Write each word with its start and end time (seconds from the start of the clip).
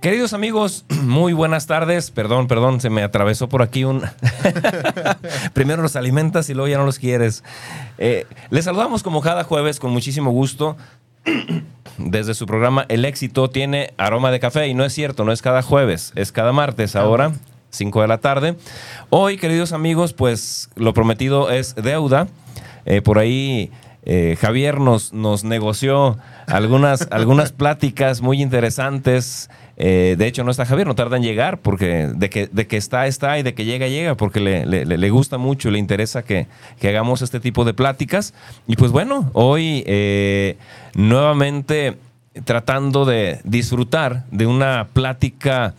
Queridos 0.00 0.32
amigos, 0.32 0.86
muy 1.02 1.34
buenas 1.34 1.66
tardes. 1.66 2.10
Perdón, 2.10 2.48
perdón, 2.48 2.80
se 2.80 2.88
me 2.88 3.02
atravesó 3.02 3.50
por 3.50 3.60
aquí 3.60 3.84
un... 3.84 4.02
Primero 5.52 5.82
los 5.82 5.94
alimentas 5.94 6.48
y 6.48 6.54
luego 6.54 6.68
ya 6.68 6.78
no 6.78 6.86
los 6.86 6.98
quieres. 6.98 7.44
Eh, 7.98 8.26
les 8.48 8.64
saludamos 8.64 9.02
como 9.02 9.20
cada 9.20 9.44
jueves 9.44 9.78
con 9.78 9.90
muchísimo 9.90 10.30
gusto. 10.30 10.78
Desde 11.98 12.32
su 12.32 12.46
programa 12.46 12.86
El 12.88 13.04
éxito 13.04 13.50
tiene 13.50 13.92
aroma 13.98 14.30
de 14.30 14.40
café 14.40 14.68
y 14.68 14.72
no 14.72 14.86
es 14.86 14.94
cierto, 14.94 15.24
no 15.24 15.32
es 15.32 15.42
cada 15.42 15.60
jueves, 15.60 16.12
es 16.14 16.32
cada 16.32 16.52
martes 16.52 16.96
ahora, 16.96 17.32
5 17.68 18.00
de 18.00 18.08
la 18.08 18.18
tarde. 18.18 18.56
Hoy, 19.10 19.36
queridos 19.36 19.72
amigos, 19.72 20.14
pues 20.14 20.70
lo 20.76 20.94
prometido 20.94 21.50
es 21.50 21.74
deuda. 21.74 22.26
Eh, 22.86 23.02
por 23.02 23.18
ahí 23.18 23.70
eh, 24.04 24.38
Javier 24.40 24.80
nos, 24.80 25.12
nos 25.12 25.44
negoció 25.44 26.16
algunas, 26.46 27.06
algunas 27.10 27.52
pláticas 27.52 28.22
muy 28.22 28.40
interesantes 28.40 29.50
eh, 29.82 30.14
de 30.18 30.26
hecho, 30.26 30.44
no 30.44 30.50
está 30.50 30.66
Javier, 30.66 30.86
no 30.86 30.94
tarda 30.94 31.16
en 31.16 31.22
llegar, 31.22 31.56
porque 31.62 32.10
de 32.14 32.28
que, 32.28 32.48
de 32.48 32.66
que 32.66 32.76
está, 32.76 33.06
está 33.06 33.38
y 33.38 33.42
de 33.42 33.54
que 33.54 33.64
llega, 33.64 33.88
llega, 33.88 34.14
porque 34.14 34.38
le, 34.38 34.66
le, 34.66 35.10
gusta 35.10 35.38
mucho, 35.38 35.70
le 35.70 35.78
interesa 35.78 36.22
que, 36.22 36.48
hagamos 36.82 37.22
este 37.22 37.40
tipo 37.40 37.64
de 37.64 37.72
pláticas. 37.72 38.34
Y 38.66 38.76
pues 38.76 38.92
bueno, 38.92 39.30
hoy 39.32 39.82
eh, 39.86 40.58
nuevamente 40.94 41.96
tratando 42.44 43.06
de 43.06 43.40
disfrutar 43.44 44.26
de 44.30 44.46
una 44.46 44.88
plática 44.92 45.72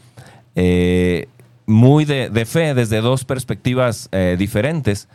eh, 0.55 1.27
muy 1.67 2.03
de, 2.05 2.45
fe 2.47 2.73
desde 2.73 3.01
dos 3.01 3.23
perspectivas 3.23 4.09
diferentes, 4.35 5.09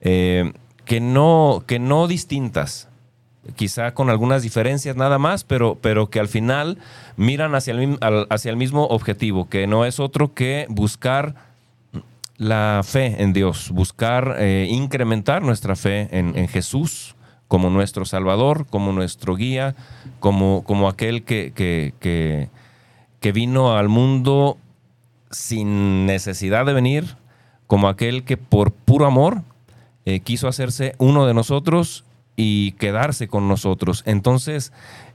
que, 0.00 1.00
no, 1.02 1.62
que 1.66 1.78
no 1.78 2.08
distintas, 2.08 2.88
quizá 3.56 3.94
con 3.94 4.10
algunas 4.10 4.42
diferencias 4.42 4.96
nada 4.96 5.18
más, 5.18 5.44
pero, 5.44 5.78
pero 5.80 6.10
que 6.10 6.20
al 6.20 6.28
final 6.28 6.78
miran 7.16 7.54
hacia 7.54 7.74
el, 7.74 7.98
hacia 8.28 8.50
el 8.50 8.56
mismo 8.56 8.86
objetivo, 8.86 9.48
que 9.48 9.66
no 9.66 9.84
es 9.84 10.00
otro 10.00 10.34
que 10.34 10.66
buscar 10.68 11.34
la 12.36 12.80
fe 12.84 13.22
en 13.22 13.32
Dios, 13.32 13.70
buscar 13.70 14.36
eh, 14.38 14.66
incrementar 14.70 15.42
nuestra 15.42 15.76
fe 15.76 16.08
en, 16.10 16.48
Jesús 16.48 17.14
como 17.48 17.68
nuestro 17.68 18.04
Salvador, 18.04 18.66
como 18.70 18.92
nuestro 18.92 19.36
guía, 19.36 19.74
como, 20.20 20.62
como 20.64 20.88
aquel 20.88 21.22
que, 21.22 21.52
que, 21.54 21.92
que, 23.20 23.32
vino 23.32 23.76
al 23.76 23.88
mundo 23.88 24.56
sin 25.30 26.06
necesidad 26.06 26.64
de 26.64 26.72
venir, 26.72 27.16
como 27.66 27.88
aquel 27.88 28.24
que 28.24 28.36
por 28.36 28.72
puro 28.72 29.04
amor 29.04 29.42
eh, 30.06 30.20
quiso 30.20 30.48
hacerse 30.48 30.94
uno 30.98 31.26
de 31.26 31.34
nosotros 31.34 32.04
y 32.36 32.72
quedarse 32.72 33.28
con 33.28 33.48
nosotros. 33.48 34.02
Entonces, 34.06 34.72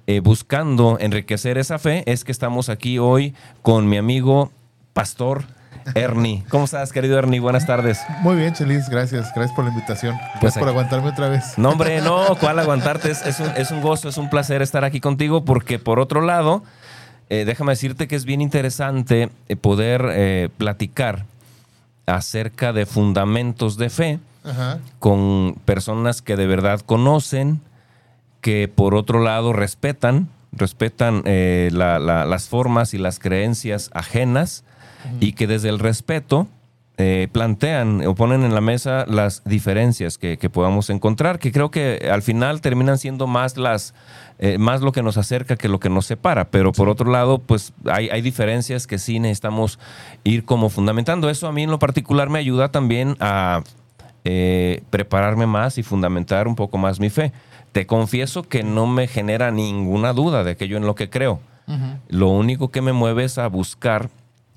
eh, 0.08 0.20
buscando 0.20 0.98
enriquecer 1.00 1.58
esa 1.58 1.80
fe, 1.80 2.04
es 2.06 2.24
que 2.24 2.32
estamos 2.32 2.70
aquí 2.70 3.00
hoy 3.00 3.34
con 3.64 3.90
mi 3.90 3.98
amigo 3.98 4.52
Pastor 4.94 5.46
Ernie. 5.96 6.44
¿Cómo 6.50 6.66
estás, 6.66 6.94
querido 6.94 7.18
Ernie? 7.18 7.40
Buenas 7.40 7.66
tardes. 7.66 8.00
Muy 8.22 8.36
bien, 8.36 8.54
Chelis, 8.54 8.88
gracias. 8.88 9.32
Gracias 9.34 9.56
por 9.56 9.66
la 9.66 9.72
invitación. 9.72 10.16
Pues 10.16 10.42
gracias 10.42 10.60
por 10.60 10.70
aguantarme 10.70 11.10
otra 11.10 11.30
vez. 11.30 11.58
No, 11.58 11.70
hombre, 11.70 12.02
no, 12.02 12.36
¿cuál 12.40 12.60
aguantarte? 12.60 13.10
Es, 13.10 13.72
un, 13.72 13.82
gozo, 13.82 14.10
es 14.10 14.18
un 14.18 14.30
placer 14.30 14.62
estar 14.62 14.84
aquí 14.84 15.00
contigo 15.00 15.44
porque, 15.44 15.80
por 15.80 16.00
otro 16.00 16.22
lado, 16.22 16.64
eh, 17.30 17.44
déjame 17.46 17.72
decirte 17.72 18.08
que 18.08 18.16
es 18.16 18.26
bien 18.26 18.42
interesante 18.42 19.30
eh, 19.50 19.56
poder 19.56 20.52
platicar 20.58 21.26
acerca 22.06 22.74
de 22.74 22.86
fundamentos 22.86 23.78
de 23.78 23.90
fe 23.90 24.20
con 25.00 25.56
personas 25.66 26.22
que 26.22 26.36
de 26.36 26.48
verdad 26.48 26.82
conocen, 26.82 27.62
que 28.42 28.68
por 28.68 28.96
otro 28.96 29.20
lado 29.22 29.54
respetan, 29.54 30.30
respetan 30.52 31.24
eh, 31.26 31.70
las 31.74 32.48
formas 32.48 32.94
y 32.94 32.98
las 32.98 33.20
creencias 33.20 33.90
ajenas 33.94 34.64
y 35.20 35.34
que 35.34 35.48
desde 35.48 35.70
el 35.70 35.80
respeto 35.80 36.48
eh, 36.98 37.28
plantean 37.30 38.08
o 38.08 38.16
ponen 38.16 38.46
en 38.46 38.56
la 38.56 38.62
mesa 38.62 39.06
las 39.06 39.44
diferencias 39.44 40.18
que, 40.18 40.38
podamos 40.50 40.90
encontrar, 40.90 41.40
que 41.40 41.52
creo 41.52 41.70
que 41.70 42.10
al 42.10 42.22
final 42.22 42.62
terminan 42.62 42.98
siendo 42.98 43.28
más 43.28 43.58
las 43.58 43.94
eh, 44.40 44.58
más 44.58 44.82
lo 44.82 44.94
que 44.94 45.04
nos 45.04 45.18
acerca 45.18 45.58
que 45.58 45.68
lo 45.68 45.80
que 45.80 45.90
nos 45.90 46.06
separa, 46.06 46.46
pero 46.46 46.72
por 46.72 46.88
otro 46.88 47.12
lado, 47.12 47.40
pues 47.40 47.74
hay, 47.86 48.10
hay, 48.10 48.22
diferencias 48.22 48.88
que 48.88 48.98
sí 48.98 49.20
necesitamos 49.20 49.78
ir 50.24 50.46
como 50.46 50.70
fundamentando. 50.70 51.30
Eso 51.30 51.48
a 51.48 51.52
mí 51.52 51.64
en 51.64 51.72
lo 51.72 51.80
particular 51.80 52.30
me 52.30 52.40
ayuda 52.40 52.70
también 52.70 53.18
a 53.20 53.62
eh, 54.28 54.82
prepararme 54.90 55.46
más 55.46 55.78
y 55.78 55.84
fundamentar 55.84 56.48
un 56.48 56.56
poco 56.56 56.80
más 56.80 57.00
mi 57.00 57.12
fe. 57.12 57.32
Te 57.72 57.86
confieso 57.86 58.42
que 58.42 58.64
no 58.64 58.88
me 58.88 59.08
genera 59.08 59.52
ninguna 59.52 60.14
duda 60.14 60.44
de 60.44 60.52
aquello 60.52 60.78
en 60.78 60.88
lo 60.88 60.96
que 60.96 61.12
creo. 61.12 61.40
Lo 62.10 62.30
único 62.30 62.70
que 62.70 62.82
me 62.82 62.92
mueve 62.92 63.24
es 63.24 63.38
a 63.38 63.48
buscar 63.48 64.10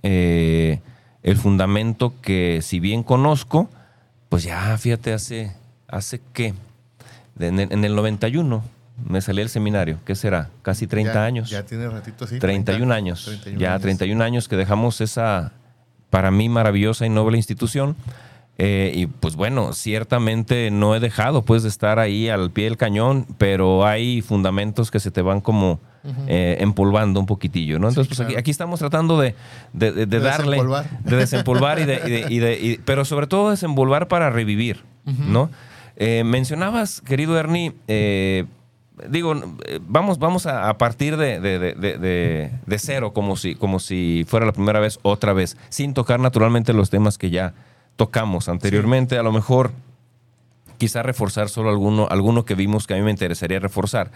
eh, 0.02 0.80
el 1.22 1.36
fundamento 1.36 2.14
que 2.22 2.60
si 2.62 2.80
bien 2.80 3.02
conozco, 3.02 3.68
pues 4.28 4.42
ya 4.44 4.76
fíjate, 4.78 5.12
hace, 5.12 5.52
hace 5.86 6.20
qué, 6.32 6.54
en 7.38 7.84
el, 7.84 7.94
91 7.94 8.62
me 9.06 9.20
salí 9.20 9.38
del 9.38 9.48
seminario, 9.48 9.98
¿qué 10.04 10.14
será? 10.14 10.50
Casi 10.62 10.86
30 10.86 11.24
años. 11.24 11.50
Ya 11.50 11.64
tiene 11.64 11.88
ratito, 11.88 12.26
sí. 12.26 12.38
31 12.38 12.92
años. 12.92 13.40
ya 13.56 13.78
31 13.78 14.22
años 14.22 14.48
que 14.48 14.56
dejamos 14.56 15.00
esa, 15.00 15.52
para 16.10 16.30
mí, 16.30 16.48
maravillosa 16.48 17.06
y 17.06 17.10
noble 17.10 17.36
institución 17.36 17.96
eh, 18.60 18.90
y 18.92 19.06
pues 19.06 19.36
bueno, 19.36 19.72
ciertamente 19.72 20.72
no 20.72 20.96
he 20.96 21.00
dejado 21.00 21.44
pues 21.44 21.62
de 21.62 21.68
estar 21.68 22.00
ahí 22.00 22.28
al 22.28 22.50
pie 22.50 22.64
del 22.64 22.76
cañón, 22.76 23.24
pero 23.38 23.86
hay 23.86 24.20
fundamentos 24.20 24.90
que 24.90 24.98
se 24.98 25.12
te 25.12 25.22
van 25.22 25.40
como 25.40 25.78
eh, 26.26 26.56
empolvando 26.58 27.20
un 27.20 27.26
poquitillo, 27.26 27.78
¿no? 27.78 27.88
Entonces, 27.88 28.16
pues 28.16 28.36
aquí, 28.36 28.50
estamos 28.50 28.80
tratando 28.80 29.20
de, 29.20 29.36
de, 29.72 30.06
darle, 30.06 30.60
de 31.04 31.16
desempolvar 31.16 31.78
y 31.78 31.84
de, 31.84 32.80
pero 32.84 33.04
sobre 33.04 33.28
todo 33.28 33.50
desenvolvar 33.50 34.08
para 34.08 34.28
revivir, 34.28 34.82
¿no? 35.04 35.50
Eh, 35.94 36.24
mencionabas, 36.24 37.00
querido 37.00 37.38
Ernie, 37.38 37.74
digo, 39.08 39.40
vamos, 39.82 40.18
vamos 40.18 40.46
a, 40.46 40.76
partir 40.78 41.16
de, 41.16 41.38
de, 41.38 42.78
cero, 42.78 43.12
como 43.12 43.36
si, 43.36 43.54
como 43.54 43.78
si 43.78 44.24
fuera 44.26 44.46
la 44.46 44.52
primera 44.52 44.80
vez, 44.80 44.98
otra 45.02 45.32
vez, 45.32 45.56
sin 45.68 45.94
tocar 45.94 46.18
naturalmente 46.18 46.72
los 46.72 46.90
temas 46.90 47.18
que 47.18 47.30
ya 47.30 47.54
tocamos 47.98 48.48
anteriormente. 48.48 49.18
A 49.18 49.22
lo 49.22 49.32
mejor 49.32 49.72
quizá 50.78 51.02
reforzar 51.02 51.48
solo 51.48 51.68
alguno, 51.68 52.06
alguno 52.08 52.44
que 52.44 52.54
vimos 52.54 52.86
que 52.86 52.94
a 52.94 52.96
mí 52.96 53.02
me 53.02 53.10
interesaría 53.10 53.58
reforzar. 53.58 54.12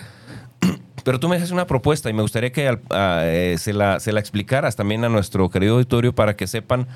Pero 1.05 1.19
tú 1.19 1.29
me 1.29 1.37
haces 1.37 1.51
una 1.51 1.67
propuesta 1.67 2.09
y 2.09 2.13
me 2.13 2.23
gustaría 2.23 2.53
que 2.53 2.79
eh, 2.95 3.57
se, 3.59 3.73
la, 3.73 3.99
se, 3.99 4.13
la, 4.13 4.21
explicaras 4.21 4.77
también 4.77 5.05
a 5.05 5.09
nuestro 5.09 5.51
querido 5.51 5.75
auditorio 5.75 6.15
para 6.15 6.37
que 6.37 6.47
sepan 6.47 6.87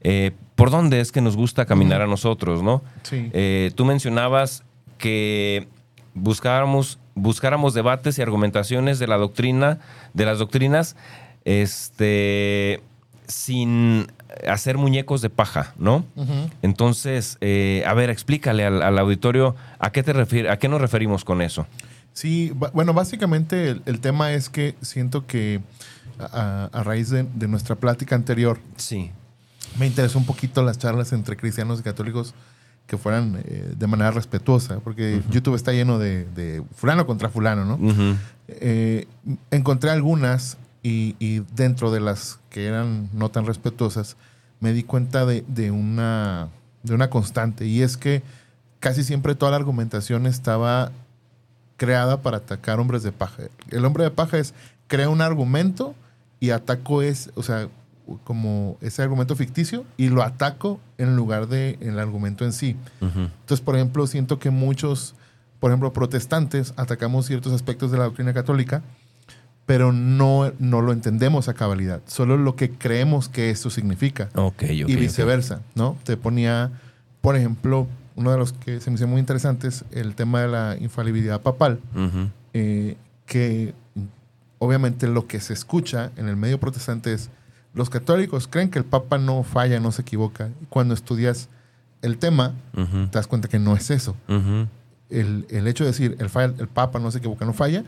eh, 0.00 0.32
por 0.56 0.70
dónde 0.70 1.00
es 1.00 1.12
que 1.12 1.20
nos 1.20 1.36
gusta 1.36 1.64
caminar 1.64 2.02
a 2.02 2.08
nosotros, 2.08 2.62
¿no? 2.62 2.82
Sí. 3.04 3.30
Eh, 3.32 3.70
tú 3.76 3.84
mencionabas 3.84 4.64
que 4.98 5.68
buscáramos, 6.14 6.98
buscáramos 7.14 7.74
debates 7.74 8.18
y 8.18 8.22
argumentaciones 8.22 8.98
de 8.98 9.06
la 9.06 9.16
doctrina, 9.18 9.78
de 10.14 10.24
las 10.26 10.40
doctrinas, 10.40 10.96
este, 11.44 12.82
sin 13.28 14.08
hacer 14.48 14.78
muñecos 14.78 15.20
de 15.22 15.30
paja, 15.30 15.74
¿no? 15.78 16.04
Entonces, 16.62 17.38
eh, 17.40 17.84
a 17.86 17.94
ver, 17.94 18.10
explícale 18.10 18.64
al, 18.64 18.98
auditorio 18.98 19.54
a 19.78 19.90
qué, 19.90 20.02
te 20.02 20.48
a 20.48 20.58
qué 20.58 20.68
nos 20.68 20.80
referimos 20.80 21.24
con 21.24 21.42
eso. 21.42 21.66
Sí, 22.12 22.52
bueno, 22.72 22.94
básicamente 22.94 23.76
el, 23.84 24.00
tema 24.00 24.32
es 24.32 24.48
que 24.48 24.76
siento 24.82 25.26
que 25.26 25.60
a, 26.18 26.68
raíz 26.84 27.10
de, 27.10 27.48
nuestra 27.48 27.74
plática 27.74 28.14
anterior, 28.14 28.58
sí. 28.76 29.10
me 29.78 29.86
interesó 29.86 30.18
un 30.18 30.26
poquito 30.26 30.62
las 30.62 30.78
charlas 30.78 31.12
entre 31.12 31.36
cristianos 31.36 31.80
y 31.80 31.82
católicos 31.82 32.34
que 32.86 32.98
fueran 32.98 33.42
eh, 33.44 33.74
de 33.76 33.86
manera 33.86 34.10
respetuosa, 34.10 34.78
porque 34.80 35.22
YouTube 35.30 35.56
está 35.56 35.72
lleno 35.72 35.98
de, 35.98 36.62
fulano 36.76 37.06
contra 37.06 37.30
fulano, 37.30 37.64
¿no? 37.64 38.16
Eh, 38.46 39.08
encontré 39.50 39.90
algunas 39.90 40.58
y, 40.86 41.40
dentro 41.56 41.90
de 41.90 42.00
las 42.00 42.38
que 42.50 42.66
eran 42.66 43.08
no 43.14 43.30
tan 43.30 43.46
respetuosas, 43.46 44.16
me 44.60 44.74
di 44.74 44.82
cuenta 44.82 45.24
de, 45.24 45.70
una, 45.70 46.48
de 46.82 46.94
una 46.94 47.08
constante. 47.08 47.66
Y 47.66 47.80
es 47.80 47.96
que 47.96 48.22
casi 48.80 49.02
siempre 49.02 49.34
toda 49.34 49.52
la 49.52 49.56
argumentación 49.56 50.26
estaba 50.26 50.92
creada 51.78 52.20
para 52.20 52.36
atacar 52.36 52.80
hombres 52.80 53.02
de 53.02 53.12
paja. 53.12 53.44
El 53.70 53.84
hombre 53.86 54.04
de 54.04 54.10
paja 54.10 54.36
es, 54.36 54.52
crea 54.86 55.08
un 55.08 55.22
argumento 55.22 55.94
y 56.38 56.50
ataco 56.50 57.00
es, 57.00 57.30
o 57.34 57.42
sea, 57.42 57.68
como 58.24 58.76
ese 58.82 59.00
argumento 59.02 59.34
ficticio 59.36 59.86
y 59.96 60.10
lo 60.10 60.22
ataco 60.22 60.78
en 60.98 61.16
lugar 61.16 61.48
de 61.48 61.78
el 61.80 61.98
argumento 61.98 62.44
en 62.44 62.52
sí. 62.52 62.76
Entonces, 63.00 63.62
por 63.62 63.74
ejemplo, 63.74 64.06
siento 64.06 64.38
que 64.38 64.50
muchos 64.50 65.14
por 65.64 65.70
ejemplo, 65.70 65.94
protestantes 65.94 66.74
atacamos 66.76 67.24
ciertos 67.24 67.54
aspectos 67.54 67.90
de 67.90 67.96
la 67.96 68.04
doctrina 68.04 68.34
católica, 68.34 68.82
pero 69.66 69.92
no, 69.92 70.52
no 70.58 70.82
lo 70.82 70.92
entendemos 70.92 71.48
a 71.48 71.54
cabalidad, 71.54 72.02
solo 72.06 72.36
lo 72.36 72.56
que 72.56 72.70
creemos 72.70 73.28
que 73.28 73.50
eso 73.50 73.70
significa. 73.70 74.28
Okay, 74.34 74.82
y 74.82 74.96
viceversa, 74.96 75.62
¿no? 75.74 75.96
Te 76.04 76.16
ponía, 76.16 76.70
por 77.20 77.36
ejemplo, 77.36 77.86
uno 78.16 78.30
de 78.30 78.38
los 78.38 78.52
que 78.52 78.80
se 78.80 78.90
me 78.90 78.96
hizo 78.96 79.06
muy 79.06 79.20
interesantes, 79.20 79.84
el 79.90 80.14
tema 80.14 80.42
de 80.42 80.48
la 80.48 80.76
infalibilidad 80.78 81.40
papal, 81.40 81.80
eh, 82.52 82.96
que 83.26 83.74
obviamente 84.58 85.08
lo 85.08 85.26
que 85.26 85.40
se 85.40 85.52
escucha 85.52 86.10
en 86.16 86.28
el 86.28 86.36
medio 86.36 86.60
protestante 86.60 87.12
es, 87.12 87.30
los 87.72 87.90
católicos 87.90 88.46
creen 88.46 88.70
que 88.70 88.78
el 88.78 88.84
Papa 88.84 89.18
no 89.18 89.42
falla, 89.42 89.80
no 89.80 89.90
se 89.90 90.02
equivoca. 90.02 90.50
Cuando 90.68 90.94
estudias 90.94 91.48
el 92.02 92.18
tema, 92.18 92.54
te 92.74 93.10
das 93.10 93.26
cuenta 93.26 93.48
que 93.48 93.58
no 93.58 93.74
es 93.74 93.90
eso. 93.90 94.14
el, 95.10 95.66
hecho 95.66 95.84
de 95.84 95.90
decir, 95.90 96.16
el, 96.20 96.30
el 96.58 96.68
Papa 96.68 97.00
no 97.00 97.10
se 97.10 97.18
equivoca, 97.18 97.44
no 97.44 97.52
falla, 97.52 97.82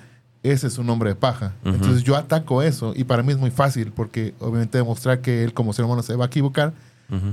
ese 0.51 0.67
es 0.67 0.79
un 0.79 0.87
nombre 0.87 1.11
de 1.11 1.17
paja. 1.17 1.53
Entonces 1.65 2.03
yo 2.03 2.17
ataco 2.17 2.63
eso 2.63 2.93
y 2.97 3.05
para 3.05 3.23
mí 3.23 3.33
es 3.33 3.39
muy 3.39 3.51
fácil 3.51 3.93
porque 3.93 4.35
obviamente 4.41 4.79
demostrar 4.79 5.21
que 5.21 5.45
él 5.45 5.53
como 5.53 5.73
ser 5.73 5.85
humano 5.85 6.03
se 6.03 6.15
va 6.17 6.25
a 6.25 6.29
equivocar 6.29 6.73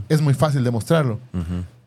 es 0.08 0.22
muy 0.22 0.36
fácil 0.36 0.64
demostrarlo 0.64 1.20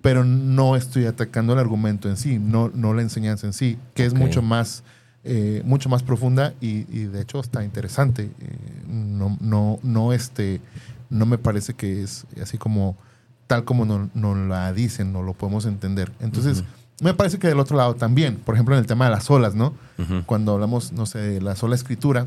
pero 0.07 0.23
no 0.23 0.77
estoy 0.77 1.07
atacando 1.07 1.53
el 1.53 1.59
argumento 1.59 2.09
en 2.09 2.17
sí, 2.17 2.39
no, 2.39 2.71
no 2.73 2.95
la 2.95 3.03
enseñanza 3.03 3.45
en 3.45 3.53
sí, 3.53 3.77
que 3.93 4.07
es 4.07 4.15
mucho 4.15 4.41
más, 4.41 4.85
eh, 5.25 5.63
mucho 5.65 5.89
más 5.89 6.05
profunda 6.05 6.55
y, 6.61 6.85
de 6.85 7.23
hecho 7.23 7.41
está 7.41 7.65
interesante. 7.65 8.31
Eh, 8.39 8.59
no, 8.87 9.37
no, 9.41 9.81
no, 9.83 10.13
este, 10.13 10.61
no 11.11 11.27
me 11.27 11.39
parece 11.39 11.75
que 11.75 12.05
es 12.05 12.25
así 12.41 12.57
como 12.57 12.97
tal 13.49 13.65
como 13.65 13.85
nos 13.85 14.15
no 14.15 14.37
la 14.37 14.73
dicen, 14.73 15.13
no 15.13 15.23
lo 15.23 15.35
podemos 15.35 15.67
entender. 15.67 16.13
Entonces, 16.21 16.63
me 17.01 17.15
parece 17.15 17.39
que 17.39 17.49
del 17.49 17.61
otro 17.61 17.77
lado 17.77 17.95
también, 17.95 18.37
por 18.37 18.55
ejemplo, 18.55 18.75
en 18.75 18.81
el 18.81 18.87
tema 18.87 19.07
de 19.07 19.11
las 19.11 19.31
olas, 19.31 19.55
¿no? 19.55 19.75
Cuando 20.27 20.53
hablamos, 20.53 20.93
no 20.93 21.07
sé, 21.07 21.19
de 21.19 21.41
la 21.41 21.57
sola 21.57 21.75
escritura, 21.75 22.27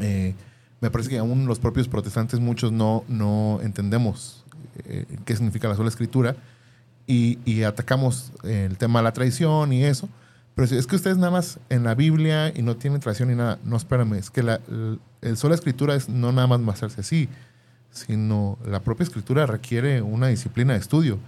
eh, 0.00 0.34
me 0.80 0.90
parece 0.90 1.10
que 1.10 1.18
aún 1.18 1.46
los 1.46 1.58
propios 1.58 1.88
protestantes, 1.88 2.40
muchos 2.40 2.72
no, 2.72 3.04
no 3.08 3.60
entendemos 3.62 4.44
qué 5.24 5.34
significa 5.34 5.68
la 5.68 5.74
sola 5.74 5.88
escritura 5.88 6.36
y, 7.06 7.62
atacamos 7.62 8.32
el 8.44 8.76
tema 8.78 8.98
de 9.00 9.04
la 9.04 9.12
traición 9.12 9.72
y 9.72 9.84
eso. 9.84 10.08
Pero 10.54 10.74
es 10.74 10.86
que 10.86 10.96
ustedes 10.96 11.18
nada 11.18 11.30
más 11.30 11.58
en 11.68 11.84
la 11.84 11.94
Biblia 11.94 12.52
y 12.54 12.62
no 12.62 12.76
tienen 12.76 13.00
traición 13.00 13.28
ni 13.28 13.34
nada. 13.34 13.58
No, 13.64 13.76
espérame, 13.76 14.14
es 14.14 14.30
que 14.30 14.42
la, 14.42 14.60
el, 15.20 15.36
sola 15.36 15.54
escritura 15.54 15.94
es 15.94 16.08
no 16.08 16.32
nada 16.32 16.46
más 16.46 16.60
mostrarse 16.60 17.00
así, 17.00 17.28
sino 17.90 18.58
la 18.66 18.80
propia 18.80 19.04
escritura 19.04 19.46
requiere 19.46 20.00
una 20.02 20.28
disciplina 20.28 20.72
de 20.72 20.78
estudio. 20.78 21.18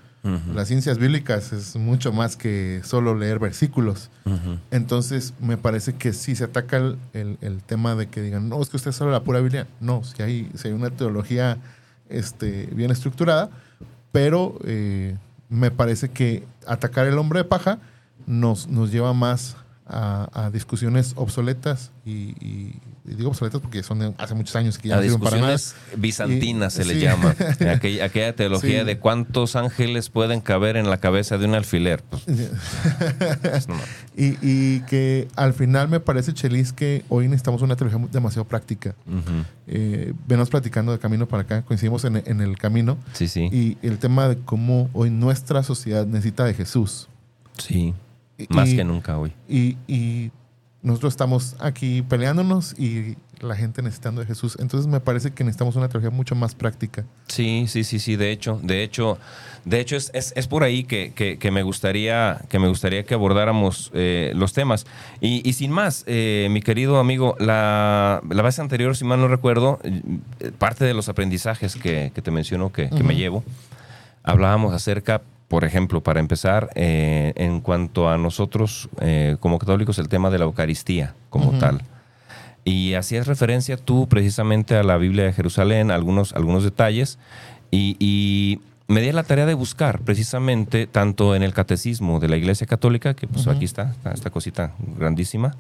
Las 0.55 0.69
ciencias 0.69 0.99
bíblicas 0.99 1.53
es 1.53 1.77
mucho 1.77 2.13
más 2.13 2.37
que 2.37 2.81
solo 2.85 3.15
leer 3.15 3.39
versículos. 3.39 4.11
Entonces, 4.71 5.35
me 5.41 5.57
parece 5.57 5.95
que 5.95 6.13
sí 6.13 6.37
se 6.37 6.45
ataca 6.45 6.77
el, 6.77 6.99
el, 7.41 7.63
tema 7.63 7.95
de 7.95 8.09
que 8.09 8.21
digan, 8.21 8.49
no, 8.49 8.61
es 8.61 8.69
que 8.69 8.77
usted 8.77 8.93
solo 8.93 9.11
la 9.11 9.23
pura 9.23 9.41
Biblia. 9.41 9.67
No, 9.81 10.05
si 10.05 10.23
hay, 10.23 10.51
si 10.55 10.69
hay 10.69 10.75
una 10.75 10.91
teología 10.91 11.59
este, 12.09 12.69
bien 12.73 12.91
estructurada, 12.91 13.51
pero 14.13 14.59
eh, 14.65 15.17
me 15.49 15.71
parece 15.71 16.11
que 16.11 16.45
atacar 16.67 17.07
el 17.07 17.19
hombre 17.19 17.41
de 17.41 17.45
paja 17.45 17.79
nos, 18.27 18.69
nos 18.69 18.91
lleva 18.93 19.13
más 19.15 19.57
a, 19.89 20.51
discusiones 20.53 21.13
obsoletas 21.17 21.91
y, 22.05 22.75
digo 23.05 23.31
obsoletas 23.31 23.61
porque 23.63 23.83
son 23.83 24.15
hace 24.19 24.35
muchos 24.35 24.55
años 24.57 24.77
que 24.77 24.89
ya 24.89 24.97
no 24.97 25.03
sirven 25.03 25.21
para 25.21 25.39
nada. 25.39 25.57
bizantinas 25.97 26.75
se 26.75 26.85
le 26.85 27.01
llama. 27.01 27.35
aquella, 27.71 28.35
teología 28.35 28.85
de 28.87 28.99
cuántos 28.99 29.57
ángeles 29.57 30.11
pueden 30.11 30.41
caber 30.41 30.77
en 30.77 30.91
la 30.91 30.99
cabeza 30.99 31.39
de 31.39 31.47
un 31.47 31.55
alfiler. 31.55 32.03
Pues, 32.03 32.25
pues, 32.27 33.69
y, 34.17 34.81
que 34.81 35.29
al 35.37 35.55
final 35.55 35.89
me 35.89 36.01
parece, 36.01 36.35
Chelis, 36.35 36.73
que 36.73 37.05
hoy 37.09 37.27
necesitamos 37.27 37.63
una 37.63 37.77
teología 37.77 38.07
demasiado 38.11 38.47
práctica. 38.47 38.95
Uh 39.07 39.45
venos 40.27 40.49
platicando 40.49 40.93
de 40.93 40.99
camino 40.99 41.29
para 41.29 41.43
acá, 41.43 41.63
coincidimos 41.63 42.03
en, 42.05 42.23
en 42.25 42.41
el 42.41 42.57
camino. 42.57 42.97
Sí, 43.13 43.29
sí. 43.29 43.51
Y 43.53 43.77
el 43.83 43.99
tema 43.99 44.27
de 44.27 44.39
cómo 44.39 44.89
hoy 44.95 45.11
nuestra 45.11 45.63
sociedad 45.63 46.07
necesita 46.07 46.45
de 46.45 46.55
Jesús. 46.55 47.09
Sí. 47.59 47.95
Más 48.49 48.69
que 48.71 48.85
nunca 48.85 49.19
hoy. 49.19 49.33
Y, 49.49 50.31
nosotros 50.81 51.13
estamos 51.13 51.57
aquí 51.59 52.03
peleándonos 52.03 52.79
y 52.79 53.17
la 53.41 53.57
gente 53.57 53.83
necesitando 53.83 54.21
de 54.21 54.29
Jesús. 54.29 54.57
Entonces 54.61 54.87
me 54.87 55.01
parece 55.01 55.33
que 55.33 55.43
necesitamos 55.43 55.75
una 55.75 55.89
teología 55.89 56.17
mucho 56.17 56.37
más 56.37 56.55
práctica. 56.55 57.05
Sí, 57.27 57.67
sí, 57.67 57.83
sí, 57.83 57.99
sí. 57.99 58.15
De 58.15 58.31
hecho, 58.31 58.61
de 58.63 58.85
hecho, 58.85 59.19
de 59.65 59.81
hecho 59.81 59.97
es, 59.97 60.13
es, 60.13 60.47
por 60.47 60.63
ahí 60.63 60.85
que, 60.85 61.13
que, 61.13 61.51
me 61.51 61.65
gustaría 61.65 62.41
que 62.49 62.61
me 62.61 62.69
gustaría 62.69 63.05
que 63.05 63.15
abordáramos 63.15 63.91
eh, 63.93 64.33
los 64.37 64.53
temas. 64.53 64.87
Y, 65.21 65.53
sin 65.53 65.73
más, 65.73 66.05
eh, 66.07 66.47
mi 66.51 66.63
querido 66.63 66.99
amigo, 66.99 67.35
la, 67.41 68.23
la, 68.31 68.43
vez 68.43 68.61
anterior, 68.61 68.97
si 68.97 69.05
mal 69.05 69.21
no 69.21 69.27
recuerdo, 69.27 69.81
eh, 69.83 70.53
parte 70.57 70.85
de 70.85 70.95
los 70.95 71.09
aprendizajes 71.09 71.75
que, 71.75 72.13
te 72.15 72.31
menciono 72.31 72.73
que, 72.73 72.89
me 73.03 73.17
llevo, 73.17 73.43
hablábamos 74.23 74.73
acerca 74.75 75.23
por 75.49 75.65
ejemplo, 75.65 76.03
para 76.03 76.21
empezar, 76.21 76.71
eh, 76.75 77.33
en 77.37 77.61
cuanto 77.61 78.09
a 78.09 78.19
nosotros 78.19 78.89
eh, 79.01 79.37
como 79.41 79.59
católicos, 79.59 79.99
el 79.99 80.09
tema 80.09 80.31
de 80.31 80.39
la 80.39 80.45
Eucaristía 80.45 81.15
como 81.31 81.59
tal. 81.59 81.83
Y 82.65 82.95
hacías 82.95 83.27
referencia 83.27 83.79
tú 83.79 84.09
precisamente 84.09 84.77
a 84.77 84.83
la 84.83 84.99
Biblia 84.99 85.25
de 85.25 85.33
Jerusalén, 85.33 85.91
algunos, 85.91 86.35
algunos 86.35 86.65
detalles, 86.65 87.19
y 87.71 88.61
me 88.89 89.03
di 89.03 89.13
la 89.13 89.23
tarea 89.23 89.45
de 89.45 89.53
buscar 89.53 90.01
precisamente 90.01 90.87
tanto 90.87 91.37
en 91.37 91.43
el 91.43 91.53
catecismo 91.53 92.21
de 92.21 92.29
la 92.29 92.39
Iglesia 92.39 92.67
Católica, 92.67 93.13
que 93.13 93.27
pues 93.27 93.47
aquí 93.47 93.67
está, 93.67 93.95
esta 94.15 94.31
cosita 94.31 94.73
grandísima, 94.97 95.55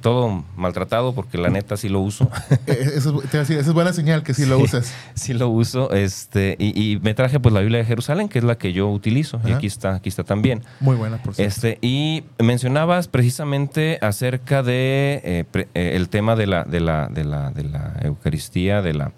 todo 0.00 0.44
maltratado 0.56 1.12
porque 1.12 1.38
la 1.38 1.50
neta 1.50 1.76
sí 1.76 1.88
lo 1.88 2.00
uso. 2.00 2.30
Eh, 2.66 2.92
esa 2.94 3.40
es, 3.40 3.72
buena 3.72 3.92
señal 3.92 4.22
que 4.22 4.34
sí 4.34 4.46
lo 4.46 4.58
usas. 4.58 4.94
Sí 5.14 5.34
lo 5.34 5.48
uso, 5.48 5.90
este, 5.90 6.54
y, 6.58 6.98
me 7.02 7.14
traje 7.14 7.40
pues 7.40 7.52
la 7.52 7.60
Biblia 7.60 7.78
de 7.78 7.84
Jerusalén, 7.84 8.28
que 8.28 8.38
es 8.38 8.44
la 8.44 8.56
que 8.56 8.72
yo 8.72 8.88
utilizo, 8.88 9.40
y 9.44 9.50
aquí 9.50 9.66
está, 9.66 9.96
aquí 9.96 10.08
está 10.08 10.22
también. 10.22 10.62
Muy 10.78 10.94
buena, 10.94 11.20
por 11.20 11.34
cierto. 11.34 11.48
Este, 11.52 11.78
y 11.80 12.22
mencionabas 12.38 13.08
precisamente 13.08 13.98
acerca 14.00 14.62
de 14.62 15.20
eh, 15.24 15.44
eh, 15.54 15.92
el 15.94 16.08
tema 16.08 16.36
de 16.36 16.46
la, 16.46 16.64
de 16.64 16.80
la, 16.80 17.08
de 17.08 17.24
la, 17.24 17.50
de 17.50 17.64
la 17.64 17.94
Eucaristía, 18.02 18.80
de 18.80 18.94
la 18.94 19.12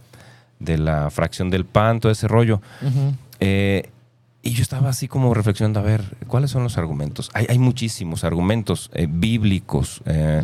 de 0.58 0.78
la 0.78 1.10
fracción 1.10 1.50
del 1.50 1.64
pan, 1.64 2.00
todo 2.00 2.10
ese 2.10 2.28
rollo. 2.28 2.60
Eh, 3.40 3.90
y 4.42 4.50
yo 4.50 4.62
estaba 4.62 4.90
así 4.90 5.08
como 5.08 5.32
reflexionando, 5.32 5.80
a 5.80 5.82
ver, 5.82 6.02
¿cuáles 6.26 6.50
son 6.50 6.62
los 6.62 6.76
argumentos? 6.76 7.30
Hay, 7.32 7.58
muchísimos 7.58 8.24
argumentos 8.24 8.90
eh, 8.92 9.06
bíblicos 9.08 10.02
eh, 10.04 10.42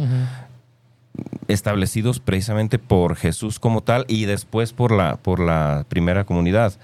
establecidos 1.49 2.18
precisamente 2.18 2.78
por 2.78 3.16
Jesús 3.16 3.59
como 3.59 3.82
tal 3.82 4.06
y 4.09 4.25
después 4.25 4.73
por 4.73 4.90
la, 4.92 5.16
por 5.16 5.38
la 5.38 5.85
primera 5.88 6.25
comunidad. 6.25 6.78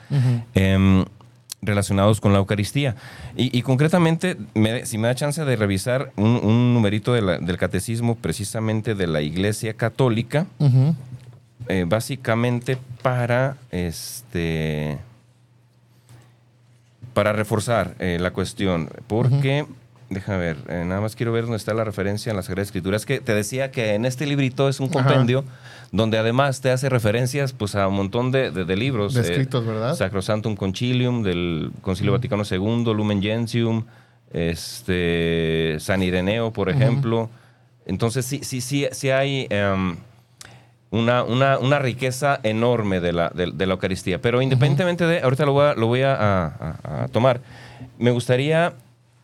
Em, 0.55 1.05
relacionados 1.63 2.21
con 2.21 2.33
la 2.33 2.39
Eucaristía. 2.39 2.95
Y, 3.35 3.63
concretamente, 3.63 4.37
si 4.85 4.99
me 4.99 5.09
da 5.09 5.15
chance 5.17 5.45
de 5.45 5.57
revisar 5.57 6.13
un, 6.17 6.75
numerito 6.75 7.13
del 7.15 7.57
catecismo 7.57 8.15
precisamente 8.15 8.95
de 8.95 9.07
la 9.09 9.21
Iglesia 9.23 9.75
Católica, 9.75 10.47
básicamente 11.89 12.79
para 13.03 13.57
este 13.73 14.99
para 17.17 17.33
reforzar 17.33 17.95
eh, 17.99 18.19
la 18.21 18.35
cuestión, 18.35 18.91
porque, 19.07 19.65
déjame 20.11 20.39
ver, 20.39 20.57
eh, 20.69 20.85
nada 20.85 21.01
más 21.01 21.17
quiero 21.17 21.33
ver 21.33 21.45
dónde 21.45 21.57
está 21.57 21.73
la 21.73 21.83
referencia 21.83 22.29
en 22.29 22.37
la 22.37 22.43
Sagrada 22.43 22.65
Escritura. 22.65 22.95
Es 22.95 23.07
que 23.07 23.21
te 23.21 23.35
decía 23.35 23.71
que 23.71 23.95
en 23.95 24.05
este 24.05 24.27
librito 24.27 24.69
es 24.69 24.81
un 24.81 24.91
compendio 24.91 25.43
donde 25.93 26.19
además 26.19 26.61
te 26.61 26.71
hace 26.71 26.91
referencias 26.91 27.55
pues, 27.55 27.75
a 27.75 27.89
un 27.89 27.95
montón 27.95 28.33
de, 28.33 28.51
libros. 28.77 29.15
De 29.15 29.23
escritos, 29.23 29.65
eh, 29.65 29.67
¿verdad? 29.67 29.95
Sacrosantum 29.95 30.57
Concilium 30.57 31.23
del 31.23 31.73
Concilio 31.81 32.13
Vaticano 32.13 32.43
II, 32.51 32.93
Lumen 32.95 33.23
Gentium, 33.23 33.87
este, 34.31 35.79
San 35.81 36.03
Ireneo, 36.03 36.53
por 36.53 36.69
ejemplo. 36.69 37.31
Entonces, 37.87 38.27
sí, 38.27 38.41
sí, 38.43 38.61
sí, 38.61 38.89
sí 38.93 39.09
hay... 39.09 39.47
Em, 39.49 39.97
una, 40.97 41.59
una, 41.59 41.79
riqueza 41.79 42.41
enorme 42.43 43.01
de 43.01 43.13
la, 43.13 43.31
de, 43.31 43.67
la 43.67 43.73
Eucaristía. 43.73 44.21
Pero 44.21 44.43
independientemente 44.43 45.07
de, 45.07 45.21
ahorita 45.21 45.45
lo 45.45 45.53
voy 45.53 45.67
a, 45.67 45.75
lo 45.75 45.87
voy 45.87 46.03
a, 46.03 47.09
tomar, 47.13 47.41
me 47.99 48.11
gustaría 48.11 48.75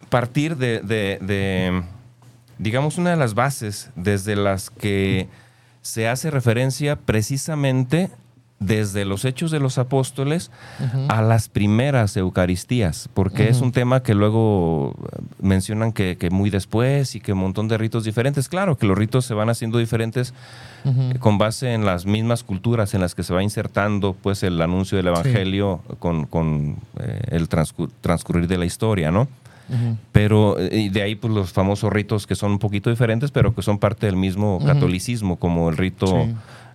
partir 0.09 0.57
de, 0.57 1.83
digamos, 2.59 2.99
una 2.99 3.11
de 3.11 3.17
las 3.17 3.35
bases 3.35 3.91
desde 3.97 4.37
las 4.37 4.71
que 4.71 5.29
se 5.81 6.09
hace 6.09 6.31
referencia 6.31 6.97
precisamente 6.97 8.11
desde 8.63 9.05
los 9.05 9.25
hechos 9.25 9.51
de 9.51 9.61
los 9.61 9.79
apóstoles 9.79 10.51
a 11.09 11.23
las 11.23 11.49
primeras 11.49 12.17
Eucaristías, 12.17 13.09
porque 13.15 13.49
es 13.49 13.61
un 13.61 13.73
tema 13.73 14.03
que 14.03 14.15
luego 14.15 14.95
mencionan 15.41 15.93
que, 15.93 16.17
muy 16.31 16.51
después 16.51 17.15
y 17.15 17.21
que 17.21 17.33
un 17.33 17.41
montón 17.41 17.69
de 17.69 17.79
ritos 17.79 18.05
diferentes. 18.05 18.49
Claro 18.49 18.77
que 18.77 18.87
los 18.87 18.97
ritos 18.97 19.25
se 19.25 19.35
van 19.35 19.51
haciendo 19.51 19.79
diferentes 19.79 20.35
con 21.21 21.39
base 21.39 21.75
en 21.75 21.85
las 21.85 22.07
mismas 22.07 22.43
culturas 22.43 22.95
en 22.95 23.01
las 23.01 23.15
que 23.15 23.23
se 23.23 23.35
va 23.35 23.43
insertando 23.43 24.15
pues 24.15 24.43
el 24.43 24.61
anuncio 24.61 24.97
del 24.97 25.09
Evangelio 25.09 25.81
con, 25.99 26.77
eh, 27.01 27.21
el 27.29 27.49
transcurrir 27.49 28.49
de 28.49 28.59
la 28.59 28.65
historia, 28.65 29.11
¿no? 29.11 29.29
Pero 30.11 30.59
eh, 30.59 30.91
de 30.93 31.03
ahí 31.03 31.15
pues 31.15 31.33
los 31.33 31.53
famosos 31.53 31.91
ritos 31.91 32.27
que 32.27 32.35
son 32.35 32.53
un 32.53 32.59
poquito 32.59 32.91
diferentes, 32.91 33.31
pero 33.31 33.55
que 33.55 33.63
son 33.63 33.79
parte 33.79 34.07
del 34.07 34.17
mismo 34.17 34.59
catolicismo, 34.65 35.37
como 35.37 35.71
el 35.71 35.77
rito 35.77 36.27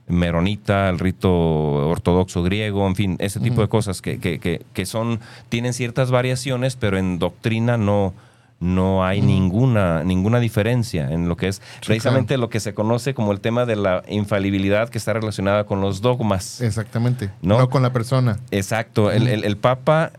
meronita, 0.08 0.90
el 0.90 1.00
rito 1.00 1.30
ortodoxo 1.32 2.44
griego, 2.44 2.88
en 2.88 2.96
fin, 2.96 3.16
ese 3.20 3.40
tipo 3.40 3.62
de 3.62 3.68
cosas 3.68 4.02
que, 4.02 4.20
que, 4.20 4.40
que, 4.74 4.86
son, 4.86 5.20
tienen 5.50 5.74
ciertas 5.74 6.12
variaciones, 6.12 6.76
pero 6.76 6.98
en 6.98 7.20
doctrina 7.20 7.78
no, 7.78 8.14
no 8.60 9.04
hay 9.06 9.22
ninguna, 9.22 10.04
ninguna 10.04 10.40
diferencia 10.40 11.12
en 11.12 11.28
lo 11.28 11.36
que 11.36 11.50
es 11.50 11.62
precisamente 11.86 12.38
lo 12.38 12.50
que 12.50 12.60
se 12.60 12.74
conoce 12.74 13.14
como 13.14 13.32
el 13.32 13.42
tema 13.42 13.66
de 13.66 13.76
la 13.76 14.04
infalibilidad 14.08 14.90
que 14.90 14.98
está 14.98 15.14
relacionada 15.14 15.66
con 15.66 15.82
los 15.82 16.02
dogmas. 16.02 16.62
Exactamente, 16.62 17.30
no, 17.42 17.70
con 17.70 17.84
la 17.84 17.92
persona. 17.92 18.40
Exacto, 18.52 19.12
el, 19.12 19.28
el, 19.28 19.58
Papa, 19.58 20.14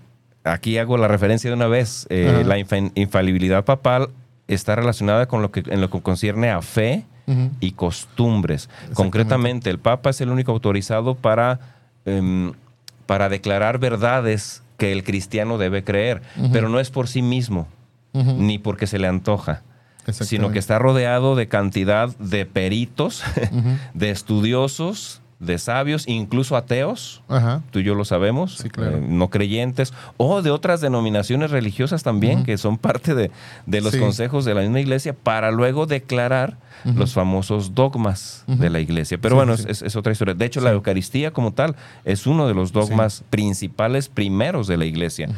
aquí 0.44 0.78
hago 0.78 0.98
la 0.98 1.08
referencia 1.08 1.50
de 1.50 1.56
una 1.56 1.66
vez, 1.66 2.06
eh, 2.10 2.42
la 2.44 2.58
infalibilidad 2.58 3.64
papal 3.64 4.10
está 4.48 4.76
relacionada 4.76 5.26
con 5.26 5.42
lo 5.42 5.50
que, 5.50 5.62
en 5.66 5.80
lo 5.80 5.90
que 5.90 6.00
concierne 6.00 6.50
a 6.50 6.62
fe, 6.62 7.04
y 7.60 7.72
costumbres. 7.72 8.70
Concretamente, 8.94 9.70
el 9.70 9.78
Papa 9.78 10.10
es 10.10 10.20
el 10.20 10.30
único 10.30 10.52
autorizado 10.52 11.14
para, 11.14 11.60
em, 12.04 12.52
para 13.06 13.28
declarar 13.28 13.78
verdades 13.78 14.62
que 14.76 14.92
el 14.92 15.04
cristiano 15.04 15.58
debe 15.58 15.84
creer, 15.84 16.22
pero 16.52 16.68
no 16.68 16.80
es 16.80 16.90
por 16.90 17.08
sí 17.08 17.22
mismo, 17.22 17.66
ni 18.12 18.58
porque 18.58 18.86
se 18.86 18.98
le 18.98 19.06
antoja 19.08 19.62
sino 20.12 20.50
que 20.50 20.58
está 20.58 20.78
rodeado 20.78 21.36
de 21.36 21.48
cantidad 21.48 22.14
de 22.16 22.46
peritos, 22.46 23.22
de 23.94 24.10
estudiosos, 24.10 25.20
de 25.38 25.58
sabios, 25.58 26.08
incluso 26.08 26.56
ateos, 26.56 27.22
tú 27.70 27.78
y 27.78 27.84
yo 27.84 27.94
lo 27.94 28.04
sabemos, 28.04 28.64
eh, 28.64 29.02
no 29.08 29.30
creyentes, 29.30 29.94
o 30.16 30.42
de 30.42 30.50
otras 30.50 30.80
denominaciones 30.80 31.50
religiosas 31.50 32.02
también, 32.02 32.44
que 32.44 32.58
son 32.58 32.76
parte 32.76 33.14
de, 33.14 33.30
los 33.80 33.94
consejos 33.96 34.44
de 34.44 34.54
la 34.54 34.62
misma 34.62 34.80
iglesia, 34.80 35.12
para 35.12 35.50
luego 35.50 35.86
declarar 35.86 36.56
los 36.84 37.12
famosos 37.12 37.74
dogmas 37.74 38.44
de 38.46 38.70
la 38.70 38.80
iglesia. 38.80 39.18
Pero 39.18 39.36
bueno, 39.36 39.54
es, 39.54 39.96
otra 39.96 40.12
historia. 40.12 40.34
De 40.34 40.44
hecho, 40.44 40.60
la 40.60 40.72
Eucaristía 40.72 41.32
como 41.32 41.52
tal 41.52 41.76
es 42.04 42.26
uno 42.26 42.48
de 42.48 42.54
los 42.54 42.72
dogmas 42.72 43.24
principales, 43.30 44.08
primeros 44.08 44.66
de 44.66 44.76
la 44.76 44.84
iglesia. 44.84 45.28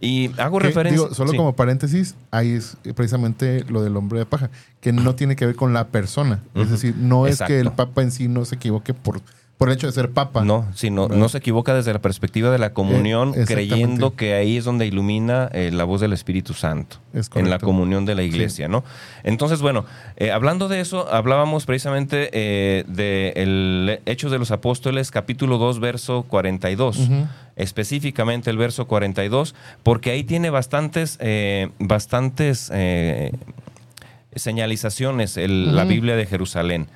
Y 0.00 0.30
hago 0.38 0.58
referencia... 0.58 1.08
solo 1.12 1.32
como 1.34 1.54
paréntesis, 1.56 2.14
ahí 2.30 2.52
es 2.52 2.76
precisamente 2.94 3.64
lo 3.68 3.82
del 3.82 3.96
hombre 3.96 4.20
de 4.20 4.26
paja, 4.26 4.50
que 4.80 4.92
no 4.92 5.14
tiene 5.14 5.36
que 5.36 5.46
ver 5.46 5.56
con 5.56 5.72
la 5.72 5.88
persona. 5.88 6.40
Es 6.54 6.70
decir, 6.70 6.94
no 6.96 7.26
es 7.26 7.40
que 7.42 7.60
el 7.60 7.72
Papa 7.72 8.02
en 8.02 8.10
sí 8.10 8.28
no 8.28 8.44
se 8.44 8.56
equivoque 8.56 8.94
por 8.94 9.20
por 9.58 9.68
el 9.68 9.74
hecho 9.74 9.88
de 9.88 9.92
ser 9.92 10.12
papa. 10.12 10.44
No, 10.44 10.66
sino 10.74 11.08
no 11.08 11.28
se 11.28 11.38
equivoca 11.38 11.74
desde 11.74 11.92
la 11.92 11.98
perspectiva 11.98 12.50
de 12.50 12.58
la 12.58 12.72
comunión, 12.72 13.34
eh, 13.36 13.44
creyendo 13.44 14.14
que 14.14 14.34
ahí 14.34 14.56
es 14.56 14.64
donde 14.64 14.86
ilumina 14.86 15.50
eh, 15.52 15.70
la 15.72 15.82
voz 15.82 16.00
del 16.00 16.12
Espíritu 16.12 16.54
Santo, 16.54 16.98
en 17.34 17.50
la 17.50 17.58
comunión 17.58 18.06
de 18.06 18.14
la 18.14 18.22
iglesia, 18.22 18.68
¿no? 18.68 18.84
Entonces, 19.24 19.60
bueno, 19.60 19.84
eh, 20.16 20.30
hablando 20.30 20.68
de 20.68 20.80
eso, 20.80 21.12
hablábamos 21.12 21.66
precisamente 21.66 22.30
de 22.86 23.32
el 23.34 24.00
Hechos 24.06 24.30
de 24.30 24.38
los 24.38 24.52
Apóstoles, 24.52 25.10
capítulo 25.10 25.58
2, 25.58 25.80
verso 25.80 26.22
42. 26.28 27.10
Específicamente 27.56 28.50
el 28.50 28.58
verso 28.58 28.86
42, 28.86 29.56
porque 29.82 30.12
ahí 30.12 30.22
tiene 30.22 30.50
bastantes, 30.50 31.18
bastantes 31.80 32.70
señalizaciones 34.36 35.36
la 35.36 35.84
Biblia 35.84 36.14
de 36.14 36.26
Jerusalén 36.26 36.86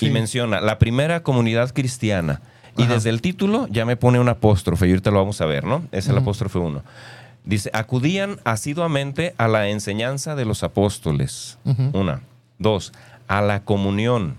y 0.00 0.10
menciona 0.10 0.60
la 0.60 0.78
primera 0.78 1.22
comunidad 1.22 1.72
cristiana. 1.72 2.40
Y 2.76 2.86
desde 2.86 3.10
el 3.10 3.20
título 3.20 3.66
ya 3.70 3.84
me 3.84 3.96
pone 3.96 4.20
un 4.20 4.28
apóstrofe, 4.28 4.86
y 4.86 4.90
ahorita 4.90 5.10
lo 5.10 5.18
vamos 5.18 5.40
a 5.40 5.46
ver, 5.46 5.64
¿no? 5.64 5.82
Es 5.90 6.08
el 6.08 6.16
apóstrofe 6.16 6.58
1. 6.58 6.82
Dice, 7.44 7.70
acudían 7.72 8.38
asiduamente 8.44 9.34
a 9.38 9.48
la 9.48 9.68
enseñanza 9.68 10.36
de 10.36 10.44
los 10.44 10.62
apóstoles. 10.62 11.58
Una. 11.92 12.20
Dos, 12.58 12.92
a 13.26 13.40
la 13.40 13.64
comunión. 13.64 14.36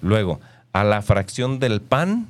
Luego, 0.00 0.40
a 0.72 0.82
la 0.82 1.02
fracción 1.02 1.58
del 1.60 1.80
pan. 1.80 2.26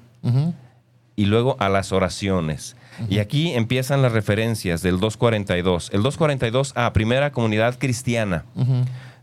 Y 1.17 1.27
luego 1.27 1.57
a 1.61 1.69
las 1.69 1.93
oraciones. 1.93 2.77
Y 3.09 3.19
aquí 3.19 3.53
empiezan 3.53 4.03
las 4.03 4.13
referencias 4.13 4.83
del 4.83 5.01
242. 5.01 5.91
El 5.93 6.03
242 6.03 6.73
a 6.77 6.93
primera 6.93 7.33
comunidad 7.33 7.79
cristiana. 7.79 8.45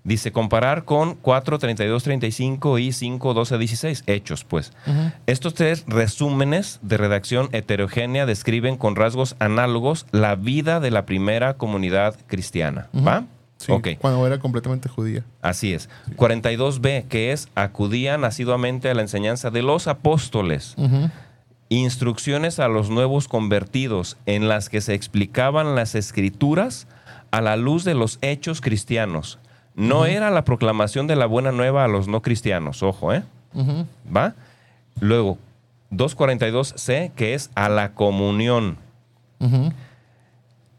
Dice, 0.09 0.31
comparar 0.31 0.85
con 0.85 1.13
4, 1.13 1.59
32, 1.59 2.01
35 2.01 2.79
y 2.79 2.91
5, 2.93 3.35
12, 3.35 3.57
16. 3.59 4.03
Hechos, 4.07 4.43
pues. 4.43 4.73
Estos 5.27 5.53
tres 5.53 5.83
resúmenes 5.85 6.79
de 6.81 6.97
redacción 6.97 7.47
heterogénea 7.51 8.25
describen 8.25 8.75
con 8.75 8.95
rasgos 8.95 9.35
análogos 9.37 10.07
la 10.11 10.35
vida 10.35 10.79
de 10.79 10.89
la 10.89 11.05
primera 11.05 11.57
comunidad 11.57 12.15
cristiana. 12.25 12.87
¿Va? 12.95 13.25
Sí, 13.57 13.71
cuando 13.99 14.25
era 14.25 14.39
completamente 14.39 14.89
judía. 14.89 15.23
Así 15.43 15.73
es. 15.73 15.89
42b, 16.15 17.07
que 17.07 17.31
es 17.31 17.47
acudían 17.53 18.23
asiduamente 18.23 18.89
a 18.89 18.95
la 18.95 19.03
enseñanza 19.03 19.51
de 19.51 19.61
los 19.61 19.87
apóstoles. 19.87 20.75
Instrucciones 21.69 22.57
a 22.57 22.67
los 22.67 22.89
nuevos 22.89 23.27
convertidos 23.27 24.17
en 24.25 24.47
las 24.47 24.69
que 24.69 24.81
se 24.81 24.95
explicaban 24.95 25.75
las 25.75 25.93
escrituras 25.93 26.87
a 27.29 27.41
la 27.41 27.57
luz 27.57 27.83
de 27.83 27.93
los 27.93 28.17
hechos 28.23 28.59
cristianos 28.59 29.37
no 29.79 30.05
era 30.05 30.29
la 30.29 30.43
proclamación 30.43 31.07
de 31.07 31.15
la 31.15 31.25
buena 31.25 31.53
nueva 31.53 31.85
a 31.85 31.87
los 31.87 32.09
no 32.09 32.21
cristianos, 32.21 32.83
ojo, 32.83 33.13
¿eh? 33.13 33.23
¿Va? 34.13 34.35
Luego, 34.99 35.37
242c, 35.91 37.13
que 37.13 37.33
es 37.33 37.49
a 37.55 37.69
la 37.69 37.93
comunión. 37.93 38.77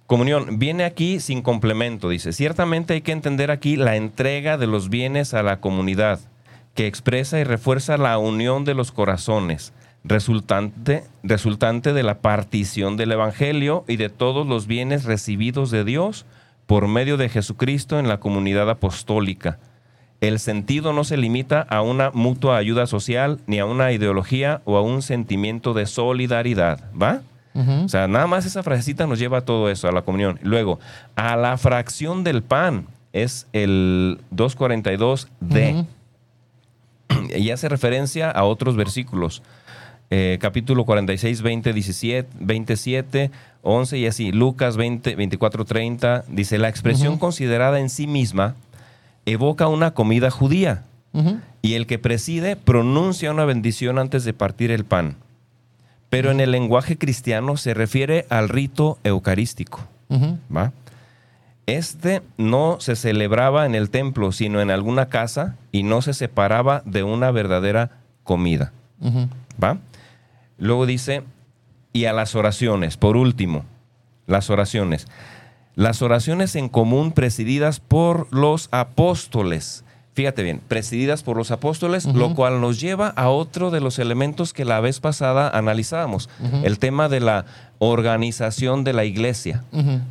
Comunión, 0.07 0.59
viene 0.59 0.85
aquí 0.85 1.19
sin 1.19 1.41
complemento, 1.41 2.11
dice. 2.11 2.33
Ciertamente 2.33 2.93
hay 2.93 3.01
que 3.01 3.13
entender 3.13 3.51
aquí 3.51 3.77
la 3.77 3.97
entrega 3.97 4.59
de 4.59 4.67
los 4.67 4.91
bienes 4.91 5.33
a 5.33 5.43
la 5.43 5.61
comunidad, 5.61 6.21
que 6.75 6.87
expresa 6.87 7.41
y 7.41 7.45
refuerza 7.45 7.97
la 7.97 8.19
unión 8.19 8.67
de 8.67 8.75
los 8.75 8.93
corazones, 8.93 9.73
resultante, 10.05 11.05
resultante 11.23 11.95
de 11.95 12.03
la 12.03 12.19
partición 12.19 12.99
del 12.99 13.13
Evangelio 13.13 13.85
y 13.89 13.97
de 13.97 14.11
todos 14.11 14.47
los 14.47 14.67
bienes 14.67 15.05
recibidos 15.05 15.71
de 15.71 15.85
Dios 15.85 16.27
por 16.71 16.87
medio 16.87 17.17
de 17.17 17.29
Jesucristo 17.29 17.99
en 17.99 18.07
la 18.07 18.21
comunidad 18.21 18.71
apostólica. 18.71 19.59
El 20.21 20.39
sentido 20.39 20.93
no 20.93 21.03
se 21.03 21.17
limita 21.17 21.63
a 21.63 21.83
una 21.83 22.13
mutua 22.13 22.59
ayuda 22.59 22.87
social, 22.87 23.41
ni 23.49 23.59
a 23.59 23.67
una 23.67 23.91
ideología 23.91 24.63
o 24.65 24.77
a 24.77 24.81
un 24.81 25.03
sentimiento 25.03 25.75
de 25.75 25.87
solidaridad, 25.87 26.85
¿va? 26.95 27.23
O 27.57 27.89
sea, 27.89 28.07
nada 28.07 28.29
más 28.29 28.47
esa 28.47 28.63
frasecita 28.63 29.09
nos 29.09 29.19
lleva 29.19 29.39
a 29.39 29.41
todo 29.41 29.69
eso, 29.69 29.89
a 29.89 29.93
la 29.93 30.03
comunión. 30.03 30.39
Luego, 30.45 30.79
a 31.17 31.35
la 31.35 31.59
fracción 31.59 32.23
del 32.23 32.45
pan, 32.45 32.87
es 33.13 33.49
el 33.53 34.21
242D. 34.33 35.87
Y 37.37 37.51
hace 37.51 37.69
referencia 37.69 38.31
a 38.31 38.45
otros 38.45 38.77
versículos. 38.77 39.43
Eh, 40.13 40.39
capítulo 40.41 40.85
46, 40.85 41.41
20, 41.41 41.73
17, 41.73 42.29
27, 42.41 43.31
11 43.63 43.99
y 43.99 44.07
así. 44.07 44.33
Lucas 44.33 44.77
20, 44.77 45.15
24, 45.15 45.65
30 45.65 46.25
dice, 46.27 46.59
la 46.59 46.69
expresión 46.69 47.17
considerada 47.17 47.79
en 47.79 47.89
sí 47.89 48.09
misma 48.09 48.57
evoca 49.25 49.69
una 49.69 49.93
comida 49.93 50.31
judía 50.31 50.83
y 51.63 51.75
el 51.75 51.87
que 51.87 52.01
preside 52.01 52.57
pronuncia 52.57 53.31
una 53.31 53.45
bendición 53.45 54.01
antes 54.01 54.25
de 54.25 54.33
partir 54.33 54.73
el 54.73 54.85
pan. 54.85 55.17
Pero 56.09 56.33
en 56.33 56.41
el 56.41 56.51
lenguaje 56.51 56.99
cristiano 56.99 57.57
se 57.57 57.73
refiere 57.73 58.27
al 58.31 58.49
rito 58.49 58.99
eucarístico. 59.05 59.87
¿va? 60.11 60.73
Este 61.67 62.23
no 62.37 62.79
se 62.81 62.97
celebraba 62.97 63.65
en 63.65 63.77
el 63.77 63.91
templo, 63.91 64.33
sino 64.33 64.61
en 64.61 64.73
alguna 64.73 65.07
casa 65.07 65.57
y 65.71 65.85
no 65.85 66.03
se 66.03 66.15
separaba 66.15 66.83
de 66.85 67.05
una 67.05 67.31
verdadera 67.31 67.93
comida. 68.25 68.73
¿Va? 69.63 69.79
Luego 70.61 70.87
dice, 70.87 71.25
y 71.93 72.05
a 72.05 72.13
las 72.13 72.35
oraciones. 72.35 72.97
Por 72.97 73.17
último, 73.17 73.65
las 74.27 74.51
oraciones. 74.51 75.09
Las 75.75 76.03
oraciones 76.03 76.55
en 76.57 76.69
común 76.69 77.13
presididas 77.13 77.81
por 77.81 78.33
los 78.33 78.69
apóstoles. 78.71 79.85
Fíjate 80.13 80.43
bien, 80.43 80.61
presididas 80.67 81.23
por 81.23 81.37
los 81.37 81.51
apóstoles, 81.51 82.05
lo 82.05 82.35
cual 82.35 82.61
nos 82.61 82.81
lleva 82.81 83.09
a 83.09 83.31
otro 83.31 83.71
de 83.71 83.81
los 83.81 83.99
elementos 83.99 84.53
que 84.53 84.65
la 84.65 84.81
vez 84.81 85.01
pasada 85.01 85.49
analizábamos, 85.49 86.29
el 86.63 86.79
tema 86.79 87.09
de 87.09 87.21
la 87.21 87.47
organización 87.79 88.85
de 88.85 88.93
la 88.93 89.05
iglesia 89.05 89.65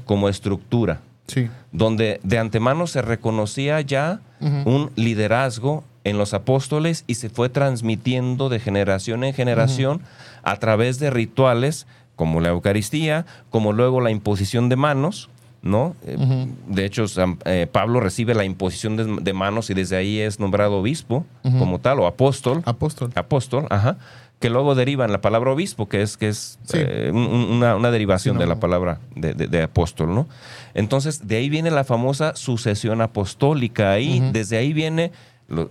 como 0.06 0.30
estructura, 0.30 1.02
sí. 1.28 1.50
donde 1.72 2.20
de 2.24 2.40
antemano 2.40 2.88
se 2.88 3.02
reconocía 3.02 3.82
ya 3.82 4.22
un 4.40 4.90
liderazgo 4.96 5.84
en 6.06 6.18
los 6.18 6.34
apóstoles 6.34 7.04
y 7.06 7.16
se 7.16 7.30
fue 7.30 7.50
transmitiendo 7.50 8.50
de 8.50 8.60
generación 8.60 9.24
en 9.26 9.34
generación 9.34 10.02
a 10.44 10.56
través 10.58 11.00
de 11.00 11.10
rituales 11.10 11.88
como 12.16 12.42
la 12.42 12.50
Eucaristía, 12.50 13.26
como 13.50 13.72
luego 13.74 14.02
la 14.02 14.12
imposición 14.12 14.68
de 14.70 14.76
manos, 14.76 15.30
¿no? 15.62 15.96
Eh, 16.06 16.48
de 16.68 16.86
hecho, 16.86 17.06
eh, 17.46 17.68
Pablo 17.72 18.00
recibe 18.00 18.34
la 18.34 18.44
imposición 18.46 19.24
de, 19.24 19.34
manos 19.34 19.70
y 19.70 19.74
desde 19.74 19.96
ahí 19.98 20.20
es 20.20 20.40
nombrado 20.40 20.78
obispo 20.80 21.26
como 21.44 21.80
tal, 21.80 22.00
o 22.00 22.08
apóstol. 22.08 22.62
Apóstol. 22.66 23.12
Apóstol, 23.16 23.68
ajá. 23.70 23.98
que 24.40 24.50
luego 24.50 24.74
derivan 24.74 25.12
la 25.12 25.20
palabra 25.20 25.52
obispo, 25.52 25.90
que 25.90 26.02
es, 26.02 26.16
que 26.16 26.30
es 26.30 26.60
Sí. 26.64 26.78
eh, 26.80 27.10
un- 27.14 27.18
un- 27.28 27.52
una, 27.58 27.76
una 27.76 27.92
derivación 27.92 28.36
Sí, 28.36 28.38
no. 28.38 28.42
de 28.42 28.48
la 28.48 28.58
palabra 28.58 29.02
de, 29.14 29.34
de- 29.34 29.48
de 29.48 29.64
apóstol, 29.64 30.16
¿no? 30.16 30.30
Entonces, 30.74 31.28
de 31.28 31.36
ahí 31.36 31.50
viene 31.50 31.72
la 31.72 31.84
famosa 31.84 32.34
sucesión 32.38 33.02
apostólica. 33.02 33.92
Ahí. 33.92 34.22
Desde 34.32 34.56
ahí 34.58 34.72
viene, 34.72 35.12
lo- 35.50 35.70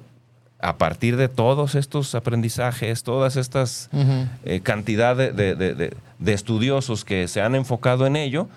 a 0.61 0.77
partir 0.77 1.17
de 1.17 1.29
todos 1.29 1.75
estos 1.77 2.15
aprendizajes, 2.17 3.05
todas 3.05 3.37
estas 3.37 3.89
eh, 4.45 4.61
cantidad 4.61 5.15
de, 5.17 5.31
de- 5.33 5.55
de- 5.55 5.75
de- 5.75 5.95
de 6.19 6.33
estudiosos 6.33 7.05
que 7.05 7.29
se 7.29 7.41
han 7.41 7.55
enfocado 7.55 8.05
en 8.05 8.17
ello, 8.17 8.49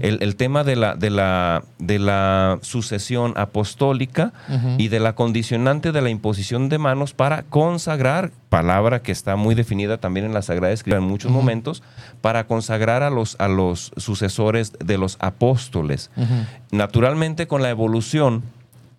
el, 0.00 0.22
el 0.22 0.36
tema 0.36 0.64
de 0.64 0.74
la, 0.74 0.94
de, 0.94 1.10
la, 1.10 1.64
de 1.78 1.98
la 1.98 2.58
sucesión 2.62 3.34
apostólica 3.36 4.32
y 4.78 4.88
de 4.88 5.00
la 5.00 5.12
condicionante 5.14 5.92
de 5.92 6.00
la 6.00 6.08
imposición 6.08 6.70
de 6.70 6.78
manos 6.78 7.12
para 7.12 7.42
consagrar, 7.42 8.30
palabra 8.48 9.02
que 9.02 9.12
está 9.12 9.36
muy 9.36 9.54
definida 9.54 9.98
también 9.98 10.24
en 10.24 10.32
la 10.32 10.40
Sagrada 10.40 10.72
Escritura 10.72 11.02
en 11.02 11.08
muchos 11.10 11.30
momentos, 11.30 11.82
para 12.22 12.44
consagrar 12.46 13.02
a 13.02 13.10
los, 13.10 13.36
a 13.38 13.48
los 13.48 13.92
sucesores 13.98 14.72
de 14.82 14.96
los 14.96 15.18
apóstoles. 15.20 16.10
Naturalmente 16.70 17.46
con 17.46 17.60
la 17.62 17.68
evolución 17.68 18.42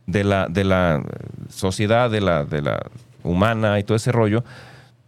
de 0.07 0.23
la, 0.23 0.47
de 0.47 0.63
la 0.63 1.03
sociedad, 1.49 2.09
de 2.09 2.21
la, 2.21 2.43
de 2.45 2.61
la 2.61 2.81
humana 3.23 3.79
y 3.79 3.83
todo 3.83 3.95
ese 3.95 4.11
rollo, 4.11 4.43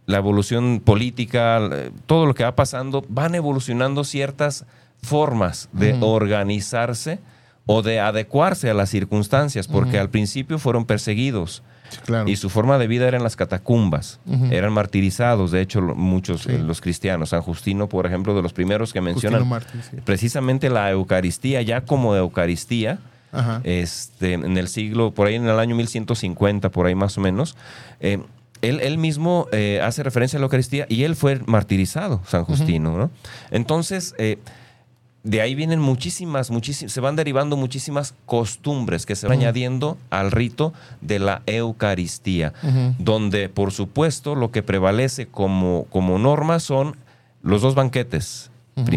la 0.06 0.18
evolución 0.18 0.80
política, 0.84 1.58
eh, 1.72 1.90
todo 2.06 2.26
lo 2.26 2.34
que 2.34 2.44
va 2.44 2.54
pasando, 2.54 3.04
van 3.08 3.34
evolucionando 3.34 4.04
ciertas 4.04 4.66
formas 5.02 5.68
de 5.72 5.96
organizarse 6.00 7.18
o 7.66 7.82
de 7.82 8.00
adecuarse 8.00 8.68
a 8.70 8.74
las 8.74 8.90
circunstancias, 8.90 9.68
porque 9.68 9.98
al 9.98 10.10
principio 10.10 10.58
fueron 10.58 10.84
perseguidos 10.84 11.62
claro. 12.04 12.28
y 12.28 12.36
su 12.36 12.50
forma 12.50 12.76
de 12.78 12.86
vida 12.86 13.08
era 13.08 13.16
en 13.16 13.22
las 13.22 13.36
catacumbas, 13.36 14.20
eran 14.50 14.72
martirizados, 14.72 15.50
de 15.50 15.62
hecho 15.62 15.80
muchos, 15.80 16.42
Sí. 16.42 16.52
eh, 16.52 16.58
los 16.58 16.82
cristianos, 16.82 17.30
San 17.30 17.40
Justino, 17.40 17.88
por 17.88 18.04
ejemplo, 18.06 18.34
de 18.34 18.42
los 18.42 18.52
primeros 18.52 18.92
que 18.92 19.00
mencionan 19.00 19.44
sí. 19.90 19.96
precisamente 20.04 20.68
la 20.68 20.90
Eucaristía, 20.90 21.62
ya 21.62 21.82
como 21.82 22.14
Eucaristía, 22.14 22.98
Ajá. 23.34 23.60
este, 23.64 24.34
en 24.34 24.56
el 24.56 24.68
siglo, 24.68 25.12
por 25.12 25.26
ahí 25.26 25.34
en 25.34 25.46
el 25.46 25.58
año 25.58 25.74
1150, 25.76 26.70
por 26.70 26.86
ahí 26.86 26.94
más 26.94 27.18
o 27.18 27.20
menos, 27.20 27.56
eh, 28.00 28.18
él, 28.62 28.80
él 28.80 28.98
mismo 28.98 29.46
eh, 29.52 29.80
hace 29.82 30.02
referencia 30.02 30.38
a 30.38 30.40
la 30.40 30.44
Eucaristía 30.44 30.86
y 30.88 31.04
él 31.04 31.16
fue 31.16 31.40
martirizado, 31.46 32.22
San 32.26 32.44
Justino, 32.44 32.96
¿no? 32.96 33.10
Entonces, 33.50 34.14
eh, 34.18 34.38
de 35.22 35.40
ahí 35.40 35.54
vienen 35.54 35.80
muchísimas, 35.80 36.50
muchísimas, 36.50 36.92
se 36.92 37.00
van 37.00 37.16
derivando 37.16 37.56
muchísimas 37.56 38.14
costumbres 38.26 39.06
que 39.06 39.16
se 39.16 39.26
van 39.26 39.38
añadiendo 39.38 39.96
al 40.10 40.30
rito 40.30 40.74
de 41.00 41.18
la 41.18 41.42
Eucaristía, 41.46 42.52
donde, 42.98 43.48
por 43.48 43.72
supuesto, 43.72 44.34
lo 44.34 44.50
que 44.50 44.62
prevalece 44.62 45.26
como, 45.26 45.86
como 45.90 46.18
norma 46.18 46.60
son 46.60 46.96
los 47.42 47.62
dos 47.62 47.74
banquetes 47.74 48.50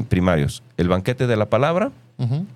primarios, 0.10 0.64
el 0.76 0.90
banquete 0.90 1.28
de 1.28 1.38
la 1.38 1.50
palabra 1.50 1.92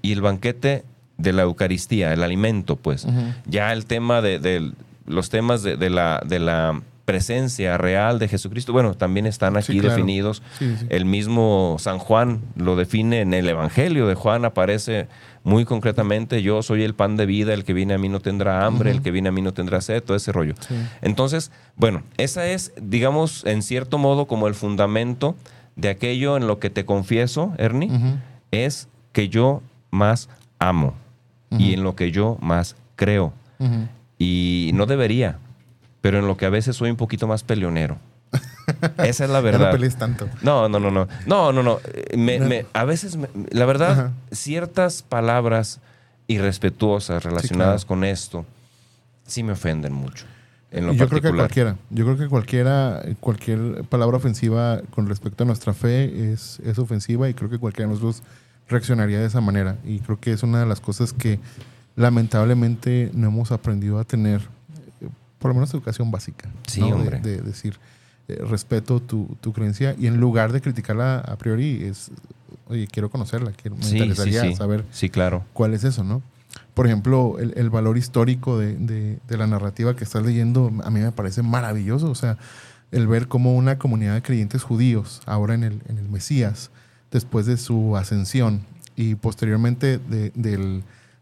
y 0.01 0.11
el 0.11 0.21
banquete 0.21 0.83
de 1.21 1.33
la 1.33 1.43
Eucaristía, 1.43 2.13
el 2.13 2.23
alimento, 2.23 2.75
pues. 2.75 3.07
Ya 3.45 3.71
el 3.73 3.85
tema 3.85 4.21
de, 4.21 4.39
de 4.39 4.71
los 5.05 5.29
temas 5.29 5.63
de, 5.63 5.77
de 5.77 5.89
la, 5.89 6.21
de 6.25 6.39
la 6.39 6.81
presencia 7.05 7.77
real 7.77 8.19
de 8.19 8.27
Jesucristo, 8.27 8.71
bueno, 8.71 8.93
también 8.93 9.25
están 9.25 9.57
aquí 9.57 9.73
Sí, 9.73 9.79
claro. 9.79 9.95
definidos. 9.95 10.41
Sí, 10.57 10.75
sí. 10.79 10.85
El 10.89 11.05
mismo 11.05 11.75
San 11.79 11.97
Juan 11.97 12.39
lo 12.55 12.75
define 12.75 13.21
en 13.21 13.33
el 13.33 13.49
Evangelio 13.49 14.07
de 14.07 14.15
Juan, 14.15 14.45
aparece 14.45 15.07
muy 15.43 15.65
concretamente, 15.65 16.41
yo 16.43 16.61
soy 16.61 16.83
el 16.83 16.93
pan 16.93 17.17
de 17.17 17.25
vida, 17.25 17.53
el 17.53 17.63
que 17.65 17.73
viene 17.73 17.95
a 17.95 17.97
mí 17.97 18.07
no 18.07 18.19
tendrá 18.19 18.65
hambre, 18.65 18.91
el 18.91 19.01
que 19.01 19.09
viene 19.11 19.29
a 19.29 19.31
mí 19.31 19.41
no 19.41 19.53
tendrá 19.53 19.81
sed, 19.81 20.03
todo 20.03 20.15
ese 20.15 20.31
rollo. 20.31 20.53
Entonces, 21.01 21.51
bueno, 21.75 22.03
esa 22.17 22.45
es, 22.47 22.71
digamos, 22.79 23.43
en 23.45 23.63
cierto 23.63 23.97
modo 23.97 24.27
como 24.27 24.47
el 24.47 24.53
fundamento 24.53 25.35
de 25.75 25.89
aquello 25.89 26.37
en 26.37 26.45
lo 26.47 26.59
que 26.59 26.69
te 26.69 26.85
confieso, 26.85 27.53
Ernie, 27.57 27.89
es 28.51 28.87
que 29.13 29.27
yo 29.29 29.63
más 29.89 30.29
amo 30.59 30.93
y 31.57 31.73
en 31.73 31.83
lo 31.83 31.95
que 31.95 32.11
yo 32.11 32.37
más 32.41 32.75
creo. 32.95 33.33
Y 34.17 34.71
no 34.73 34.85
debería, 34.85 35.37
pero 36.01 36.19
en 36.19 36.27
lo 36.27 36.37
que 36.37 36.45
a 36.45 36.49
veces 36.49 36.75
soy 36.75 36.89
un 36.91 36.97
poquito 36.97 37.27
más 37.27 37.43
peleonero. 37.43 37.97
Esa 39.03 39.25
es 39.25 39.29
la 39.29 39.41
Ya 39.41 39.51
no 39.51 39.57
verdad. 39.59 39.71
pelees 39.71 39.97
tanto. 39.97 40.27
No, 40.41 40.69
no, 40.69 40.79
no, 40.79 40.89
no. 40.91 41.07
No, 41.25 41.51
no, 41.51 41.61
no. 41.63 41.79
Eh, 41.93 42.15
me- 42.17 42.39
me- 42.39 42.65
a 42.73 42.85
veces, 42.85 43.17
me- 43.17 43.27
la 43.51 43.65
verdad, 43.65 43.91
Ajá. 43.91 44.11
ciertas 44.31 45.01
palabras 45.03 45.79
irrespetuosas 46.27 47.23
relacionadas 47.23 47.83
claro. 47.83 47.87
con 47.87 48.03
esto 48.05 48.45
sí 49.25 49.43
me 49.43 49.51
ofenden 49.53 49.93
mucho. 49.93 50.25
En 50.71 50.87
lo 50.87 50.93
Yo 50.93 51.09
creo 51.09 51.21
que 51.21 51.31
cualquiera. 51.33 51.75
Yo 51.89 52.05
creo 52.05 52.17
que 52.17 52.27
cualquiera, 52.29 53.01
cualquier 53.19 53.83
palabra 53.89 54.15
ofensiva 54.17 54.81
con 54.91 55.07
respecto 55.07 55.43
a 55.43 55.47
nuestra 55.47 55.73
fe 55.73 56.31
es, 56.31 56.59
es 56.63 56.79
ofensiva 56.79 57.27
y 57.29 57.33
creo 57.33 57.49
que 57.49 57.57
cualquiera 57.57 57.89
de 57.89 57.95
nosotros 57.95 58.23
reaccionaría 58.69 59.19
de 59.19 59.25
esa 59.25 59.41
manera. 59.41 59.77
Y 59.85 59.99
creo 59.99 60.19
que 60.19 60.31
es 60.33 60.43
una 60.43 60.59
de 60.59 60.65
las 60.65 60.79
cosas 60.79 61.13
que 61.13 61.39
lamentablemente 61.95 63.09
no 63.13 63.27
hemos 63.27 63.51
aprendido 63.51 63.99
a 63.99 64.03
tener, 64.03 64.41
eh, 65.01 65.07
por 65.39 65.49
lo 65.49 65.55
menos 65.55 65.73
educación 65.73 66.11
básica. 66.11 66.49
Sí, 66.67 66.79
¿no? 66.81 66.87
De- 66.87 66.93
hombre. 66.93 67.19
De, 67.21 67.41
decir, 67.41 67.77
eh, 68.27 68.41
respeto 68.47 68.99
tu, 68.99 69.37
tu 69.41 69.53
creencia 69.53 69.95
y 69.97 70.07
en 70.07 70.17
lugar 70.19 70.51
de 70.51 70.61
criticarla 70.61 71.19
a 71.19 71.37
priori 71.37 71.83
es, 71.83 72.11
oye, 72.67 72.87
quiero 72.87 73.09
conocerla, 73.09 73.51
quiero, 73.51 73.75
me 73.77 73.83
Sí, 73.83 73.89
sí, 73.91 73.97
interesaría 73.97 74.41
sí. 74.43 74.55
saber 74.55 74.83
Sí, 74.91 75.09
claro. 75.09 75.43
cuál 75.53 75.73
es 75.73 75.83
eso, 75.83 76.03
¿no? 76.03 76.21
Por 76.73 76.85
ejemplo, 76.85 77.37
el, 77.39 77.53
el 77.55 77.69
valor 77.69 77.97
histórico 77.97 78.57
de, 78.57 78.75
de- 78.75 79.19
de 79.27 79.37
la 79.37 79.47
narrativa 79.47 79.95
que 79.95 80.03
estás 80.03 80.23
leyendo 80.23 80.71
a 80.83 80.89
mí 80.89 80.99
me 80.99 81.11
parece 81.11 81.41
maravilloso. 81.43 82.09
O 82.09 82.15
sea, 82.15 82.37
el 82.91 83.07
ver 83.07 83.27
cómo 83.27 83.55
una 83.55 83.77
comunidad 83.77 84.15
de 84.15 84.21
creyentes 84.21 84.63
judíos, 84.63 85.21
ahora 85.25 85.53
en 85.53 85.63
el, 85.63 85.81
en 85.87 85.97
el 85.97 86.09
Mesías, 86.09 86.71
después 87.11 87.45
de 87.45 87.57
su 87.57 87.97
ascensión 87.97 88.61
y 88.95 89.15
posteriormente 89.15 89.97
de, 89.99 90.31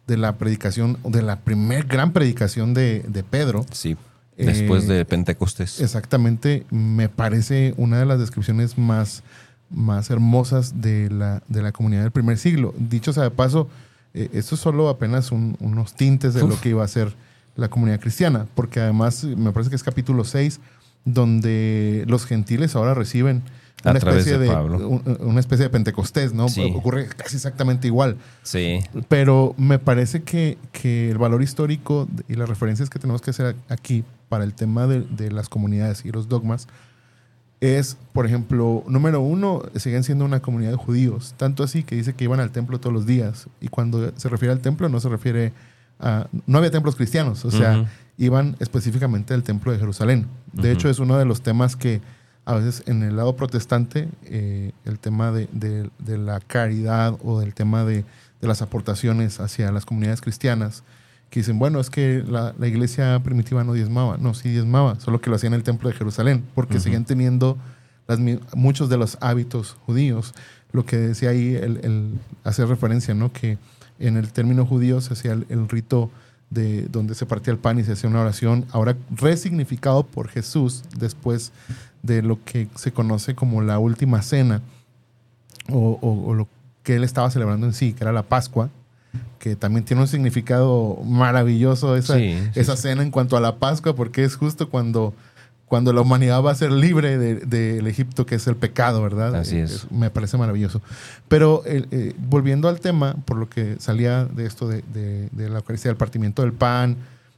de 0.07 0.17
la 0.17 0.37
predicación, 0.37 0.97
de 1.03 1.21
la 1.21 1.39
primer 1.39 1.85
gran 1.85 2.11
predicación 2.13 2.73
de, 2.73 3.03
de 3.07 3.23
Pedro, 3.23 3.65
Sí. 3.71 3.95
Después 4.37 4.85
Eh, 4.85 4.93
de 4.93 5.05
Pentecostés. 5.05 5.81
Exactamente, 5.81 6.65
me 6.71 7.09
parece 7.09 7.73
una 7.75 7.99
de 7.99 8.05
las 8.05 8.19
descripciones 8.19 8.77
más, 8.77 9.21
más 9.69 10.09
hermosas 10.09 10.79
de 10.81 11.09
la, 11.09 11.43
de 11.49 11.61
la 11.61 11.73
comunidad 11.73 12.03
del 12.03 12.11
primer 12.11 12.37
siglo. 12.37 12.73
Dicho 12.77 13.11
sea 13.11 13.23
de 13.23 13.31
paso, 13.31 13.67
eh, 14.13 14.29
esto 14.31 14.55
es 14.55 14.61
solo 14.61 14.87
apenas 14.87 15.33
un- 15.33 15.57
unos 15.59 15.93
tintes 15.93 16.33
de 16.35 16.41
lo 16.47 16.59
que 16.61 16.69
iba 16.69 16.85
a 16.85 16.87
ser 16.87 17.13
la 17.57 17.67
comunidad 17.69 17.99
cristiana, 17.99 18.47
porque 18.55 18.79
además 18.79 19.25
eh, 19.25 19.35
me 19.35 19.51
parece 19.51 19.69
que 19.71 19.75
es 19.75 19.83
capítulo 19.83 20.23
6, 20.23 20.61
donde 21.03 22.05
los 22.07 22.25
gentiles 22.25 22.75
ahora 22.77 22.93
reciben 22.93 23.41
A 23.83 23.91
una 23.91 23.99
través 23.99 24.19
especie 24.27 24.39
de 24.39 24.47
de, 24.47 24.53
Pablo. 24.53 24.87
un- 24.89 25.17
una 25.21 25.39
especie 25.39 25.63
de 25.63 25.69
Pentecostés, 25.69 26.33
¿no? 26.33 26.49
Sí. 26.49 26.61
Ocurre 26.75 27.07
casi 27.07 27.37
exactamente 27.37 27.87
igual. 27.87 28.17
Sí. 28.43 28.81
Pero 29.07 29.55
me 29.57 29.79
parece 29.79 30.21
que, 30.23 30.57
que 30.73 31.09
el 31.11 31.17
valor 31.17 31.41
histórico 31.41 32.07
y 32.27 32.35
las 32.35 32.49
referencias 32.49 32.89
que 32.89 32.99
tenemos 32.99 33.21
que 33.21 33.29
hacer 33.31 33.55
aquí 33.69 34.03
para 34.27 34.43
el 34.43 34.53
tema 34.53 34.85
de, 34.85 35.01
de 35.01 35.31
las 35.31 35.47
comunidades 35.49 36.03
y 36.05 36.11
los 36.11 36.27
dogmas 36.27 36.67
es, 37.61 37.97
por 38.13 38.25
ejemplo, 38.25 38.83
número 38.87 39.19
uno, 39.21 39.63
siguen 39.75 40.03
siendo 40.03 40.23
una 40.23 40.39
comunidad 40.41 40.71
de 40.71 40.77
judíos, 40.77 41.33
tanto 41.35 41.63
así 41.63 41.83
que 41.83 41.95
dice 41.95 42.13
que 42.13 42.23
iban 42.23 42.39
al 42.39 42.51
templo 42.51 42.79
todos 42.79 42.93
los 42.93 43.05
días. 43.05 43.47
Y 43.59 43.67
cuando 43.67 44.13
se 44.17 44.29
refiere 44.29 44.53
al 44.53 44.59
templo, 44.61 44.87
no 44.87 44.99
se 45.01 45.09
refiere 45.09 45.51
a... 45.99 46.27
No 46.47 46.57
había 46.57 46.71
templos 46.71 46.95
cristianos, 46.95 47.43
o 47.43 47.51
sea, 47.51 47.89
iban 48.17 48.55
específicamente 48.59 49.33
al 49.33 49.43
templo 49.43 49.71
de 49.73 49.79
Jerusalén. 49.79 50.27
De 50.53 50.71
hecho, 50.71 50.89
es 50.89 50.99
uno 50.99 51.17
de 51.17 51.25
los 51.25 51.41
temas 51.41 51.75
que 51.75 51.99
a 52.49 52.55
veces 52.55 52.83
en 52.87 53.03
el 53.03 53.15
lado 53.15 53.35
protestante, 53.35 54.09
eh, 54.25 54.71
el 54.85 54.97
tema 54.99 55.31
de, 55.31 55.47
de- 55.51 55.89
de 55.99 56.17
la 56.17 56.39
caridad 56.39 57.15
o 57.23 57.39
del 57.39 57.53
tema 57.53 57.85
de, 57.85 58.03
de 58.41 58.47
las 58.47 58.61
aportaciones 58.61 59.39
hacia 59.39 59.71
las 59.71 59.85
comunidades 59.85 60.21
cristianas, 60.21 60.83
que 61.29 61.41
dicen, 61.41 61.59
bueno, 61.59 61.79
es 61.79 61.89
que 61.91 62.23
la, 62.27 62.55
la 62.57 62.67
iglesia 62.67 63.19
primitiva 63.23 63.63
no 63.63 63.73
diezmaba. 63.73 64.17
No, 64.17 64.33
sí 64.33 64.49
diezmaba, 64.49 64.99
solo 64.99 65.21
que 65.21 65.29
lo 65.29 65.35
hacía 65.35 65.47
en 65.47 65.53
el 65.53 65.61
templo 65.63 65.89
de 65.89 65.95
Jerusalén, 65.95 66.43
porque 66.55 66.75
Ujú. 66.77 66.83
seguían 66.85 67.05
teniendo 67.05 67.57
las 68.07 68.19
muchos 68.55 68.89
de 68.89 68.97
los 68.97 69.17
hábitos 69.21 69.77
judíos. 69.85 70.33
Lo 70.71 70.85
que 70.85 70.97
decía 70.97 71.29
ahí, 71.29 71.53
el, 71.55 71.77
el 71.83 72.19
hacer 72.43 72.67
referencia, 72.67 73.13
¿no? 73.13 73.31
Que 73.31 73.59
en 73.99 74.17
el 74.17 74.31
término 74.31 74.65
judío 74.65 75.01
se 75.01 75.13
hacía 75.13 75.33
el, 75.33 75.45
el 75.49 75.69
rito 75.69 76.09
de 76.49 76.87
donde 76.87 77.13
se 77.13 77.27
partía 77.27 77.53
el 77.53 77.59
pan 77.59 77.77
y 77.77 77.83
se 77.83 77.91
hacía 77.91 78.09
una 78.09 78.21
oración, 78.21 78.65
ahora 78.71 78.95
resignificado 79.15 80.03
por 80.03 80.29
Jesús 80.29 80.81
después 80.97 81.51
de 82.03 82.21
lo 82.21 82.43
que 82.43 82.67
se 82.75 82.91
conoce 82.91 83.35
como 83.35 83.61
la 83.61 83.77
última 83.79 84.21
cena 84.21 84.61
o, 85.69 85.97
o- 86.01 86.29
o 86.29 86.33
lo 86.33 86.47
que 86.83 86.95
él 86.95 87.03
estaba 87.03 87.29
celebrando 87.29 87.67
en 87.67 87.73
sí, 87.73 87.93
que 87.93 88.03
era 88.03 88.11
la 88.13 88.23
Pascua, 88.23 88.69
que 89.39 89.55
también 89.55 89.85
tiene 89.85 90.01
un 90.01 90.07
significado 90.07 90.97
maravilloso 91.05 91.95
esa, 91.95 92.15
Sí, 92.17 92.37
sí, 92.53 92.59
esa 92.59 92.75
sí. 92.75 92.83
cena 92.83 93.03
en 93.03 93.11
cuanto 93.11 93.37
a 93.37 93.41
la 93.41 93.57
Pascua, 93.57 93.95
porque 93.95 94.23
es 94.23 94.35
justo 94.35 94.69
cuando, 94.69 95.13
cuando 95.65 95.93
la 95.93 96.01
humanidad 96.01 96.41
va 96.43 96.51
a 96.51 96.55
ser 96.55 96.71
libre 96.71 97.17
del 97.17 97.49
de, 97.49 97.77
Egipto, 97.89 98.25
que 98.25 98.35
es 98.35 98.47
el 98.47 98.55
pecado, 98.55 99.01
¿verdad? 99.03 99.35
Así 99.35 99.57
Eh, 99.57 99.63
es. 99.63 99.91
me 99.91 100.09
parece 100.09 100.37
maravilloso. 100.37 100.81
Pero 101.27 101.63
eh, 101.65 101.85
eh, 101.91 102.13
volviendo 102.17 102.69
al 102.69 102.79
tema, 102.79 103.15
por 103.25 103.37
lo 103.37 103.49
que 103.49 103.75
salía 103.79 104.25
de 104.25 104.45
esto 104.45 104.67
de, 104.67 104.83
de- 104.93 105.29
de 105.31 105.49
la 105.49 105.57
Eucaristía, 105.59 105.89
del 105.89 105.97
partimiento 105.97 106.41
del 106.43 106.53
pan, 106.53 106.95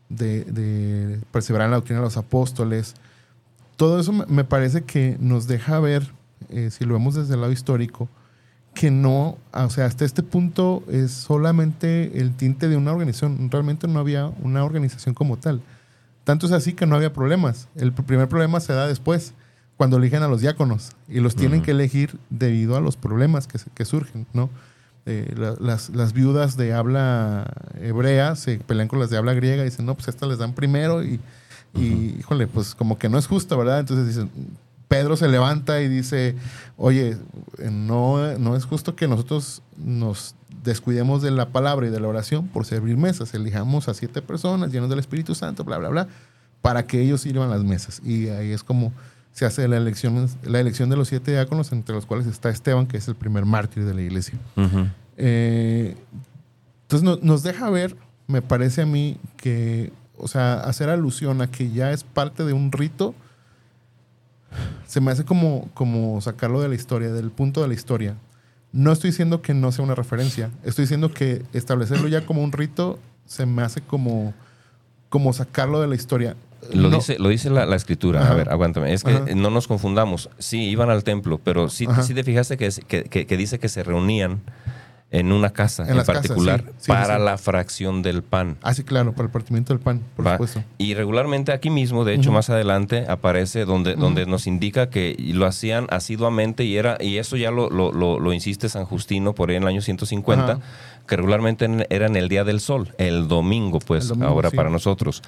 de, 0.10 0.43
de 0.45 1.19
perseverar 1.32 1.65
en 1.65 1.71
la 1.71 1.78
doctrina 1.78 2.00
de 2.00 2.06
los 2.06 2.17
apóstoles, 2.17 2.95
todo 3.82 4.00
eso 4.00 4.13
me 4.13 4.44
parece 4.44 4.84
que 4.84 5.17
nos 5.20 5.48
deja 5.48 5.80
ver, 5.80 6.08
eh, 6.50 6.70
si 6.70 6.86
lo 6.86 6.94
vemos 6.94 7.15
desde 7.15 7.34
el 7.34 7.41
lado 7.41 7.52
histórico, 7.52 8.10
que 8.76 8.91
no, 8.91 9.39
o 9.52 9.70
sea, 9.72 9.88
hasta 9.88 10.06
este 10.06 10.22
punto 10.22 10.84
es 10.88 11.10
solamente 11.10 12.20
el 12.22 12.36
tinte 12.36 12.70
de 12.70 12.78
una 12.78 12.91
organización. 12.91 13.50
Realmente 13.50 13.88
no 13.88 14.00
había 14.00 14.28
una 14.44 14.63
organización 14.63 15.15
como 15.15 15.38
tal. 15.38 15.63
Tanto 16.26 16.46
es 16.46 16.52
así 16.52 16.74
que 16.74 16.86
no 16.86 16.96
había 16.96 17.12
problemas. 17.12 17.70
El 17.76 17.91
primer 17.91 18.30
problema 18.30 18.60
se 18.60 18.72
da 18.72 18.86
después, 18.86 19.34
cuando 19.78 19.98
eligen 19.98 20.22
a 20.22 20.28
los 20.28 20.41
diáconos 20.41 20.91
y 21.10 21.20
los 21.20 21.36
tienen 21.36 21.63
que 21.63 21.72
elegir 21.72 22.20
debido 22.30 22.78
a 22.78 22.82
los 22.82 22.98
problemas 22.98 23.48
que, 23.48 23.58
que 23.74 23.86
surgen, 23.86 24.28
¿no? 24.32 24.52
Eh, 25.08 25.34
las, 25.60 25.89
las, 25.89 26.13
viudas 26.13 26.56
de 26.56 26.74
habla 26.74 27.52
hebrea 27.82 28.36
se 28.36 28.60
pelean 28.60 28.88
con 28.88 29.00
las 29.00 29.10
de 29.10 29.17
habla 29.17 29.34
griega 29.34 29.63
y 29.63 29.65
dicen, 29.65 29.88
no, 29.88 29.96
pues 29.96 30.08
estas 30.08 30.30
les 30.30 30.38
dan 30.38 30.54
primero 30.54 31.04
y, 31.04 31.20
y 31.74 32.18
híjole, 32.20 32.48
pues 32.48 32.76
como 32.76 32.98
que 32.98 33.10
no 33.10 33.18
es 33.18 33.28
justo, 33.28 33.58
¿verdad? 33.58 33.80
Entonces 33.80 34.08
dicen, 34.08 34.30
Pedro 34.88 35.16
se 35.16 35.30
levanta 35.30 35.82
y 35.82 35.88
dice, 35.88 36.36
oye, 36.78 37.18
no, 37.72 38.38
no 38.38 38.56
es 38.56 38.66
justo 38.66 38.96
que 38.96 39.08
nosotros 39.08 39.62
nos 39.78 40.36
descuidemos 40.64 41.22
de 41.22 41.32
la 41.32 41.50
palabra 41.50 41.88
y 41.88 41.90
de 41.90 42.00
la 42.00 42.08
oración 42.08 42.48
por 42.48 42.66
servir 42.66 42.98
mesas. 42.98 43.34
Elijamos 43.34 43.88
a 43.88 43.94
siete 43.94 44.22
personas 44.22 44.72
llenos 44.72 44.90
del 44.90 45.00
Espíritu 45.00 45.34
Santo, 45.34 45.64
bla, 45.64 45.78
bla, 45.78 45.90
bla, 45.90 46.08
para 46.62 46.86
que 46.88 47.02
ellos 47.02 47.22
sirvan 47.22 47.50
las 47.50 47.64
mesas. 47.64 48.02
Y 48.04 48.28
ahí 48.30 48.52
es 48.52 48.64
como 48.64 48.92
se 49.32 49.46
hace 49.46 49.68
la 49.68 49.78
elección, 49.78 50.28
la 50.44 50.60
elección 50.60 50.90
de 50.90 50.98
los 50.98 51.08
siete 51.08 51.32
diáconos, 51.32 51.72
entre 51.72 51.96
los 51.96 52.06
cuales 52.06 52.28
está 52.28 52.50
Esteban, 52.50 52.86
que 52.86 52.98
es 52.98 53.08
el 53.08 53.16
primer 53.16 53.46
mártir 53.46 53.86
de 53.86 53.94
la 53.94 54.02
iglesia. 54.02 54.38
Eh, 55.16 55.96
entonces 56.82 57.24
nos 57.24 57.44
deja 57.44 57.70
ver, 57.70 57.96
me 58.28 58.42
parece 58.42 58.82
a 58.82 58.86
mí, 58.86 59.18
que, 59.38 59.94
o 60.22 60.28
sea, 60.28 60.56
hacer 60.56 60.90
alusión 60.90 61.42
a 61.42 61.50
que 61.50 61.72
ya 61.72 61.92
es 61.92 62.04
parte 62.04 62.46
de 62.46 62.54
un 62.54 62.72
rito, 62.72 63.16
se 64.86 65.02
me 65.02 65.12
hace 65.12 65.26
como, 65.26 65.70
como 65.74 66.22
sacarlo 66.22 66.62
de 66.62 66.70
la 66.70 66.76
historia, 66.76 67.12
del 67.12 67.32
punto 67.32 67.62
de 67.62 67.68
la 67.68 67.74
historia. 67.74 68.16
No 68.72 68.92
estoy 68.92 69.10
diciendo 69.10 69.42
que 69.42 69.54
no 69.54 69.72
sea 69.72 69.84
una 69.84 69.96
referencia, 69.96 70.50
estoy 70.64 70.84
diciendo 70.84 71.12
que 71.12 71.44
establecerlo 71.54 72.08
ya 72.08 72.26
como 72.26 72.44
un 72.44 72.52
rito 72.52 73.00
se 73.26 73.46
me 73.46 73.64
hace 73.64 73.82
como, 73.82 74.34
como 75.10 75.34
sacarlo 75.34 75.82
de 75.82 75.88
la 75.88 75.96
historia. 75.96 76.36
Lo, 76.74 76.90
dice, 76.90 77.18
lo 77.18 77.30
dice 77.30 77.50
la, 77.50 77.76
escritura. 77.76 78.30
A 78.30 78.36
ver, 78.36 78.50
aguántame. 78.50 78.94
Es 78.94 79.04
que 79.04 79.34
no 79.36 79.50
nos 79.50 79.68
confundamos. 79.68 80.30
Sí, 80.38 80.70
iban 80.70 80.90
al 80.90 81.04
templo, 81.04 81.40
pero 81.44 81.70
sí, 81.70 81.88
sí 82.04 82.14
te 82.14 82.24
fijaste 82.24 82.58
que, 82.58 82.70
que, 82.70 83.38
dice 83.38 83.58
que 83.58 83.68
se 83.68 83.84
reunían 83.84 84.42
en 85.12 85.34
una 85.34 85.50
casa 85.52 85.86
en, 85.88 86.02
particular 86.06 86.63
para 86.88 87.19
la 87.19 87.38
fracción 87.38 88.02
del 88.02 88.24
pan. 88.24 88.58
Ah, 88.62 88.74
sí, 88.74 88.84
claro, 88.84 89.12
para 89.12 89.26
el 89.26 89.32
partimiento 89.32 89.74
del 89.74 89.82
pan, 89.82 90.02
por 90.15 90.30
supuesto. 90.30 90.63
Y 90.78 90.93
regularmente 90.93 91.52
aquí 91.52 91.69
mismo, 91.69 92.06
de 92.06 92.15
hecho, 92.15 92.32
más 92.32 92.50
adelante 92.50 93.06
aparece 93.10 93.65
donde, 93.65 93.95
donde 93.95 94.26
nos 94.26 94.47
indica 94.47 94.89
que 94.89 95.17
lo 95.34 95.45
hacían 95.45 95.88
asiduamente 95.89 96.63
y 96.63 96.78
era 96.78 96.97
y 97.02 97.17
eso 97.17 97.36
ya 97.36 97.52
lo, 97.52 97.69
lo, 97.69 97.91
lo, 97.91 98.34
insiste 98.34 98.69
San 98.69 98.86
Justino 98.86 99.36
por 99.36 99.50
ahí 99.50 99.58
en 99.58 99.63
el 99.63 99.69
año 99.69 99.82
150, 99.82 100.60
que 101.06 101.15
regularmente 101.17 101.67
era 101.89 102.06
en 102.08 102.15
el 102.15 102.30
día 102.30 102.45
del 102.45 102.62
sol, 102.62 102.93
el 102.97 103.28
domingo, 103.28 103.80
pues, 103.80 104.12
ahora 104.21 104.50
para 104.50 104.69
nosotros. 104.69 105.21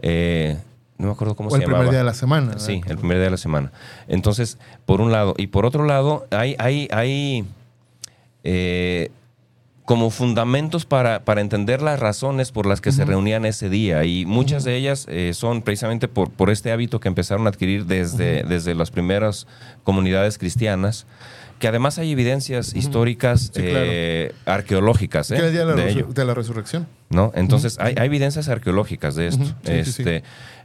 Eh, 0.00 0.58
no 0.98 1.06
me 1.06 1.12
acuerdo 1.12 1.34
cómo 1.34 1.48
se 1.48 1.60
llamaba. 1.60 1.78
El 1.78 1.78
primer 1.78 1.90
día 1.92 1.98
de 2.00 2.04
la 2.04 2.14
semana. 2.14 2.58
Sí, 2.58 2.82
el 2.86 2.98
primer 2.98 3.16
día 3.16 3.24
de 3.24 3.30
la 3.30 3.38
semana. 3.38 3.72
Entonces, 4.06 4.58
por 4.84 5.00
un 5.00 5.10
lado. 5.10 5.34
Y 5.38 5.46
por 5.46 5.64
otro 5.64 5.86
lado, 5.86 6.26
hay, 6.30 6.56
hay, 6.58 6.88
hay 6.92 7.46
eh, 8.44 9.10
como 9.90 10.10
fundamentos 10.10 10.86
para, 10.86 11.24
para, 11.24 11.40
entender 11.40 11.82
las 11.82 11.98
razones 11.98 12.52
por 12.52 12.64
las 12.64 12.80
que 12.80 12.92
se 12.92 13.04
reunían 13.04 13.44
ese 13.44 13.68
día. 13.68 14.04
Y 14.04 14.24
muchas 14.24 14.62
de 14.62 14.76
ellas 14.76 15.04
eh, 15.08 15.32
son 15.34 15.62
precisamente 15.62 16.06
por, 16.06 16.30
por 16.30 16.48
este 16.48 16.70
hábito 16.70 17.00
que 17.00 17.08
empezaron 17.08 17.44
a 17.46 17.50
adquirir 17.50 17.86
desde, 17.86 18.44
desde 18.44 18.76
las 18.76 18.92
primeras 18.92 19.48
comunidades 19.82 20.38
cristianas 20.38 21.08
que 21.58 21.66
además 21.66 21.98
hay 21.98 22.12
evidencias 22.12 22.74
históricas 22.74 23.50
eh, 23.56 24.32
arqueológicas 24.46 25.30
¿eh? 25.32 25.50
día 25.50 25.66
de 25.66 25.76
la, 25.76 26.04
de 26.06 26.24
la 26.24 26.34
resurrección. 26.34 26.86
¿No? 27.10 27.32
Entonces, 27.34 27.76
hay, 27.80 27.96
hay, 27.98 28.06
evidencias 28.06 28.48
arqueológicas 28.48 29.16
de 29.16 29.26
esto. 29.26 29.44
este, 29.64 30.22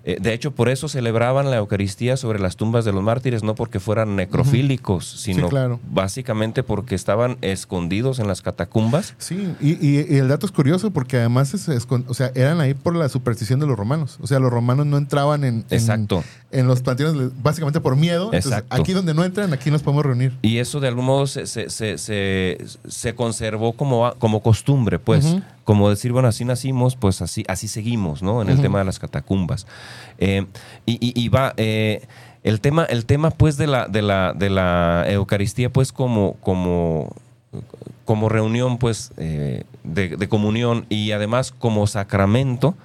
eh, 0.08 0.18
de 0.22 0.34
hecho, 0.34 0.52
por 0.52 0.70
eso 0.70 0.88
celebraban 0.88 1.50
la 1.50 1.58
Eucaristía 1.58 2.16
sobre 2.16 2.40
las 2.40 2.56
tumbas 2.58 2.86
de 2.86 2.94
los 2.94 3.02
mártires, 3.02 3.42
no 3.44 3.56
porque 3.56 3.80
fueran 3.80 4.16
necrofílicos, 4.16 5.04
sino 5.06 5.50
básicamente 5.90 6.62
porque 6.62 6.94
estaban 6.94 7.38
escondidos 7.42 8.20
en 8.20 8.28
las 8.28 8.44
catacumbas. 8.44 9.16
Sí, 9.18 9.56
y, 9.60 10.16
el 10.16 10.28
dato 10.28 10.46
es 10.46 10.52
curioso 10.52 10.92
porque 10.92 11.18
además 11.18 11.56
o 12.08 12.14
sea, 12.14 12.32
eran 12.36 12.62
ahí 12.62 12.76
por 12.76 12.96
la 12.96 13.10
superstición 13.10 13.60
de 13.60 13.66
los 13.66 13.76
romanos. 13.76 14.20
O 14.22 14.28
sea, 14.28 14.40
los 14.40 14.52
romanos 14.52 14.86
no 14.86 14.98
entraban 14.98 15.44
en, 15.44 15.66
Exacto. 15.72 16.24
en, 16.52 16.68
los 16.68 16.82
panteones 16.82 17.32
básicamente 17.42 17.82
por 17.82 17.96
miedo. 17.96 18.30
Entonces, 18.32 18.64
aquí 18.70 18.94
donde 18.94 19.16
no 19.16 19.24
entran, 19.24 19.54
aquí 19.54 19.72
nos 19.72 19.82
podemos 19.82 20.06
reunir. 20.06 20.38
Y 20.44 20.60
eso 20.60 20.80
de 20.80 20.88
algún 20.88 21.06
modo 21.06 21.26
se, 21.26 21.48
se, 21.48 21.70
se, 21.70 22.58
se 22.88 23.16
conservó 23.16 23.74
como, 23.74 24.14
como 24.20 24.44
costumbre, 24.44 25.00
pues 25.00 25.26
como 25.66 25.90
decir, 25.90 26.14
bueno, 26.14 26.28
así 26.28 26.46
nacimos, 26.46 26.96
pues 26.96 27.22
así, 27.22 27.44
así 27.48 27.68
seguimos, 27.68 28.22
¿no? 28.22 28.42
En 28.44 28.50
el 28.50 28.62
tema 28.62 28.80
de 28.80 28.86
las 28.86 29.00
catacumbas. 29.00 29.66
Eh, 30.20 30.46
y, 30.86 31.28
va, 31.30 31.54
eh, 31.58 32.06
el, 32.44 32.62
tema, 32.62 32.86
el 32.86 33.06
tema, 33.06 33.32
pues, 33.32 33.58
de 33.58 33.66
la, 33.66 33.88
de 33.88 34.04
la, 34.04 34.34
de 34.34 34.52
la 34.52 35.06
Eucaristía, 35.08 35.74
pues, 35.74 35.92
como, 35.92 36.34
como, 36.36 37.12
como 38.06 38.30
reunión, 38.30 38.78
pues, 38.78 39.12
eh, 39.18 39.64
de, 39.84 40.30
comunión 40.30 40.86
y 40.88 41.12
además 41.12 41.52
como 41.52 41.88
sacramento, 41.88 42.76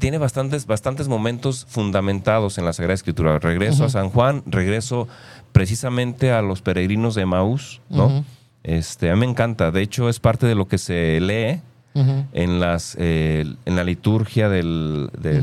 tiene 0.00 0.18
bastantes, 0.18 0.66
bastantes 0.66 1.06
momentos 1.06 1.64
fundamentados 1.68 2.58
en 2.58 2.64
la 2.64 2.72
Sagrada 2.72 2.94
Escritura. 2.94 3.38
Regreso 3.38 3.84
a 3.84 3.88
San 3.88 4.10
Juan, 4.10 4.42
regreso 4.46 5.06
precisamente 5.52 6.32
a 6.32 6.42
los 6.42 6.60
peregrinos 6.60 7.14
de 7.14 7.24
Maús, 7.24 7.80
¿no? 7.88 8.24
Este, 8.66 9.10
a 9.10 9.14
mí 9.14 9.20
me 9.20 9.26
encanta. 9.26 9.70
De 9.70 9.80
hecho, 9.80 10.08
es 10.08 10.18
parte 10.18 10.44
de 10.44 10.56
lo 10.56 10.66
que 10.66 10.76
se 10.76 11.20
lee 11.20 11.62
en, 11.94 12.60
las, 12.60 12.96
eh, 12.98 13.46
en 13.64 13.76
la 13.76 13.84
liturgia 13.84 14.48
del, 14.48 15.08
eh, 15.22 15.40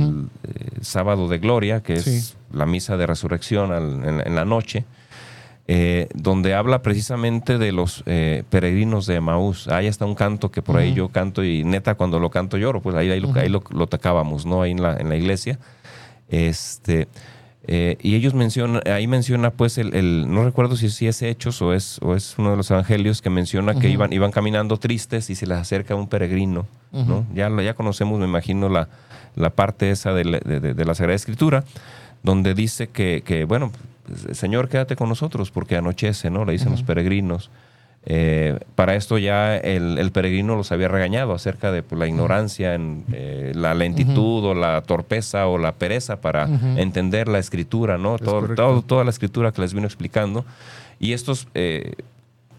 sábado 0.82 1.30
de 1.30 1.40
gloria, 1.40 1.82
que 1.82 1.94
es 1.94 2.36
la 2.52 2.66
misa 2.66 2.98
de 2.98 3.08
resurrección 3.08 3.72
en, 4.04 4.36
la 4.36 4.46
noche. 4.46 4.84
Eh, 5.66 6.10
donde 6.14 6.54
habla 6.54 6.82
precisamente 6.82 7.58
de 7.58 7.72
los 7.72 8.04
peregrinos 8.04 9.06
de 9.06 9.22
Maús. 9.22 9.70
Ahí 9.70 9.88
está 9.88 10.06
un 10.06 10.16
canto 10.16 10.52
que 10.52 10.62
por 10.62 10.76
ahí 10.76 10.94
yo 10.94 11.08
canto 11.08 11.46
y 11.46 11.64
neta 11.64 11.96
cuando 11.96 12.20
lo 12.20 12.30
canto 12.30 12.58
lloro, 12.58 12.82
pues 12.82 12.94
ahí, 12.98 13.10
ahí, 13.10 13.22
lo, 13.22 13.34
ahí 13.36 13.48
lo, 13.48 13.64
lo, 13.70 13.88
tocábamos, 13.88 14.46
¿no? 14.46 14.62
Ahí 14.62 14.72
en 14.72 14.84
la, 14.84 14.98
en 14.98 15.08
la 15.08 15.16
iglesia. 15.16 15.58
Este, 16.28 17.08
eh, 17.66 17.98
y 18.02 18.16
ellos 18.16 18.34
mencionan, 18.34 18.82
ahí 18.88 19.08
menciona 19.08 19.52
pues 19.52 19.78
el, 19.78 20.30
no 20.30 20.44
recuerdo 20.44 20.76
si, 20.76 20.90
si, 20.90 21.08
es 21.08 21.22
Hechos 21.22 21.62
o 21.62 21.74
es, 21.74 21.98
o 22.02 22.14
es 22.14 22.36
uno 22.38 22.52
de 22.52 22.58
los 22.58 22.70
evangelios 22.70 23.22
que 23.22 23.30
menciona 23.30 23.76
que 23.76 23.90
iban, 23.90 24.12
iban 24.12 24.32
caminando 24.32 24.78
tristes 24.78 25.30
y 25.30 25.36
se 25.36 25.48
les 25.48 25.58
acerca 25.58 25.96
un 25.96 26.10
peregrino, 26.10 26.68
¿no? 26.92 27.26
Ya, 27.34 27.50
ya 27.62 27.74
conocemos, 27.74 28.20
me 28.20 28.26
imagino, 28.26 28.68
la, 28.68 28.90
la 29.36 29.50
parte 29.50 29.92
esa 29.92 30.14
de, 30.14 30.26
la 30.26 30.96
Sagrada 30.96 31.16
Escritura, 31.16 31.64
donde 32.22 32.54
dice 32.54 32.88
que, 32.88 33.24
que, 33.26 33.46
bueno, 33.46 33.72
Señor, 34.34 34.68
quédate 34.68 34.98
con 34.98 35.08
nosotros 35.08 35.50
porque 35.50 35.78
anochece, 35.78 36.30
¿no? 36.30 36.44
Le 36.44 36.52
dicen 36.52 36.72
los 36.72 36.84
peregrinos. 36.84 37.50
Eh, 38.06 38.60
para 38.76 38.96
esto 38.96 39.18
ya 39.18 39.56
el, 39.56 40.12
peregrino 40.12 40.58
los 40.58 40.74
había 40.74 40.90
regañado 40.90 41.34
acerca 41.34 41.72
de 41.72 41.84
pues, 41.84 41.98
la 41.98 42.08
ignorancia, 42.08 42.74
en, 42.74 43.06
eh, 43.14 43.54
la 43.56 43.74
lentitud 43.74 44.44
o 44.44 44.54
la 44.54 44.82
torpeza 44.82 45.48
o 45.48 45.58
la 45.58 45.74
pereza 45.74 46.20
para 46.20 46.48
entender 46.76 47.30
la 47.30 47.40
escritura, 47.40 47.98
¿no? 47.98 48.18
Todo, 48.18 48.82
toda 48.82 49.04
la 49.04 49.10
escritura 49.10 49.54
que 49.54 49.62
les 49.62 49.74
vino 49.74 49.88
explicando. 49.88 50.46
Y 51.00 51.14
estos, 51.14 51.48
eh, 51.54 51.94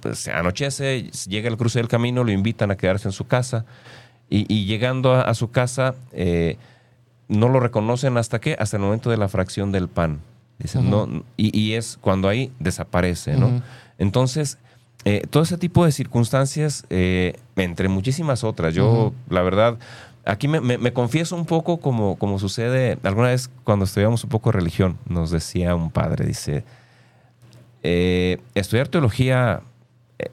pues 0.00 0.28
anochece, 0.28 1.10
llega 1.28 1.48
el 1.48 1.58
cruce 1.58 1.78
del 1.78 1.88
camino, 1.88 2.24
lo 2.24 2.32
invitan 2.32 2.70
a 2.70 2.76
quedarse 2.76 3.08
en 3.08 3.12
su 3.12 3.26
casa 3.26 3.66
y, 4.30 4.64
llegando 4.64 5.12
a, 5.12 5.32
su 5.34 5.50
casa 5.50 5.94
no 7.28 7.48
lo 7.48 7.60
reconocen 7.60 8.16
hasta 8.16 8.40
qué, 8.40 8.56
hasta 8.58 8.78
el 8.78 8.82
momento 8.82 9.10
de 9.10 9.18
la 9.18 9.28
fracción 9.28 9.72
del 9.72 9.88
pan. 9.88 10.20
Dicen, 10.58 10.88
no, 10.88 11.24
y, 11.36 11.72
es 11.72 11.98
cuando 12.00 12.28
ahí 12.28 12.50
desaparece, 12.58 13.36
¿no? 13.36 13.62
Entonces, 13.98 14.58
eh, 15.04 15.26
todo 15.28 15.42
ese 15.42 15.58
tipo 15.58 15.84
de 15.84 15.92
circunstancias, 15.92 16.84
eh, 16.88 17.38
entre 17.56 17.88
muchísimas 17.88 18.42
otras. 18.42 18.74
Yo, 18.74 19.12
la 19.28 19.42
verdad, 19.42 19.76
aquí 20.24 20.48
me, 20.48 20.92
confieso 20.92 21.36
un 21.36 21.44
poco 21.44 21.76
como, 21.76 22.16
como 22.16 22.38
sucede 22.38 22.98
alguna 23.02 23.28
vez 23.28 23.50
cuando 23.64 23.84
estudiamos 23.84 24.24
un 24.24 24.30
poco 24.30 24.50
de 24.50 24.58
religión, 24.58 24.96
nos 25.06 25.30
decía 25.30 25.74
un 25.74 25.90
padre, 25.90 26.24
dice, 26.24 26.64
eh, 27.82 28.38
estudiar 28.54 28.88
teología 28.88 29.60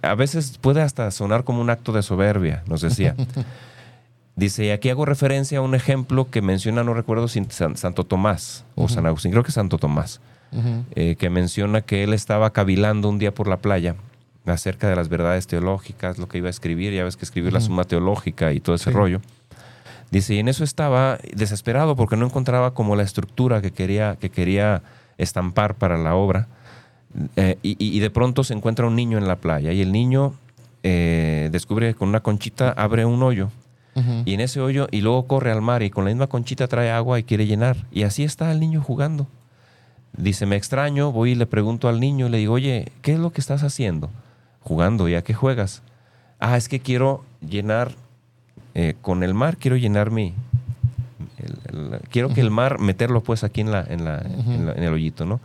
a 0.02 0.16
veces 0.16 0.58
puede 0.62 0.82
hasta 0.82 1.12
sonar 1.12 1.44
como 1.44 1.60
un 1.60 1.70
acto 1.70 1.92
de 1.92 2.02
soberbia, 2.02 2.64
nos 2.68 2.82
decía. 2.82 3.16
Dice, 4.34 4.66
y 4.66 4.70
aquí 4.70 4.90
hago 4.90 5.06
referencia 5.06 5.58
a 5.58 5.62
un 5.62 5.76
ejemplo 5.76 6.32
que 6.32 6.42
menciona, 6.42 6.86
no 6.86 6.94
recuerdo 6.94 7.28
si 7.28 7.46
Santo 7.50 8.06
Tomás 8.06 8.64
o 8.76 8.88
San 8.88 9.06
Agustín, 9.06 9.32
creo 9.32 9.44
que 9.44 9.52
Santo 9.52 9.78
Tomás, 9.78 10.22
que 10.96 11.30
menciona 11.30 11.82
que 11.82 12.04
él 12.04 12.14
estaba 12.14 12.52
cavilando 12.52 13.10
un 13.10 13.20
día 13.20 13.34
por 13.34 13.50
la 13.50 13.58
playa 13.58 13.98
acerca 14.45 14.89
de 14.89 14.95
las 14.95 15.10
verdades 15.10 15.47
teológicas, 15.47 16.17
lo 16.17 16.27
que 16.27 16.39
iba 16.39 16.47
a 16.47 16.49
escribir, 16.49 16.93
ya 16.93 17.04
ves 17.04 17.17
que 17.17 17.25
escribió 17.25 17.51
la 17.51 17.62
suma 17.62 17.84
teológica 17.84 18.54
y 18.54 18.60
todo 18.60 18.75
ese 18.75 18.91
rollo. 18.91 19.21
Dice, 20.10 20.34
y 20.34 20.39
en 20.39 20.47
eso 20.47 20.63
estaba 20.63 21.19
desesperado 21.34 21.95
porque 21.95 22.17
no 22.17 22.25
encontraba 22.25 22.73
como 22.73 22.95
la 22.95 23.04
estructura 23.04 23.62
que 23.62 23.71
quería, 23.71 24.17
que 24.19 24.30
quería 24.30 24.82
estampar 25.17 25.75
para 25.75 25.97
la 25.97 26.15
obra. 26.15 26.47
Eh, 27.36 27.58
y, 27.62 27.75
y 27.80 27.99
de 27.99 28.10
pronto 28.10 28.43
se 28.43 28.54
encuentra 28.54 28.88
un 28.88 28.95
niño 28.95 29.17
en 29.17 29.27
la 29.27 29.36
playa 29.36 29.73
y 29.73 29.82
el 29.82 29.91
niño 29.91 30.34
eh, 30.84 31.49
descubre 31.51 31.89
que 31.89 31.95
con 31.95 32.10
una 32.10 32.21
conchita 32.21 32.71
abre 32.71 33.06
un 33.06 33.21
hoyo. 33.23 33.49
Y 34.25 34.34
en 34.34 34.39
ese 34.39 34.62
hoyo, 34.62 34.88
y 34.89 35.01
luego 35.01 35.27
corre 35.27 35.51
al 35.51 35.62
mar 35.62 35.84
y 35.84 35.89
con 35.89 36.06
la 36.06 36.12
misma 36.12 36.27
conchita 36.27 36.69
trae 36.69 36.89
agua 36.91 37.19
y 37.19 37.23
quiere 37.23 37.45
llenar. 37.45 37.75
Y 37.91 38.04
así 38.04 38.23
está 38.23 38.49
el 38.51 38.62
niño 38.62 38.82
jugando. 38.82 39.27
Dice, 40.15 40.45
me 40.45 40.56
extraño, 40.56 41.12
voy 41.12 41.32
y 41.32 41.36
le 41.36 41.45
pregunto 41.45 41.89
al 41.89 41.99
niño, 41.99 42.30
le 42.30 42.38
digo, 42.38 42.54
oye, 42.54 42.89
¿qué 43.01 43.13
es 43.13 43.19
lo 43.19 43.32
que 43.32 43.41
estás 43.41 43.63
haciendo? 43.63 44.10
Jugando, 44.62 45.08
¿y 45.10 45.15
a 45.15 45.24
qué 45.24 45.34
juegas? 45.34 45.82
Ah, 46.39 46.58
es 46.58 46.69
que 46.69 46.80
quiero 46.80 47.24
llenar 47.47 47.91
eh, 48.74 48.95
con 49.02 49.24
el 49.24 49.34
mar, 49.34 49.58
quiero 49.58 49.76
llenar 49.78 50.12
mi... 50.12 50.34
el- 51.38 51.58
el- 51.93 52.00
quiero 52.10 52.30
que 52.34 52.41
el 52.41 52.52
mar, 52.52 52.80
meterlo 52.80 53.21
pues 53.21 53.43
aquí 53.43 53.62
en, 53.62 53.71
la, 53.71 53.86
en, 53.88 54.06
la- 54.06 54.19
en 54.21 54.65
la- 54.67 54.74
en 54.74 54.84
el 54.84 54.93
hoyito, 54.93 55.26
¿no? 55.26 55.39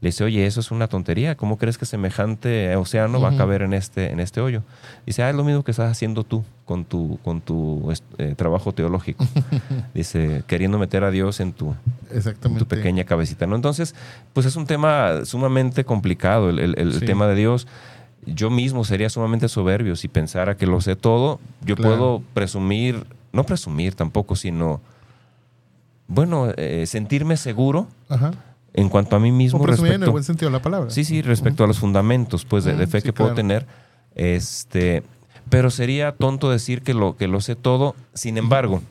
Le 0.00 0.10
dice, 0.10 0.22
oye, 0.22 0.46
eso 0.46 0.60
es 0.60 0.70
una 0.70 0.86
tontería. 0.86 1.34
¿Cómo 1.36 1.58
crees 1.58 1.76
que 1.76 1.84
semejante 1.84 2.76
océano 2.76 3.20
va 3.20 3.30
a 3.30 3.36
caber 3.36 3.62
en 3.62 3.72
este, 3.74 4.12
en 4.12 4.20
este 4.20 4.40
hoyo? 4.40 4.62
Dice, 5.06 5.24
ah, 5.24 5.30
es 5.30 5.34
lo 5.34 5.42
mismo 5.42 5.64
que 5.64 5.72
estás 5.72 5.90
haciendo 5.90 6.22
tú 6.22 6.44
con 6.66 6.84
tu, 6.84 7.18
con 7.24 7.40
tu 7.40 7.92
eh, 8.18 8.34
trabajo 8.36 8.72
teológico. 8.72 9.26
Dice, 9.94 10.44
queriendo 10.46 10.78
meter 10.78 11.02
a 11.02 11.10
Dios 11.10 11.40
en 11.40 11.52
tu, 11.52 11.70
en 12.10 12.16
Exactamente. 12.16 12.60
tu 12.64 12.68
pequeña 12.68 13.02
cabecita, 13.04 13.48
¿no? 13.48 13.56
Entonces, 13.56 13.96
pues 14.34 14.46
es 14.46 14.54
un 14.54 14.66
tema 14.66 15.24
sumamente 15.24 15.82
complicado, 15.84 16.48
el, 16.50 16.60
el- 16.60 16.78
el 16.78 16.92
Sí. 17.00 17.04
tema 17.06 17.26
de 17.26 17.34
Dios. 17.34 17.66
Yo 18.34 18.50
mismo 18.50 18.84
sería 18.84 19.08
sumamente 19.10 19.48
soberbio 19.48 19.96
si 19.96 20.08
pensara 20.08 20.56
que 20.56 20.66
lo 20.66 20.80
sé 20.80 20.96
todo. 20.96 21.40
Yo 21.64 21.76
Claro. 21.76 21.96
puedo 21.96 22.22
presumir, 22.34 23.04
no 23.32 23.44
presumir 23.44 23.94
tampoco, 23.94 24.36
sino, 24.36 24.80
bueno, 26.06 26.52
eh, 26.56 26.84
sentirme 26.86 27.36
seguro 27.36 27.86
Ajá. 28.08 28.32
en 28.74 28.88
cuanto 28.88 29.16
a 29.16 29.20
mí 29.20 29.30
mismo 29.32 29.60
O 29.60 29.62
presumir 29.62 29.92
en 29.92 29.94
el 29.94 30.00
respecto, 30.00 30.12
buen 30.12 30.24
sentido 30.24 30.50
de 30.50 30.56
la 30.56 30.62
palabra. 30.62 30.90
sí, 30.90 31.04
sí, 31.04 31.22
respecto 31.22 31.64
a 31.64 31.66
los 31.66 31.78
fundamentos, 31.78 32.44
pues, 32.44 32.64
de, 32.64 32.74
de 32.74 32.86
fe 32.86 33.00
sí, 33.00 33.06
que 33.06 33.12
puedo 33.12 33.34
tener. 33.34 33.66
Este, 34.14 35.02
pero 35.48 35.70
sería 35.70 36.12
tonto 36.12 36.50
decir 36.50 36.82
que 36.82 36.94
lo, 36.94 37.16
que 37.16 37.28
lo 37.28 37.40
sé 37.40 37.56
todo. 37.56 37.94
Sin 38.14 38.36
embargo, 38.38 38.82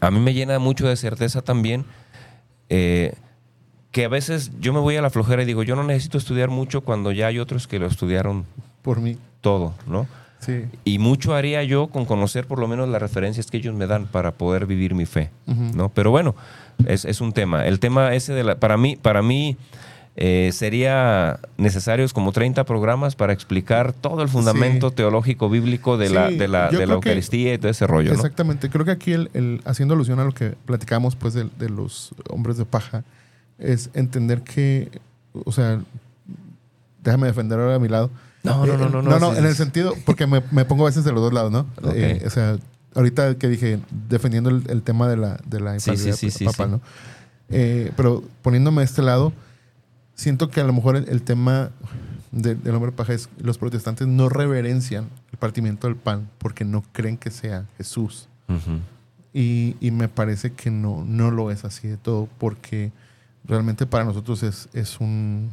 a 0.00 0.10
mí 0.10 0.20
me 0.20 0.34
llena 0.34 0.58
mucho 0.58 0.86
de 0.88 0.96
certeza 0.96 1.42
también 1.42 1.84
eh, 2.68 3.14
que 3.92 4.04
a 4.04 4.08
veces 4.08 4.50
yo 4.60 4.72
me 4.72 4.80
voy 4.80 4.96
a 4.96 5.02
la 5.02 5.10
flojera 5.10 5.42
y 5.42 5.44
digo, 5.46 5.62
yo 5.62 5.76
no 5.76 5.84
necesito 5.84 6.18
estudiar 6.18 6.48
mucho 6.50 6.80
cuando 6.80 7.12
ya 7.12 7.26
hay 7.28 7.38
otros 7.38 7.68
que 7.68 7.78
lo 7.78 7.86
estudiaron 7.86 8.44
Por 8.82 9.00
mí. 9.00 9.16
todo, 9.40 9.74
¿no? 9.86 10.06
Sí. 10.40 10.64
Y 10.84 10.98
mucho 10.98 11.34
haría 11.36 11.62
yo 11.62 11.86
con 11.86 12.04
conocer 12.04 12.46
por 12.46 12.58
lo 12.58 12.66
menos 12.66 12.88
las 12.88 13.00
referencias 13.00 13.46
que 13.50 13.58
ellos 13.58 13.74
me 13.76 13.86
dan 13.86 14.06
para 14.06 14.32
poder 14.32 14.66
vivir 14.66 14.92
mi 14.94 15.06
fe. 15.06 15.30
¿no? 15.46 15.88
Pero 15.90 16.10
bueno, 16.10 16.34
es, 16.86 17.04
es 17.04 17.20
un 17.20 17.32
tema. 17.32 17.64
El 17.64 17.78
tema 17.78 18.12
ese 18.14 18.32
de 18.32 18.42
la, 18.42 18.56
para 18.56 18.76
mí, 18.76 18.96
para 18.96 19.22
mí 19.22 19.56
eh, 20.16 20.50
sería 20.52 21.38
necesarios 21.58 22.12
como 22.12 22.32
30 22.32 22.64
programas 22.64 23.14
para 23.14 23.32
explicar 23.32 23.92
todo 23.92 24.20
el 24.22 24.28
fundamento 24.28 24.88
Sí. 24.88 24.96
teológico 24.96 25.48
bíblico 25.48 25.96
de 25.96 26.10
la, 26.10 26.28
de 26.30 26.48
la, 26.48 26.70
de 26.70 26.78
la 26.78 26.86
que- 26.86 26.92
Eucaristía 26.94 27.54
y 27.54 27.58
todo 27.58 27.70
ese 27.70 27.86
rollo, 27.86 28.08
¿no? 28.10 28.16
Exactamente. 28.16 28.68
Creo 28.68 28.84
que 28.84 28.90
aquí, 28.90 29.12
el, 29.12 29.30
el- 29.34 29.60
haciendo 29.64 29.94
alusión 29.94 30.18
a 30.18 30.24
lo 30.24 30.32
que 30.32 30.54
platicamos 30.66 31.14
pues, 31.14 31.34
de, 31.34 31.46
de 31.58 31.68
los 31.68 32.14
hombres 32.30 32.56
de 32.56 32.64
paja, 32.64 33.04
es 33.62 33.90
entender 33.94 34.42
que, 34.42 34.90
o 35.44 35.52
sea, 35.52 35.80
déjame 37.02 37.26
defender 37.28 37.58
ahora 37.58 37.76
a 37.76 37.78
mi 37.78 37.88
lado. 37.88 38.10
No, 38.42 38.66
no, 38.66 38.76
no, 38.76 38.88
no, 38.88 39.02
No, 39.02 39.18
no, 39.18 39.34
en 39.36 39.46
el 39.46 39.54
sentido, 39.54 39.94
porque 40.04 40.26
me, 40.26 40.42
me 40.50 40.64
pongo 40.64 40.84
a 40.84 40.90
veces 40.90 41.04
de 41.04 41.12
los 41.12 41.22
dos 41.22 41.32
lados, 41.32 41.52
¿no? 41.52 41.66
Eh, 41.94 42.22
o 42.26 42.30
sea, 42.30 42.58
ahorita 42.94 43.36
que 43.36 43.48
dije, 43.48 43.78
defendiendo 44.08 44.50
el, 44.50 44.64
el 44.68 44.82
tema 44.82 45.08
de 45.08 45.16
la, 45.16 45.40
de 45.46 45.60
la 45.60 45.78
Sí, 45.80 45.96
sí, 45.96 46.30
sí, 46.30 46.44
papal. 46.44 46.72
¿no? 46.72 46.80
Eh, 47.48 47.92
pero 47.96 48.22
poniéndome 48.42 48.80
de 48.80 48.86
este 48.86 49.02
lado, 49.02 49.32
siento 50.14 50.50
que 50.50 50.60
a 50.60 50.64
lo 50.64 50.72
mejor 50.72 50.96
el, 50.96 51.08
el 51.08 51.22
tema 51.22 51.70
de- 52.32 52.54
del 52.54 52.74
hombre 52.74 52.92
paja 52.92 53.12
es 53.12 53.28
los 53.38 53.58
protestantes 53.58 54.06
no 54.08 54.28
reverencian 54.28 55.08
el 55.32 55.38
partimiento 55.38 55.86
del 55.86 55.96
pan 55.96 56.28
porque 56.38 56.64
no 56.64 56.82
creen 56.92 57.16
que 57.18 57.30
sea 57.30 57.66
Jesús. 57.78 58.28
Y, 59.34 59.76
y 59.80 59.90
me 59.92 60.08
parece 60.08 60.52
que 60.52 60.70
no, 60.70 61.04
no 61.06 61.30
lo 61.30 61.50
es 61.50 61.64
así 61.64 61.88
de 61.88 61.96
todo, 61.96 62.28
porque 62.38 62.90
realmente 63.44 63.86
para 63.86 64.04
nosotros 64.04 64.42
es, 64.42 64.68
es 64.72 65.00
un 65.00 65.50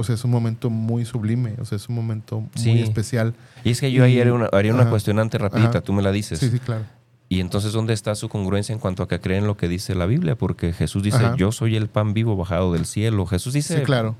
o 0.00 0.04
sea, 0.04 0.14
es 0.14 0.22
un 0.22 0.30
momento 0.30 0.70
muy 0.70 1.04
sublime, 1.04 1.56
o 1.60 1.64
sea, 1.64 1.74
es 1.74 1.88
un 1.88 1.96
momento 1.96 2.44
muy 2.64 2.80
especial. 2.82 3.34
Y 3.64 3.70
es 3.70 3.80
que 3.80 3.90
yo 3.90 4.04
ahí 4.04 4.20
haría 4.20 4.32
una, 4.32 4.46
haría 4.46 4.72
una 4.72 4.82
ajá. 4.82 4.90
cuestionante 4.90 5.38
rapidita, 5.38 5.70
Ajá. 5.70 5.80
tú 5.80 5.92
me 5.92 6.02
la 6.02 6.12
dices. 6.12 6.38
Sí, 6.38 6.50
sí, 6.50 6.60
claro. 6.60 6.84
Y 7.28 7.40
entonces, 7.40 7.72
¿dónde 7.72 7.94
está 7.94 8.14
su 8.14 8.28
congruencia 8.28 8.72
en 8.72 8.78
cuanto 8.78 9.02
a 9.02 9.08
que 9.08 9.20
creen 9.20 9.48
lo 9.48 9.56
que 9.56 9.66
dice 9.66 9.96
la 9.96 10.06
Biblia? 10.06 10.36
Porque 10.36 10.72
Jesús 10.72 11.02
dice, 11.02 11.16
Ajá. 11.16 11.36
yo 11.36 11.50
soy 11.50 11.74
el 11.74 11.88
pan 11.88 12.14
vivo 12.14 12.36
bajado 12.36 12.72
del 12.72 12.86
cielo. 12.86 13.26
Jesús 13.26 13.54
dice, 13.54 13.78
Sí, 13.78 13.82
claro. 13.82 14.14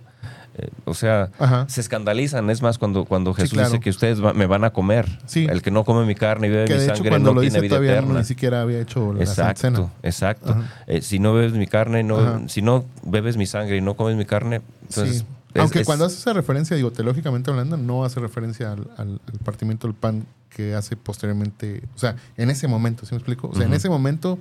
Eh, 0.58 0.68
o 0.84 0.94
sea, 0.94 1.30
Ajá. 1.38 1.66
se 1.68 1.80
escandalizan. 1.80 2.50
Es 2.50 2.60
más, 2.62 2.78
cuando, 2.78 3.04
cuando 3.04 3.32
Sí, 3.34 3.42
Jesús 3.42 3.54
claro. 3.54 3.68
dice 3.70 3.80
que 3.80 3.90
ustedes 3.90 4.22
va- 4.22 4.32
me 4.34 4.46
van 4.46 4.64
a 4.64 4.70
comer. 4.70 5.06
Sí. 5.26 5.46
El 5.48 5.62
que 5.62 5.70
no 5.70 5.84
come 5.84 6.04
mi 6.06 6.14
carne 6.14 6.48
y 6.48 6.50
bebe 6.50 6.64
Que 6.66 6.74
mi 6.74 6.78
de 6.80 6.84
hecho 6.86 6.94
sangre 6.96 7.10
cuando 7.10 7.30
no 7.30 7.34
lo 7.36 7.40
tiene 7.40 7.54
dice 7.54 7.60
vida 7.62 7.76
todavía 7.76 8.00
no, 8.02 8.18
ni 8.18 8.24
siquiera 8.24 8.62
había 8.62 8.80
hecho 8.80 9.12
la 9.12 9.20
Exacto, 9.24 9.60
Cena. 9.60 9.88
exacto. 10.02 10.56
Eh, 10.86 11.00
si 11.02 11.18
no 11.18 11.32
bebes 11.34 11.52
mi 11.54 11.66
carne, 11.66 12.02
no, 12.02 12.18
Ajá. 12.18 12.40
si 12.48 12.62
no 12.62 12.84
bebes 13.04 13.36
mi 13.36 13.46
sangre 13.46 13.76
y 13.76 13.80
no 13.80 13.94
comes 13.94 14.16
mi 14.16 14.24
carne, 14.24 14.60
entonces... 14.88 15.18
Sí. 15.18 15.24
es- 15.54 15.60
Aunque 15.62 15.80
es- 15.80 15.86
cuando 15.86 16.04
hace 16.04 16.16
esa 16.16 16.32
referencia, 16.32 16.76
digo, 16.76 16.90
teológicamente 16.90 17.50
hablando, 17.50 17.76
no 17.76 18.04
hace 18.04 18.20
referencia 18.20 18.72
al, 18.72 18.88
al- 18.98 19.20
al 19.32 19.38
partimiento 19.44 19.86
del 19.86 19.94
pan 19.96 20.26
que 20.50 20.74
hace 20.74 20.96
posteriormente, 20.96 21.82
o 21.94 21.98
sea, 21.98 22.16
en 22.36 22.50
ese 22.50 22.68
momento, 22.68 23.06
¿sí 23.06 23.14
me 23.14 23.18
explico? 23.18 23.48
O 23.48 23.54
sea, 23.54 23.64
en 23.66 23.74
ese 23.74 23.88
momento 23.88 24.38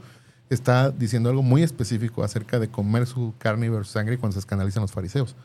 está 0.49 0.89
diciendo 0.91 1.30
algo 1.30 1.43
muy 1.43 1.62
específico 1.63 2.23
acerca 2.23 2.58
de 2.60 2.69
comer 2.69 3.06
su 3.06 3.34
carne 3.38 3.65
y 3.65 3.69
beber 3.69 3.86
su 3.86 3.91
sangre 3.93 4.15
y 4.15 4.17
cuando 4.17 4.34
se 4.34 4.39
escandalizan 4.39 4.82
los 4.82 4.91
fariseos. 4.91 5.36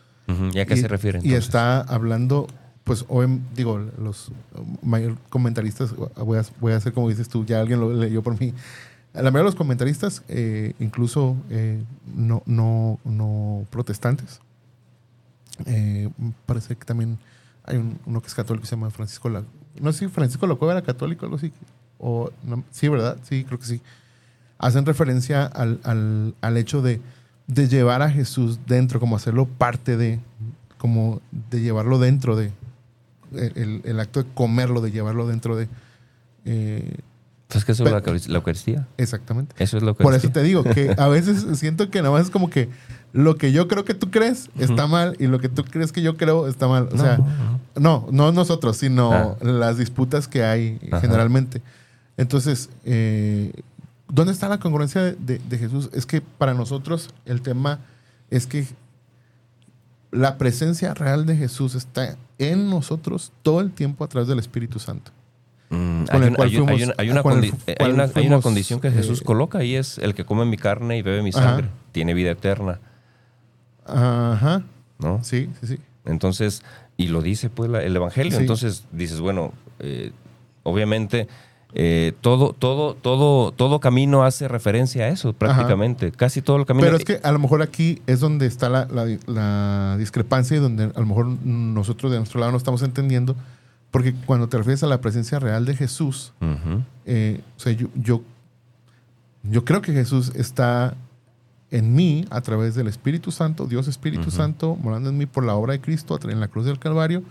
¿Y 0.52 0.58
a 0.60 0.66
qué 0.66 0.74
Y- 0.74 0.78
se 0.78 0.88
refiere 0.88 1.20
Y 1.22 1.34
está 1.34 1.80
hablando, 1.80 2.46
pues, 2.84 3.04
digo, 3.54 3.78
los 3.98 4.30
mayor 4.82 5.16
comentaristas, 5.28 5.94
voy 6.16 6.38
a, 6.38 6.44
voy 6.60 6.72
a 6.72 6.76
hacer 6.76 6.92
como 6.92 7.08
dices 7.08 7.28
tú, 7.28 7.44
ya 7.44 7.60
alguien 7.60 7.80
lo 7.80 7.92
leyó 7.92 8.22
por 8.22 8.38
mí. 8.40 8.54
La 9.14 9.22
mayoría 9.24 9.40
de 9.40 9.44
los 9.44 9.54
comentaristas, 9.56 10.22
eh, 10.28 10.72
incluso 10.80 11.36
eh, 11.50 11.82
no, 12.14 12.42
no, 12.46 12.98
no 13.04 13.66
protestantes, 13.70 14.40
eh, 15.66 16.08
parece 16.46 16.76
que 16.76 16.84
también 16.84 17.18
hay 17.64 17.76
un- 17.76 17.98
uno 18.06 18.20
que 18.20 18.28
es 18.28 18.34
católico 18.34 18.62
que 18.62 18.68
se 18.68 18.74
llama 18.76 18.90
Francisco 18.90 19.28
La... 19.28 19.42
No 19.80 19.92
sé 19.92 20.00
si 20.00 20.08
Francisco 20.08 20.46
La 20.46 20.54
Cueva 20.54 20.72
era 20.74 20.82
católico 20.82 21.24
o 21.24 21.26
algo 21.26 21.36
así. 21.36 21.52
O, 21.98 22.30
no, 22.42 22.64
sí, 22.70 22.88
¿verdad? 22.88 23.18
Sí, 23.22 23.44
creo 23.44 23.58
que 23.58 23.66
sí. 23.66 23.80
Hacen 24.58 24.84
referencia 24.86 25.44
al, 25.44 25.80
al- 25.84 26.34
al 26.40 26.56
hecho 26.56 26.82
de, 26.82 27.00
de 27.54 27.68
llevar 27.68 28.02
a 28.02 28.10
Jesús 28.10 28.60
dentro, 28.66 29.00
como 29.00 29.16
hacerlo 29.16 29.46
parte 29.46 29.96
de, 29.96 30.20
como 30.78 31.20
de 31.50 31.60
llevarlo 31.60 31.98
dentro 31.98 32.36
de, 32.36 32.50
el, 33.32 33.98
acto 34.00 34.22
de 34.22 34.28
comerlo, 34.34 34.80
de 34.80 34.90
llevarlo 34.90 35.26
dentro 35.26 35.56
de... 35.56 35.68
eh, 36.44 36.96
Entonces, 37.44 37.64
¿qué 37.64 37.72
es 37.72 37.78
la 37.80 37.84
pero- 37.84 37.96
Eucaristía? 37.98 38.32
la 38.32 38.38
Eucaristía? 38.38 38.88
exactamente. 38.98 39.54
Eso 39.58 39.76
es 39.76 39.82
lo 39.82 39.96
que 39.96 40.02
Por 40.02 40.14
eso 40.14 40.30
te 40.30 40.42
digo 40.42 40.62
que 40.64 40.94
a 40.96 41.08
veces 41.16 41.46
siento 41.58 41.90
que 41.90 41.98
nada 42.02 42.12
más 42.12 42.22
es 42.26 42.30
como 42.30 42.50
que 42.50 42.68
lo 43.12 43.36
que 43.36 43.52
yo 43.52 43.68
creo 43.68 43.84
que 43.84 43.92
tú 43.94 44.10
crees 44.10 44.48
está 44.58 44.86
mal 44.86 45.16
y 45.18 45.26
lo 45.26 45.38
que 45.38 45.48
tú 45.50 45.64
crees 45.64 45.92
que 45.92 46.00
yo 46.00 46.16
creo 46.16 46.48
está 46.48 46.66
mal. 46.66 46.88
O 46.92 46.96
sea, 46.96 47.18
no, 47.78 48.06
no 48.10 48.32
nosotros, 48.32 48.78
sino 48.78 49.12
Ah. 49.12 49.36
las 49.42 49.76
disputas 49.76 50.28
que 50.28 50.42
hay 50.44 50.78
generalmente. 51.00 51.60
Entonces, 52.16 52.70
eh, 52.84 53.52
¿dónde 54.12 54.32
está 54.32 54.48
la 54.48 54.60
congruencia 54.60 55.00
de, 55.02 55.12
de- 55.16 55.38
de 55.40 55.58
Jesús? 55.58 55.90
Es 55.92 56.06
que 56.06 56.20
para 56.20 56.54
nosotros 56.54 57.10
el 57.26 57.42
tema 57.42 57.80
es 58.30 58.46
que 58.46 58.64
la 60.10 60.36
presencia 60.38 60.94
real 60.94 61.24
de 61.26 61.36
Jesús 61.36 61.74
está 61.74 62.16
en 62.38 62.68
nosotros 62.70 63.32
todo 63.42 63.60
el 63.60 63.72
tiempo 63.72 64.04
a 64.04 64.08
través 64.08 64.28
del 64.28 64.38
Espíritu 64.38 64.78
Santo. 64.78 65.10
Mm, 65.70 66.04
hay, 66.10 66.20
un- 66.28 66.36
fuimos- 66.36 66.82
una, 66.82 66.94
hay 66.98 67.10
una 67.10 67.22
cual 67.22 67.42
hay 67.42 68.28
hay 68.28 68.40
condición 68.42 68.78
que 68.80 68.90
Jesús 68.90 69.22
eh, 69.22 69.24
coloca 69.24 69.64
y 69.64 69.74
es 69.74 69.96
el 69.98 70.14
que 70.14 70.24
come 70.26 70.44
mi 70.44 70.58
carne 70.58 70.98
y 70.98 71.02
bebe 71.02 71.22
mi 71.22 71.30
Ajá. 71.30 71.42
sangre. 71.42 71.68
Tiene 71.92 72.12
vida 72.12 72.30
eterna, 72.30 72.78
Ajá, 73.86 74.62
¿no? 74.98 75.24
sí, 75.24 75.48
sí, 75.60 75.66
sí. 75.66 75.78
Entonces, 76.04 76.62
y 76.96 77.08
lo 77.08 77.22
dice 77.22 77.48
pues 77.48 77.70
la- 77.70 77.82
el 77.82 77.94
Evangelio. 77.96 78.32
Sí. 78.32 78.38
Entonces 78.38 78.84
dices, 78.92 79.18
bueno, 79.20 79.52
eh, 79.78 80.12
obviamente 80.62 81.26
eh, 81.74 82.12
todo, 82.20 82.52
todo, 82.52 82.94
todo, 82.94 83.50
todo 83.52 83.80
camino 83.80 84.24
hace 84.24 84.46
referencia 84.48 85.04
a 85.04 85.08
eso 85.08 85.32
prácticamente. 85.32 86.12
Casi 86.12 86.42
todo 86.42 86.58
el 86.58 86.66
camino. 86.66 86.84
Pero 86.86 86.96
es 86.98 87.04
que 87.04 87.20
a 87.22 87.32
lo 87.32 87.38
mejor 87.38 87.62
aquí 87.62 88.02
es 88.06 88.20
donde 88.20 88.46
está 88.46 88.68
la, 88.68 88.86
la- 88.86 89.06
la 89.26 89.96
discrepancia 89.98 90.56
y 90.56 90.60
donde 90.60 90.84
a 90.94 91.00
lo 91.00 91.06
mejor 91.06 91.26
nosotros 91.44 92.12
de 92.12 92.18
nuestro 92.18 92.40
lado 92.40 92.52
no 92.52 92.58
estamos 92.58 92.82
entendiendo, 92.82 93.34
porque 93.90 94.14
cuando 94.26 94.48
te 94.48 94.58
refieres 94.58 94.82
a 94.82 94.86
la 94.86 95.00
presencia 95.00 95.38
real 95.38 95.64
de 95.64 95.74
Jesús, 95.76 96.32
eh, 97.06 97.40
o 97.56 97.60
sea, 97.60 97.72
yo, 97.72 97.88
yo, 97.94 98.22
yo 99.42 99.64
creo 99.64 99.82
que 99.82 99.92
Jesús 99.92 100.32
está 100.34 100.94
en 101.70 101.94
mí 101.94 102.26
a 102.30 102.42
través 102.42 102.74
del 102.74 102.86
Espíritu 102.86 103.30
Santo, 103.32 103.66
Dios 103.66 103.88
Espíritu. 103.88 104.30
Santo, 104.30 104.76
morando 104.76 105.08
en 105.08 105.16
mí 105.16 105.24
por 105.26 105.42
la 105.44 105.54
obra 105.54 105.72
de 105.72 105.80
Cristo 105.80 106.18
en 106.22 106.38
la 106.38 106.48
cruz 106.48 106.66
del 106.66 106.78
Calvario, 106.78 107.22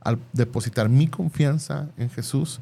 al 0.00 0.18
depositar 0.32 0.88
mi 0.88 1.06
confianza 1.06 1.88
en 1.96 2.10
Jesús, 2.10 2.60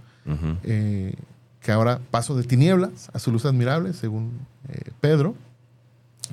Eh, 0.63 1.15
que 1.61 1.73
ahora 1.73 2.01
paso 2.11 2.37
de 2.37 2.45
tinieblas 2.45 3.11
a 3.13 3.19
su 3.19 3.33
luz 3.33 3.45
admirable, 3.45 3.93
según 3.93 4.33
eh, 4.69 4.91
Pedro, 5.01 5.35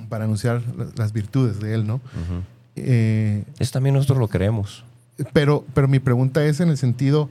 para 0.09 0.25
anunciar 0.25 0.61
las 0.95 1.13
virtudes 1.13 1.59
de 1.59 1.73
él, 1.73 1.87
¿no? 1.87 1.95
Uh 1.95 2.43
Eso 2.75 3.71
también 3.73 3.95
nosotros 3.95 4.19
lo 4.19 4.27
creemos. 4.27 4.85
Pero, 5.33 5.65
pero 5.73 5.87
mi 5.87 5.99
pregunta 5.99 6.45
es 6.45 6.61
en 6.61 6.69
el 6.69 6.77
sentido, 6.77 7.29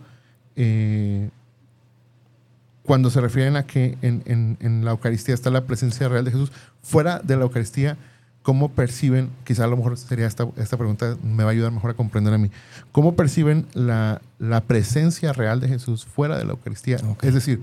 cuando 2.88 3.11
se 3.11 3.21
refieren 3.21 3.57
a 3.57 3.64
que 3.64 3.99
en, 4.01 4.85
la 4.85 4.92
Eucaristía 4.92 5.35
está 5.35 5.51
la 5.51 5.64
presencia 5.64 6.09
real 6.09 6.25
de 6.25 6.31
Jesús, 6.31 6.53
fuera 6.83 7.18
de 7.18 7.37
la 7.37 7.42
Eucaristía, 7.42 7.99
¿cómo 8.48 8.70
perciben, 8.70 9.28
quizá 9.44 9.64
a 9.64 9.66
lo 9.66 9.76
mejor 9.76 9.98
sería 9.98 10.26
esta, 10.26 10.48
esta 10.56 10.78
pregunta, 10.78 11.18
me 11.22 11.44
va 11.44 11.50
a 11.50 11.52
ayudar 11.52 11.70
mejor 11.70 11.90
a 11.90 11.94
comprender 11.94 12.32
a 12.32 12.38
mí, 12.38 12.50
¿cómo 12.92 13.14
perciben 13.14 13.66
la, 13.74 14.22
presencia 14.66 15.34
real 15.34 15.61
de 15.61 15.68
Jesús 15.68 16.06
fuera 16.06 16.38
de 16.38 16.46
la 16.46 16.52
Eucaristía? 16.52 16.96
Es 17.20 17.34
decir, 17.34 17.61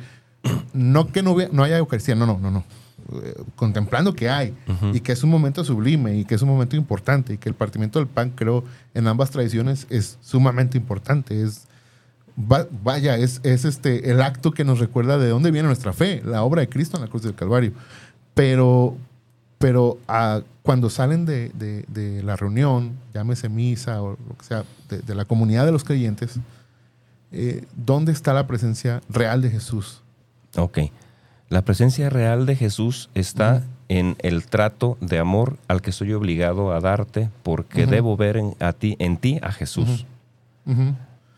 no 0.74 1.08
que 1.08 1.24
no, 1.24 1.36
no 1.52 1.64
haya 1.64 1.80
Eucaristía, 1.80 2.14
no, 2.14 2.28
no, 2.28 2.38
no, 2.38 2.52
no. 2.52 2.64
Eh, 3.24 3.34
contemplando 3.56 4.14
que 4.14 4.30
hay 4.30 4.54
y 4.94 5.00
que 5.00 5.12
es 5.12 5.24
un 5.24 5.32
momento 5.32 5.64
sublime 5.64 6.18
y 6.18 6.24
que 6.24 6.36
es 6.36 6.44
un 6.44 6.50
momento 6.50 6.76
importante 6.76 7.34
y 7.34 7.40
que 7.40 7.50
el 7.50 7.56
partimiento 7.56 7.98
del 7.98 8.08
pan, 8.08 8.30
creo, 8.36 8.64
en 8.94 9.08
ambas 9.08 9.32
tradiciones 9.32 9.88
es 9.90 10.20
sumamente 10.22 10.78
importante. 10.78 11.42
Es, 11.42 11.66
vaya, 12.36 13.18
es, 13.18 13.42
es, 13.42 13.66
este, 13.66 14.12
el 14.12 14.22
acto 14.22 14.52
que 14.52 14.64
nos 14.64 14.78
recuerda 14.78 15.18
de 15.18 15.30
dónde 15.30 15.50
viene 15.50 15.66
nuestra 15.66 15.94
fe, 15.94 16.22
la 16.24 16.44
obra 16.44 16.62
de 16.62 16.70
Cristo 16.70 16.98
en 16.98 17.02
la 17.02 17.10
cruz 17.10 17.24
del 17.24 17.34
Calvario. 17.34 17.74
Pero, 18.36 18.98
pero 19.66 19.98
ah, 20.08 20.42
cuando 20.62 20.92
salen 20.92 21.26
de, 21.26 21.50
de, 21.50 22.22
la 22.22 22.36
reunión, 22.36 23.00
llámese 23.16 23.50
misa 23.50 24.00
o 24.04 24.12
lo 24.12 24.38
que 24.38 24.46
sea, 24.46 24.64
de, 24.90 25.16
la 25.16 25.26
comunidad 25.26 25.66
de 25.66 25.72
los 25.72 25.84
creyentes, 25.84 26.40
eh, 27.32 27.66
¿dónde 27.76 28.12
está 28.12 28.36
la 28.36 28.46
presencia 28.46 29.02
real 29.10 29.42
de 29.42 29.50
Jesús? 29.50 30.04
Ok. 30.56 30.78
La 31.50 31.64
presencia 31.64 32.12
real 32.12 32.46
de 32.46 32.56
Jesús 32.56 33.10
está 33.16 33.64
en 33.90 34.18
el 34.20 34.46
trato 34.46 35.00
de 35.02 35.18
amor 35.18 35.58
al 35.68 35.82
que 35.82 35.92
soy 35.92 36.14
obligado 36.14 36.72
a 36.72 36.80
darte 36.80 37.32
porque 37.42 37.88
debo 37.88 38.16
ver 38.18 38.38
en, 38.38 38.56
a 38.60 38.72
ti, 38.72 38.98
en 39.00 39.18
ti 39.18 39.40
a 39.42 39.52
Jesús. 39.52 40.06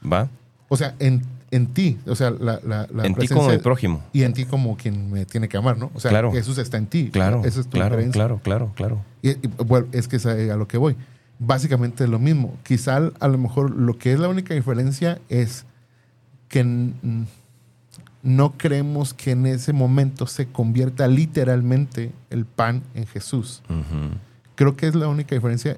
¿Va? 0.03 0.27
O 0.67 0.75
sea, 0.75 0.95
en, 0.99 1.21
en 1.51 1.67
ti, 1.67 1.97
o 2.05 2.15
sea, 2.15 2.31
la, 2.31 2.59
la, 2.63 2.87
En 3.05 3.15
ti 3.15 3.27
como 3.27 3.51
el 3.51 3.61
prójimo. 3.61 4.03
Y 4.11 4.23
en 4.23 4.33
ti 4.33 4.45
como 4.45 4.75
quien 4.75 5.11
me 5.11 5.25
tiene 5.25 5.47
que 5.47 5.57
amar, 5.57 5.77
¿no? 5.77 5.91
O 5.93 5.99
sea, 5.99 6.31
Jesús 6.31 6.57
está 6.57 6.77
en 6.77 6.87
ti. 6.87 7.09
Claro, 7.11 7.41
Esa 7.45 7.61
es 7.61 7.67
tu 7.67 7.71
claro, 7.71 7.97
claro, 8.11 8.41
claro, 8.43 8.71
claro. 8.75 9.01
Y, 9.21 9.35
bueno, 9.65 9.87
es 9.93 10.07
que 10.07 10.17
es 10.17 10.25
a, 10.25 10.35
lo 10.35 10.67
que 10.67 10.77
voy. 10.77 10.95
Básicamente 11.39 12.03
es 12.03 12.09
lo 12.09 12.19
mismo. 12.19 12.57
Quizá 12.63 12.97
a 13.19 13.27
lo 13.27 13.37
mejor 13.37 13.71
lo 13.71 13.97
que 13.97 14.11
es 14.11 14.19
la 14.19 14.27
única 14.27 14.53
diferencia 14.53 15.19
es 15.29 15.65
que 16.49 16.65
no 18.23 18.57
creemos 18.57 19.13
que 19.13 19.31
en 19.31 19.45
ese 19.45 19.71
momento 19.71 20.27
se 20.27 20.47
convierta 20.47 21.07
literalmente 21.07 22.11
el 22.29 22.45
pan 22.45 22.83
en 22.93 23.05
Jesús. 23.05 23.61
Creo 24.55 24.75
que 24.75 24.87
es 24.87 24.95
la 24.95 25.07
única 25.07 25.35
diferencia, 25.35 25.77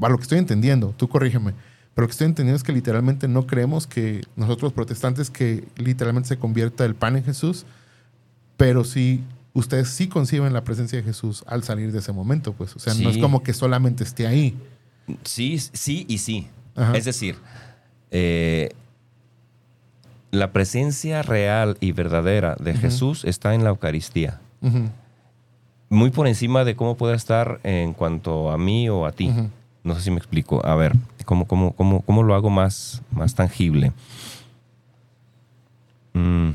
a 0.00 0.08
lo 0.08 0.16
que 0.16 0.22
estoy 0.22 0.38
entendiendo, 0.38 0.94
tú 0.96 1.08
corrígeme 1.08 1.54
pero 1.94 2.04
lo 2.04 2.08
que 2.08 2.12
estoy 2.12 2.26
entendiendo 2.26 2.56
es 2.56 2.62
que 2.62 2.72
literalmente 2.72 3.28
no 3.28 3.46
creemos 3.46 3.86
que 3.86 4.22
nosotros 4.34 4.72
protestantes 4.72 5.30
que 5.30 5.64
literalmente 5.76 6.28
se 6.28 6.38
convierta 6.38 6.84
el 6.84 6.94
pan 6.94 7.16
en 7.16 7.24
Jesús, 7.24 7.66
pero 8.56 8.84
sí, 8.84 9.22
ustedes 9.52 9.88
sí 9.88 10.08
conciben 10.08 10.52
la 10.52 10.64
presencia 10.64 10.98
de 10.98 11.04
Jesús 11.04 11.44
al 11.46 11.64
salir 11.64 11.92
de 11.92 11.98
ese 11.98 12.12
momento, 12.12 12.54
pues. 12.54 12.74
O 12.76 12.78
sea, 12.78 12.94
no 12.94 13.10
es 13.10 13.18
como 13.18 13.42
que 13.42 13.52
solamente 13.52 14.04
esté 14.04 14.26
ahí. 14.26 14.56
Sí, 15.24 15.58
sí 15.58 16.06
y 16.08 16.18
sí. 16.18 16.48
Es 16.94 17.04
decir, 17.04 17.36
eh, 18.10 18.70
la 20.30 20.52
presencia 20.52 21.20
real 21.22 21.76
y 21.80 21.92
verdadera 21.92 22.56
de 22.58 22.74
Jesús 22.74 23.24
está 23.24 23.54
en 23.54 23.64
la 23.64 23.70
Eucaristía. 23.70 24.40
Muy 25.90 26.10
por 26.10 26.26
encima 26.26 26.64
de 26.64 26.74
cómo 26.74 26.96
pueda 26.96 27.14
estar 27.14 27.60
en 27.64 27.92
cuanto 27.92 28.50
a 28.50 28.56
mí 28.56 28.88
o 28.88 29.04
a 29.04 29.12
ti. 29.12 29.30
No 29.84 29.94
sé 29.94 30.02
si 30.02 30.10
me 30.10 30.18
explico. 30.18 30.64
A 30.64 30.74
ver, 30.74 30.92
¿cómo, 31.24 31.46
cómo, 31.46 31.72
cómo, 31.72 32.02
cómo 32.02 32.22
lo 32.22 32.34
hago 32.34 32.50
más, 32.50 33.02
más 33.10 33.34
tangible? 33.34 33.92
Mm. 36.14 36.50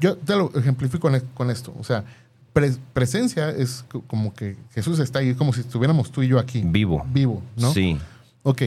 Yo, 0.00 0.16
te 0.18 0.36
lo 0.36 0.52
ejemplifico 0.54 1.10
con, 1.34 1.50
esto. 1.50 1.74
O 1.78 1.84
sea, 1.84 2.04
presencia 2.92 3.48
es 3.48 3.84
como 4.06 4.34
que 4.34 4.56
Jesús 4.74 4.98
está 4.98 5.20
ahí, 5.20 5.34
como 5.34 5.52
si 5.54 5.60
estuviéramos 5.60 6.10
tú 6.10 6.22
y 6.22 6.28
yo 6.28 6.38
aquí. 6.38 6.62
Vivo. 6.64 7.04
Vivo, 7.10 7.42
¿no? 7.56 7.72
Sí. 7.72 7.96
Ok. 8.42 8.62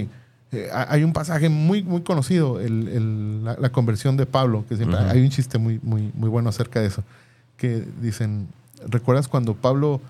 Eh, 0.52 0.70
hay 0.72 1.04
un 1.04 1.14
pasaje 1.14 1.50
muy, 1.50 1.84
muy 1.84 2.02
conocido, 2.02 2.60
la, 2.60 3.70
conversión 3.70 4.18
de 4.18 4.26
Pablo, 4.26 4.66
que 4.68 4.78
siempre 4.78 4.98
hay 4.98 5.22
un 5.22 5.30
chiste 5.30 5.58
muy, 5.58 5.80
muy, 5.84 6.12
muy 6.16 6.30
bueno 6.30 6.50
acerca 6.50 6.80
de 6.80 6.88
eso, 6.88 7.04
que 7.58 7.84
dicen, 8.02 8.48
¿recuerdas 8.88 9.28
cuando 9.28 9.56
Pablo 9.56 10.02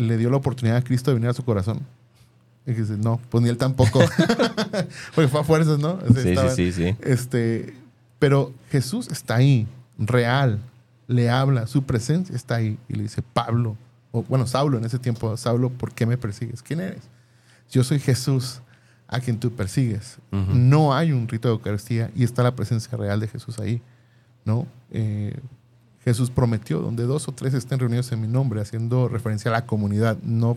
le 0.00 0.16
dio 0.16 0.30
la 0.30 0.36
oportunidad 0.36 0.78
a 0.78 0.82
Cristo 0.82 1.10
de 1.10 1.14
venir 1.14 1.30
a 1.30 1.34
su 1.34 1.44
corazón. 1.44 1.80
Y 2.66 2.72
dice, 2.72 2.96
no, 2.96 3.20
pues 3.30 3.42
ni 3.42 3.48
él 3.48 3.56
tampoco. 3.56 4.00
Porque 5.14 5.28
fue 5.28 5.40
a 5.40 5.44
fuerzas, 5.44 5.78
¿no? 5.78 5.98
sí, 6.14 6.34
sí, 6.36 6.50
sí, 6.54 6.72
sí. 6.72 6.96
Este, 7.00 7.74
pero 8.18 8.52
Jesús 8.70 9.08
está 9.08 9.36
ahí, 9.36 9.66
real, 9.98 10.60
le 11.08 11.30
habla, 11.30 11.66
su 11.66 11.82
presencia 11.82 12.36
está 12.36 12.56
ahí. 12.56 12.78
Y 12.88 12.94
le 12.94 13.02
dice, 13.04 13.22
Pablo, 13.22 13.76
o 14.12 14.22
bueno, 14.22 14.46
Saulo 14.46 14.78
en 14.78 14.84
ese 14.84 14.98
tiempo, 14.98 15.36
Saulo, 15.36 15.70
¿por 15.70 15.92
qué 15.92 16.06
me 16.06 16.16
persigues? 16.16 16.62
¿Quién 16.62 16.80
eres? 16.80 17.02
Yo 17.70 17.84
soy 17.84 17.98
Jesús 17.98 18.60
a 19.08 19.20
quien 19.20 19.38
tú 19.38 19.50
persigues. 19.52 20.18
No 20.30 20.94
hay 20.94 21.12
un 21.12 21.26
rito 21.26 21.48
de 21.48 21.54
Eucaristía 21.54 22.10
y 22.14 22.22
está 22.22 22.42
la 22.42 22.54
presencia 22.54 22.96
real 22.96 23.18
de 23.18 23.26
Jesús 23.26 23.58
ahí, 23.58 23.82
¿no? 24.44 24.66
Eh, 24.92 25.36
Jesús 26.04 26.30
prometió, 26.30 26.80
donde 26.80 27.04
dos 27.04 27.28
o 27.28 27.32
tres 27.32 27.54
estén 27.54 27.78
reunidos 27.78 28.10
en 28.12 28.20
mi 28.20 28.28
nombre, 28.28 28.60
haciendo 28.60 29.08
referencia 29.08 29.50
a 29.50 29.52
la 29.52 29.66
comunidad, 29.66 30.18
no 30.22 30.56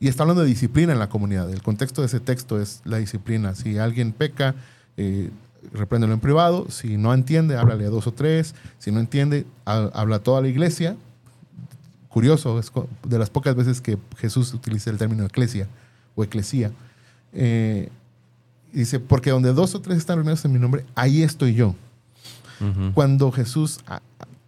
y 0.00 0.08
está 0.08 0.22
hablando 0.22 0.42
de 0.42 0.48
disciplina 0.48 0.92
en 0.92 0.98
la 0.98 1.08
comunidad. 1.08 1.50
El 1.50 1.62
contexto 1.62 2.02
de 2.02 2.06
ese 2.06 2.20
texto 2.20 2.60
es 2.60 2.82
la 2.84 2.98
disciplina. 2.98 3.54
Si 3.54 3.78
alguien 3.78 4.12
peca, 4.12 4.54
eh, 4.96 5.30
repréndelo 5.72 6.12
en 6.14 6.20
privado. 6.20 6.70
Si 6.70 6.96
no 6.96 7.12
entiende, 7.12 7.56
háblale 7.56 7.84
a 7.84 7.90
dos 7.90 8.06
o 8.06 8.12
tres. 8.12 8.54
Si 8.78 8.92
no 8.92 9.00
entiende, 9.00 9.44
habla 9.64 10.16
a 10.16 10.18
toda 10.20 10.40
la 10.40 10.48
iglesia. 10.48 10.96
Curioso, 12.08 12.58
es 12.58 12.70
de 13.04 13.18
las 13.18 13.30
pocas 13.30 13.56
veces 13.56 13.80
que 13.80 13.98
Jesús 14.18 14.54
utiliza 14.54 14.90
el 14.90 14.98
término 14.98 15.24
eclesia 15.24 15.66
o 16.14 16.22
eclesía. 16.22 16.70
Eh, 17.32 17.88
dice, 18.72 19.00
porque 19.00 19.30
donde 19.30 19.52
dos 19.52 19.74
o 19.74 19.80
tres 19.80 19.98
están 19.98 20.16
reunidos 20.16 20.44
en 20.44 20.52
mi 20.52 20.58
nombre, 20.58 20.84
ahí 20.94 21.22
estoy 21.22 21.54
yo. 21.54 21.74
Cuando 22.92 23.30
Jesús 23.30 23.78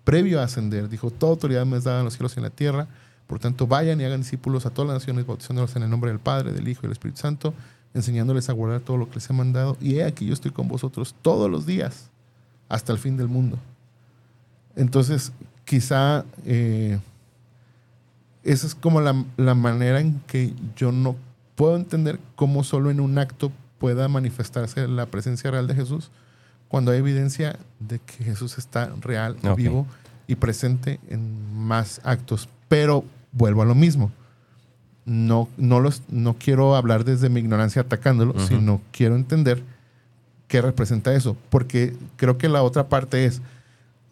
previo 0.04 0.40
a 0.40 0.44
ascender, 0.44 0.88
dijo, 0.88 1.10
toda 1.10 1.32
autoridad 1.32 1.66
me 1.66 1.76
es 1.76 1.84
dada 1.84 2.00
en 2.00 2.04
los 2.04 2.14
cielos 2.14 2.34
y 2.36 2.40
en 2.40 2.44
la 2.44 2.50
tierra, 2.50 2.88
por 3.26 3.38
tanto 3.38 3.66
vayan 3.66 4.00
y 4.00 4.04
hagan 4.04 4.20
discípulos 4.20 4.66
a 4.66 4.70
todas 4.70 4.88
las 4.88 5.02
naciones, 5.02 5.26
bautizándolos 5.26 5.74
en 5.76 5.82
el 5.82 5.90
nombre 5.90 6.10
del 6.10 6.18
Padre, 6.18 6.52
del 6.52 6.66
Hijo 6.68 6.80
y 6.80 6.82
del 6.82 6.92
Espíritu 6.92 7.20
Santo, 7.20 7.54
enseñándoles 7.94 8.48
a 8.48 8.52
guardar 8.52 8.80
todo 8.80 8.96
lo 8.96 9.08
que 9.08 9.16
les 9.16 9.30
he 9.30 9.32
mandado, 9.32 9.76
y 9.80 9.96
he 9.96 10.04
aquí 10.04 10.26
yo 10.26 10.32
estoy 10.32 10.50
con 10.50 10.68
vosotros 10.68 11.14
todos 11.22 11.50
los 11.50 11.66
días, 11.66 12.10
hasta 12.68 12.92
el 12.92 12.98
fin 12.98 13.16
del 13.16 13.28
mundo. 13.28 13.58
Entonces, 14.76 15.32
quizá 15.64 16.24
eh, 16.44 16.98
esa 18.42 18.66
es 18.66 18.74
como 18.74 19.00
la, 19.00 19.24
la 19.36 19.54
manera 19.54 20.00
en 20.00 20.20
que 20.26 20.54
yo 20.76 20.92
no 20.92 21.16
puedo 21.56 21.76
entender 21.76 22.18
cómo 22.36 22.64
solo 22.64 22.90
en 22.90 23.00
un 23.00 23.18
acto 23.18 23.52
pueda 23.78 24.08
manifestarse 24.08 24.88
la 24.88 25.06
presencia 25.06 25.50
real 25.50 25.66
de 25.66 25.74
Jesús, 25.74 26.10
cuando 26.70 26.92
hay 26.92 26.98
evidencia 26.98 27.58
de 27.80 27.98
que 27.98 28.22
Jesús 28.22 28.56
está 28.56 28.94
real, 29.00 29.36
vivo 29.56 29.88
y 30.28 30.36
presente 30.36 31.00
en 31.08 31.52
más 31.52 32.00
actos. 32.04 32.48
Pero 32.68 33.04
vuelvo 33.32 33.62
a 33.62 33.64
lo 33.64 33.74
mismo. 33.74 34.12
No, 35.04 35.48
no, 35.56 35.80
los, 35.80 36.02
no 36.08 36.36
quiero 36.38 36.76
hablar 36.76 37.04
desde 37.04 37.28
mi 37.28 37.40
ignorancia 37.40 37.82
atacándolo, 37.82 38.38
sino 38.46 38.80
quiero 38.92 39.16
entender 39.16 39.64
qué 40.46 40.62
representa 40.62 41.12
eso. 41.12 41.36
Porque 41.48 41.96
creo 42.16 42.38
que 42.38 42.48
la 42.48 42.62
otra 42.62 42.88
parte 42.88 43.24
es, 43.24 43.42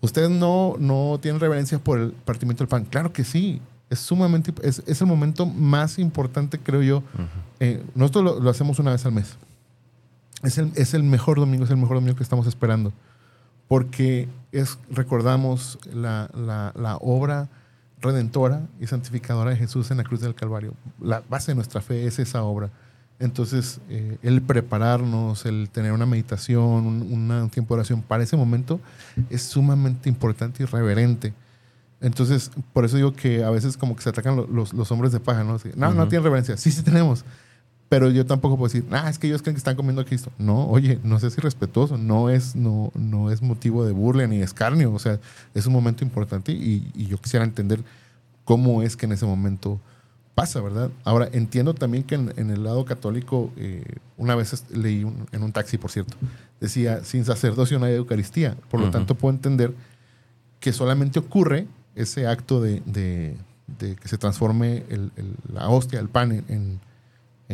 ¿ustedes 0.01 0.31
no, 0.31 0.75
no 0.81 1.21
tienen 1.23 1.41
reverencia 1.41 1.79
por 1.79 2.01
el 2.01 2.11
partimiento 2.11 2.65
del 2.65 2.69
pan? 2.69 2.87
Claro 2.87 3.13
que 3.13 3.23
sí. 3.23 3.63
Es 3.89 4.01
sumamente, 4.01 4.53
es, 4.63 4.83
es 4.85 5.01
el 5.01 5.07
momento 5.07 5.47
más 5.47 6.01
importante, 6.01 6.59
creo 6.59 6.83
yo. 6.83 7.05
Eh, 7.61 7.85
nosotros 7.95 8.43
lo 8.43 8.51
hacemos 8.51 8.81
una 8.81 8.91
vez 8.91 9.07
al 9.07 9.13
mes 9.13 9.37
es 10.43 10.95
el, 10.95 11.03
mejor 11.03 11.39
domingo, 11.39 11.65
es 11.65 11.71
el 11.71 11.77
mejor 11.77 11.97
domingo 11.97 12.17
que 12.17 12.23
estamos 12.23 12.47
esperando. 12.47 12.93
Porque 13.67 14.29
es, 14.53 14.79
recordamos 14.91 15.79
la, 15.93 16.99
obra 17.01 17.49
redentora 18.01 18.63
y 18.81 18.87
santificadora 18.87 19.51
de 19.51 19.57
Jesús 19.57 19.91
en 19.91 19.99
la 19.99 20.05
cruz 20.05 20.21
del 20.21 20.35
Calvario. 20.35 20.75
La 21.01 21.23
base 21.29 21.51
de 21.51 21.57
nuestra 21.57 21.81
fe 21.81 22.07
es 22.07 22.19
esa 22.19 22.43
obra. 22.45 22.71
Entonces, 23.19 23.81
eh, 23.89 24.17
el 24.23 24.41
prepararnos, 24.43 25.45
el 25.45 25.69
tener 25.71 25.93
una 25.93 26.07
meditación, 26.07 26.87
un, 26.87 27.51
tiempo 27.51 27.75
de 27.75 27.81
oración 27.81 28.01
para 28.01 28.23
ese 28.23 28.37
momento 28.37 28.81
es 29.29 29.43
sumamente 29.43 30.09
importante 30.09 30.63
y 30.63 30.67
reverente. 30.67 31.35
Entonces, 32.01 32.53
por 32.73 32.85
eso 32.85 32.97
digo 32.97 33.13
que 33.13 33.43
a 33.43 33.51
veces 33.51 33.77
como 33.77 33.97
que 33.97 34.03
se 34.03 34.11
atacan 34.11 34.37
los, 34.37 34.73
los, 34.73 34.93
hombres 34.93 35.11
de 35.11 35.19
paja, 35.19 35.43
¿no? 35.43 35.59
no, 35.75 35.95
no 35.95 36.07
tienen 36.07 36.23
reverencia. 36.23 36.57
Sí, 36.57 36.71
sí 36.71 36.85
tenemos 36.85 37.25
Pero 37.89 38.11
yo 38.11 38.27
tampoco 38.27 38.59
puedo 38.59 38.73
decir, 38.73 38.87
ah, 38.93 39.09
es 39.09 39.19
que 39.19 39.29
ellos 39.29 39.41
creen 39.41 39.55
que 39.55 39.59
están 39.59 39.77
comiendo 39.77 40.03
a 40.03 40.05
Cristo. 40.05 40.31
No, 40.39 40.69
oye, 40.69 40.99
no 41.03 41.19
sé 41.21 41.31
si 41.31 41.41
respetuoso, 41.41 41.97
no 41.97 42.29
es, 42.29 42.55
no, 42.55 42.93
no 42.95 43.31
es 43.31 43.41
motivo 43.41 43.85
de 43.87 43.93
burla 43.93 44.27
ni 44.27 44.39
de 44.39 44.45
escarnio. 44.45 44.93
O 44.93 44.99
sea, 44.99 45.19
es 45.55 45.67
un 45.67 45.73
momento 45.73 46.05
importante 46.05 46.53
y, 46.53 46.91
y 46.95 47.07
yo 47.07 47.17
quisiera 47.19 47.45
entender 47.45 47.83
cómo 48.45 48.83
es 48.83 48.97
que 48.97 49.07
en 49.07 49.13
ese 49.13 49.25
momento 49.25 49.81
pasa, 50.39 50.61
¿verdad? 50.61 50.91
Ahora, 51.03 51.29
entiendo 51.33 51.75
también 51.75 52.05
que 52.05 52.15
en, 52.15 52.51
el 52.51 52.63
lado 52.63 52.85
católico, 52.85 53.51
eh, 53.57 53.83
una 54.17 54.37
vez 54.37 54.65
leí 54.71 55.05
en 55.33 55.43
un 55.43 55.51
taxi, 55.51 55.79
por 55.79 55.91
cierto, 55.91 56.17
decía, 56.61 57.03
sin 57.03 57.25
sacerdocio 57.25 57.81
no 57.81 57.87
hay 57.87 57.95
Eucaristía. 57.95 58.57
Por 58.71 58.79
lo 58.79 58.89
tanto, 58.93 59.17
puedo 59.17 59.35
entender 59.35 59.75
que 60.61 60.73
solamente 60.73 61.19
ocurre 61.19 61.67
ese 61.97 62.29
acto 62.29 62.63
de, 62.63 62.83
que 63.77 64.09
se 64.09 64.17
transforme 64.17 64.85
la 65.53 65.69
hostia, 65.71 65.99
el 65.99 66.09
pan 66.09 66.31
en, 66.31 66.45
en 66.49 66.81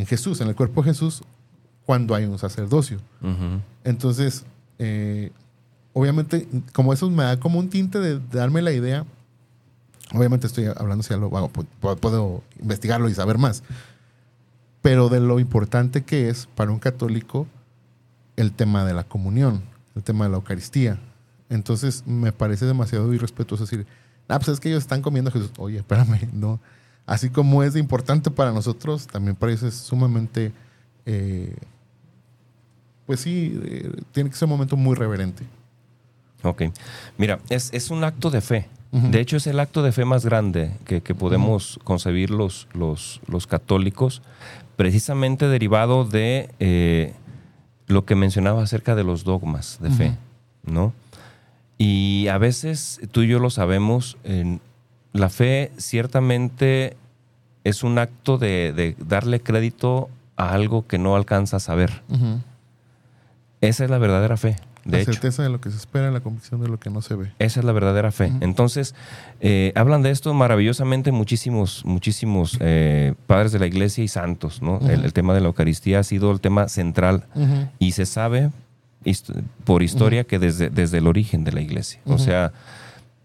Jesús, 0.06 0.40
en 0.40 0.48
el 0.48 0.56
cuerpo 0.56 0.82
de 0.82 0.90
Jesús, 0.90 1.22
cuando 1.86 2.14
hay 2.14 2.24
un 2.24 2.38
sacerdocio. 2.38 2.98
Entonces, 3.84 4.44
eh, 4.78 5.30
obviamente, 5.92 6.48
como 6.72 6.92
eso 6.92 7.08
me 7.10 7.22
da 7.24 7.38
como 7.38 7.58
un 7.58 7.70
tinte 7.70 7.98
de, 8.00 8.20
darme 8.32 8.62
la 8.62 8.72
idea, 8.72 9.04
obviamente 10.12 10.46
estoy 10.46 10.66
hablando 10.76 11.02
si 11.02 11.14
lo 11.14 11.36
hago, 11.36 11.48
puedo, 11.50 12.42
investigarlo 12.60 13.08
y 13.08 13.14
saber 13.14 13.38
más, 13.38 13.62
pero 14.82 15.08
de 15.08 15.20
lo 15.20 15.38
importante 15.38 16.02
que 16.02 16.28
es 16.28 16.46
para 16.54 16.70
un 16.70 16.78
católico 16.78 17.46
el 18.36 18.52
tema 18.52 18.84
de 18.84 18.94
la 18.94 19.04
comunión, 19.04 19.62
el 19.94 20.02
tema 20.02 20.24
de 20.24 20.30
la 20.30 20.36
Eucaristía. 20.36 20.98
Entonces, 21.48 22.04
me 22.06 22.32
parece 22.32 22.66
demasiado 22.66 23.12
irrespetuoso 23.14 23.64
decir, 23.64 23.86
ah, 24.28 24.38
pues 24.38 24.48
es 24.48 24.60
que 24.60 24.68
ellos 24.68 24.82
están 24.82 25.02
comiendo 25.02 25.30
Jesús. 25.30 25.52
Oye, 25.58 25.78
espérame, 25.78 26.28
no 26.32 26.58
así 27.06 27.30
como 27.30 27.62
es 27.62 27.76
importante 27.76 28.30
para 28.30 28.52
nosotros, 28.52 29.06
también 29.06 29.36
parece 29.36 29.70
sumamente, 29.70 30.52
eh, 31.06 31.54
pues 33.06 33.20
sí, 33.20 33.60
eh, 33.64 33.90
tiene 34.12 34.30
que 34.30 34.36
ser 34.36 34.46
un 34.46 34.52
momento 34.52 34.76
muy 34.76 34.94
reverente. 34.94 35.44
Ok, 36.42 36.64
mira, 37.16 37.40
es, 37.48 37.90
un 37.90 38.04
acto 38.04 38.30
de 38.30 38.40
fe. 38.40 38.68
De 38.92 39.18
hecho, 39.18 39.38
es 39.38 39.48
el 39.48 39.58
acto 39.58 39.82
de 39.82 39.90
fe 39.90 40.04
más 40.04 40.24
grande 40.24 40.70
que, 40.84 41.00
podemos 41.16 41.80
concebir 41.82 42.30
los, 42.30 42.68
los, 42.74 43.46
católicos, 43.48 44.22
precisamente 44.76 45.48
derivado 45.48 46.04
de 46.04 46.50
eh, 46.60 47.12
lo 47.88 48.04
que 48.04 48.14
mencionaba 48.14 48.62
acerca 48.62 48.94
de 48.94 49.02
los 49.02 49.24
dogmas 49.24 49.78
de 49.80 49.90
fe, 49.90 50.16
¿no? 50.64 50.92
Y 51.76 52.28
a 52.28 52.38
veces 52.38 53.00
tú 53.10 53.22
y 53.22 53.26
yo 53.26 53.40
lo 53.40 53.50
sabemos, 53.50 54.16
en 54.22 54.60
la 55.14 55.30
fe 55.30 55.70
ciertamente 55.78 56.96
es 57.62 57.82
un 57.82 57.98
acto 57.98 58.36
de, 58.36 58.94
darle 58.98 59.40
crédito 59.40 60.10
a 60.36 60.50
algo 60.50 60.86
que 60.86 60.98
no 60.98 61.16
alcanzas 61.16 61.70
a 61.70 61.74
ver. 61.74 62.02
Esa 63.62 63.84
es 63.84 63.90
la 63.90 63.98
verdadera 63.98 64.36
fe. 64.36 64.56
De 64.84 64.98
la 64.98 65.04
certeza 65.04 65.42
de 65.42 65.48
lo 65.48 65.62
que 65.62 65.70
se 65.70 65.78
espera, 65.78 66.10
la 66.10 66.20
convicción 66.20 66.60
de 66.60 66.68
lo 66.68 66.78
que 66.78 66.90
no 66.90 67.00
se 67.00 67.14
ve. 67.14 67.32
Esa 67.38 67.60
es 67.60 67.64
la 67.64 67.72
verdadera 67.72 68.12
fe. 68.12 68.30
Entonces, 68.40 68.94
eh, 69.40 69.72
hablan 69.76 70.02
de 70.02 70.10
esto 70.10 70.34
maravillosamente 70.34 71.10
muchísimos, 71.10 71.84
muchísimos 71.86 72.58
eh, 72.60 73.14
padres 73.26 73.52
de 73.52 73.60
la 73.60 73.66
iglesia 73.66 74.04
y 74.04 74.08
santos. 74.08 74.60
¿no? 74.60 74.80
el, 74.90 75.12
tema 75.14 75.32
de 75.32 75.40
la 75.40 75.46
Eucaristía 75.46 76.00
ha 76.00 76.02
sido 76.02 76.30
el 76.32 76.40
tema 76.40 76.68
central 76.68 77.24
y 77.78 77.92
se 77.92 78.04
sabe 78.04 78.50
por 79.64 79.82
historia 79.82 80.24
que 80.24 80.38
desde, 80.38 80.70
desde 80.70 80.98
el 80.98 81.06
origen 81.06 81.44
de 81.44 81.52
la 81.52 81.60
iglesia. 81.60 82.00
O 82.04 82.18
sea, 82.18 82.52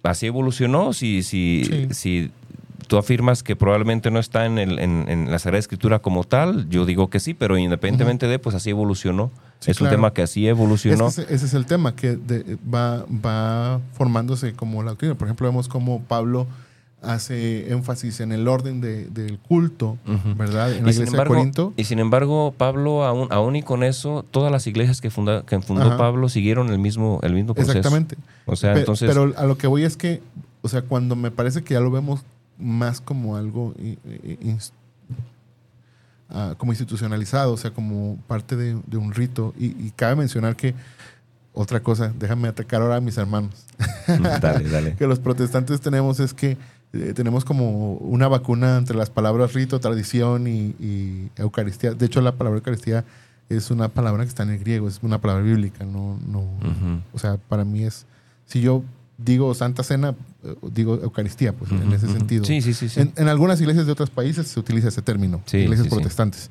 así 0.03 0.27
evolucionó. 0.27 0.93
Si, 0.93 1.23
si, 1.23 1.87
si 1.91 2.31
tú 2.87 2.97
afirmas 2.97 3.43
que 3.43 3.55
probablemente 3.55 4.11
no 4.11 4.19
está 4.19 4.45
en, 4.45 4.57
el, 4.57 4.79
en, 4.79 5.31
la 5.31 5.39
Sagrada 5.39 5.59
Escritura 5.59 5.99
como 5.99 6.23
tal, 6.23 6.67
yo 6.69 6.85
digo 6.85 7.09
que 7.09 7.19
sí, 7.19 7.33
pero 7.33 7.57
independientemente 7.57 8.27
de, 8.27 8.39
pues 8.39 8.55
así 8.55 8.71
evolucionó. 8.71 9.31
es 9.65 9.79
un 9.79 9.89
tema 9.89 10.13
que 10.13 10.23
así 10.23 10.47
evolucionó. 10.47 11.07
ese, 11.07 11.23
es 11.31 11.53
el 11.53 11.65
tema, 11.65 11.95
que 11.95 12.17
va, 12.73 13.05
va 13.07 13.79
formándose 13.93 14.53
como 14.53 14.83
la 14.83 14.91
doctrina. 14.91 15.15
Por 15.15 15.27
ejemplo, 15.27 15.47
vemos 15.47 15.67
cómo 15.67 16.01
Pablo 16.01 16.47
hace 17.01 17.71
énfasis 17.71 18.19
en 18.19 18.31
el 18.31 18.47
orden 18.47 18.81
del 18.81 19.39
culto, 19.39 19.97
¿verdad? 20.35 20.73
En 20.73 20.83
la 20.83 20.91
y, 20.91 20.93
sin 20.93 21.07
embargo, 21.07 21.33
de 21.33 21.39
Corinto. 21.39 21.73
y 21.77 21.83
sin 21.85 21.99
embargo, 21.99 22.53
Pablo, 22.57 23.05
aún, 23.05 23.27
aún 23.31 23.55
y 23.55 23.63
con 23.63 23.83
eso, 23.83 24.25
todas 24.29 24.51
las 24.51 24.67
iglesias 24.67 24.99
que, 24.99 25.09
funda, 25.09 25.43
que 25.45 25.59
fundó 25.61 25.97
Pablo 25.97 26.29
siguieron 26.29 26.69
el 26.69 26.79
mismo, 26.79 27.19
el 27.23 27.33
mismo 27.33 27.53
proceso. 27.53 27.77
Exactamente. 27.77 28.17
O 28.45 28.55
sea, 28.55 28.77
entonces... 28.77 29.07
Pero 29.07 29.33
a 29.37 29.45
lo 29.45 29.57
que 29.57 29.67
voy 29.67 29.83
es 29.83 29.95
que, 29.95 30.21
o 30.61 30.67
sea, 30.67 30.81
cuando 30.81 31.15
me 31.15 31.31
parece 31.31 31.63
que 31.63 31.73
ya 31.73 31.79
lo 31.79 31.91
vemos 31.91 32.21
más 32.57 32.99
como 32.99 33.37
algo 33.37 33.73
ah, 36.29 36.55
como 36.57 36.73
institucionalizado, 36.73 37.53
o 37.53 37.57
sea, 37.57 37.71
como 37.71 38.17
parte 38.27 38.57
de, 38.57 38.97
un 38.97 39.13
rito. 39.13 39.53
Y, 39.57 39.91
cabe 39.91 40.17
mencionar 40.17 40.57
que, 40.57 40.75
otra 41.53 41.79
cosa, 41.79 42.13
déjame 42.17 42.47
atacar 42.47 42.81
ahora 42.81 42.97
a 42.97 43.01
mis 43.01 43.17
hermanos. 43.17 43.65
Dale, 44.41 44.69
dale. 44.69 44.95
que 44.97 45.07
los 45.07 45.19
protestantes 45.19 45.79
tenemos 45.81 46.19
es 46.19 46.33
que 46.33 46.57
eh, 46.93 47.13
tenemos 47.13 47.45
como 47.45 47.93
una 47.95 48.27
vacuna 48.27 48.77
entre 48.77 48.97
las 48.97 49.09
palabras 49.09 49.53
rito, 49.53 49.79
tradición 49.79 50.47
y, 50.47 51.29
Eucaristía. 51.35 51.93
De 51.93 52.05
hecho, 52.05 52.21
la 52.21 52.33
palabra 52.33 52.57
Eucaristía 52.57 53.05
es 53.49 53.71
una 53.71 53.89
palabra 53.89 54.23
que 54.23 54.29
está 54.29 54.43
en 54.43 54.49
el 54.51 54.59
griego, 54.59 54.87
es 54.87 54.99
una 55.01 55.19
palabra 55.19 55.43
bíblica, 55.43 55.83
no, 55.83 56.19
no, 56.27 56.45
o 57.13 57.17
sea, 57.17 57.37
para 57.37 57.65
mí 57.65 57.83
es, 57.83 58.05
si 58.45 58.61
yo 58.61 58.83
digo 59.19 59.53
Santa 59.53 59.83
Cena, 59.83 60.15
eh, 60.43 60.55
digo 60.71 60.99
Eucaristía, 61.01 61.53
pues 61.53 61.71
en 61.71 61.91
ese 61.91 62.07
sentido. 62.07 62.45
Sí, 62.45 62.61
sí, 62.61 62.73
sí. 62.73 62.87
En, 63.15 63.27
algunas 63.27 63.59
iglesias 63.61 63.85
de 63.85 63.91
otros 63.91 64.09
países 64.09 64.47
se 64.47 64.59
utiliza 64.59 64.87
ese 64.87 65.01
término, 65.01 65.41
iglesias 65.51 65.87
protestantes, 65.87 66.49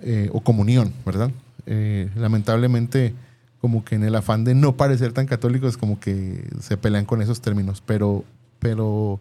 eh, 0.00 0.28
o 0.32 0.40
comunión, 0.40 0.92
¿verdad? 1.06 1.30
Eh, 1.66 2.10
lamentablemente, 2.16 3.14
como 3.60 3.84
que 3.84 3.94
en 3.94 4.04
el 4.04 4.14
afán 4.14 4.44
de 4.44 4.54
no 4.54 4.76
parecer 4.76 5.12
tan 5.12 5.26
católicos, 5.26 5.76
como 5.76 6.00
que 6.00 6.48
se 6.60 6.76
pelean 6.76 7.04
con 7.04 7.22
esos 7.22 7.40
términos, 7.40 7.82
pero, 7.84 8.24
pero, 8.58 9.20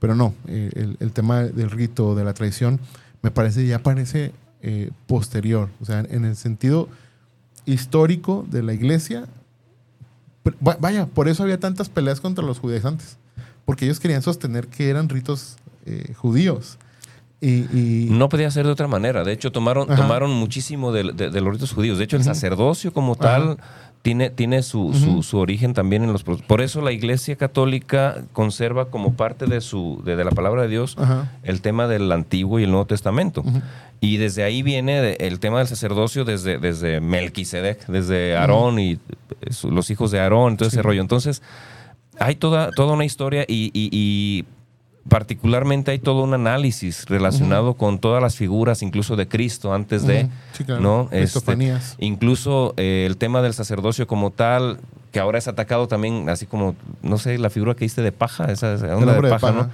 pero 0.00 0.16
no, 0.16 0.34
el, 0.48 0.96
el, 0.98 1.12
tema 1.12 1.42
del 1.44 1.70
rito, 1.70 2.16
de 2.16 2.24
la 2.24 2.34
tradición, 2.34 2.80
me 3.22 3.30
parece 3.30 3.66
ya 3.66 3.78
parece 3.78 4.32
posterior, 5.06 5.70
o 5.80 5.84
sea, 5.84 6.00
en 6.00 6.24
el 6.24 6.36
sentido 6.36 6.88
histórico 7.64 8.44
de 8.50 8.62
la 8.62 8.74
iglesia, 8.74 9.26
Vaya, 10.60 11.06
por 11.06 11.28
eso 11.28 11.42
había 11.42 11.60
tantas 11.60 11.88
peleas 11.88 12.20
contra 12.20 12.44
los 12.44 12.58
judaizantes, 12.58 13.18
porque 13.64 13.84
ellos 13.84 14.00
querían 14.00 14.22
sostener 14.22 14.68
que 14.68 14.88
eran 14.88 15.08
ritos 15.08 15.56
eh, 15.84 16.14
judíos. 16.14 16.78
Y, 17.42 18.08
No 18.10 18.28
podía 18.28 18.50
ser 18.50 18.66
de 18.66 18.72
otra 18.72 18.86
manera. 18.86 19.24
De 19.24 19.32
hecho, 19.32 19.50
tomaron, 19.50 19.86
tomaron 19.88 20.30
muchísimo 20.30 20.92
de, 20.92 21.04
los 21.04 21.52
ritos 21.52 21.72
judíos. 21.72 21.96
De 21.96 22.04
hecho, 22.04 22.16
el 22.16 22.24
sacerdocio 22.24 22.92
como 22.92 23.16
tal 23.16 23.58
tiene, 24.02 24.30
tiene 24.30 24.62
su, 24.62 25.22
su, 25.22 25.38
origen 25.38 25.74
también 25.74 26.02
en 26.04 26.12
los... 26.12 26.24
Por 26.24 26.62
eso 26.62 26.80
la 26.80 26.92
Iglesia 26.92 27.36
Católica 27.36 28.22
conserva 28.32 28.86
como 28.86 29.12
parte 29.12 29.46
de, 29.46 29.60
su, 29.60 30.00
de, 30.04 30.24
la 30.24 30.30
palabra 30.30 30.62
de 30.62 30.68
Dios 30.68 30.96
el 31.42 31.60
tema 31.60 31.86
del 31.86 32.10
Antiguo 32.10 32.58
y 32.58 32.64
el 32.64 32.70
Nuevo 32.70 32.86
Testamento. 32.86 33.44
Y 34.00 34.16
desde 34.16 34.42
ahí 34.42 34.62
viene 34.62 35.16
el 35.20 35.38
tema 35.40 35.58
del 35.58 35.68
sacerdocio 35.68 36.24
desde, 36.24 36.58
desde 36.58 37.00
Melquisedec, 37.00 37.86
desde 37.86 38.36
Aarón 38.36 38.78
y 38.78 38.98
los 39.64 39.90
hijos 39.90 40.10
de 40.10 40.20
Aarón, 40.20 40.56
todo 40.56 40.68
ese 40.68 40.80
rollo. 40.80 41.02
Entonces, 41.02 41.42
hay 42.18 42.36
toda, 42.36 42.70
toda 42.70 42.94
una 42.94 43.04
historia 43.04 43.44
y, 43.46 44.44
particularmente 45.08 45.90
hay 45.90 45.98
todo 45.98 46.22
un 46.22 46.34
análisis 46.34 47.06
relacionado 47.06 47.74
con 47.74 47.98
todas 47.98 48.22
las 48.22 48.36
figuras, 48.36 48.82
incluso 48.82 49.16
de 49.16 49.28
Cristo 49.28 49.72
antes 49.72 50.06
de, 50.06 50.28
¿no? 50.80 51.08
Este, 51.10 51.56
incluso 51.98 52.74
eh, 52.76 53.04
el 53.06 53.16
tema 53.16 53.42
del 53.42 53.54
sacerdocio 53.54 54.06
como 54.06 54.30
tal, 54.30 54.78
que 55.10 55.20
ahora 55.20 55.38
es 55.38 55.48
atacado 55.48 55.88
también, 55.88 56.28
así 56.28 56.46
como, 56.46 56.76
no 57.02 57.18
sé, 57.18 57.38
la 57.38 57.50
figura 57.50 57.74
que 57.74 57.84
hiciste 57.84 58.02
de 58.02 58.12
paja, 58.12 58.52
esa 58.52 58.74
onda 58.96 59.14
de 59.14 59.28
paja, 59.28 59.52
¿no? 59.52 59.70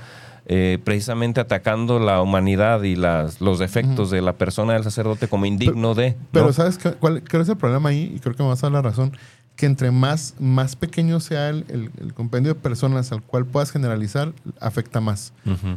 Eh, 0.49 0.79
precisamente 0.85 1.41
atacando 1.41 1.99
la 1.99 2.23
humanidad 2.23 2.85
y 2.85 2.95
las, 2.95 3.41
los 3.41 3.59
defectos 3.59 4.13
de 4.13 4.23
la 4.23 4.35
persona 4.35 4.75
del 4.75 4.85
sacerdote 4.85 5.27
como 5.27 5.45
indigno 5.45 5.95
de. 5.95 6.17
Pero 6.31 6.53
¿sabes 6.53 6.79
cuál, 6.79 7.25
cuál 7.29 7.43
es 7.43 7.49
el 7.49 7.57
problema 7.57 7.89
ahí? 7.89 8.13
Y 8.15 8.21
creo 8.21 8.37
que 8.37 8.45
me 8.45 8.51
vas 8.51 8.63
a 8.63 8.71
dar 8.71 8.75
la 8.75 8.83
razón 8.83 9.13
que 9.57 9.67
entre 9.67 9.91
más, 9.91 10.35
más 10.39 10.77
pequeño 10.77 11.19
sea 11.19 11.49
el, 11.49 11.91
compendio 12.15 12.55
de 12.55 12.61
personas 12.61 13.11
al 13.11 13.23
cual 13.23 13.47
puedas 13.47 13.73
generalizar, 13.73 14.33
afecta 14.61 15.01
más. 15.01 15.33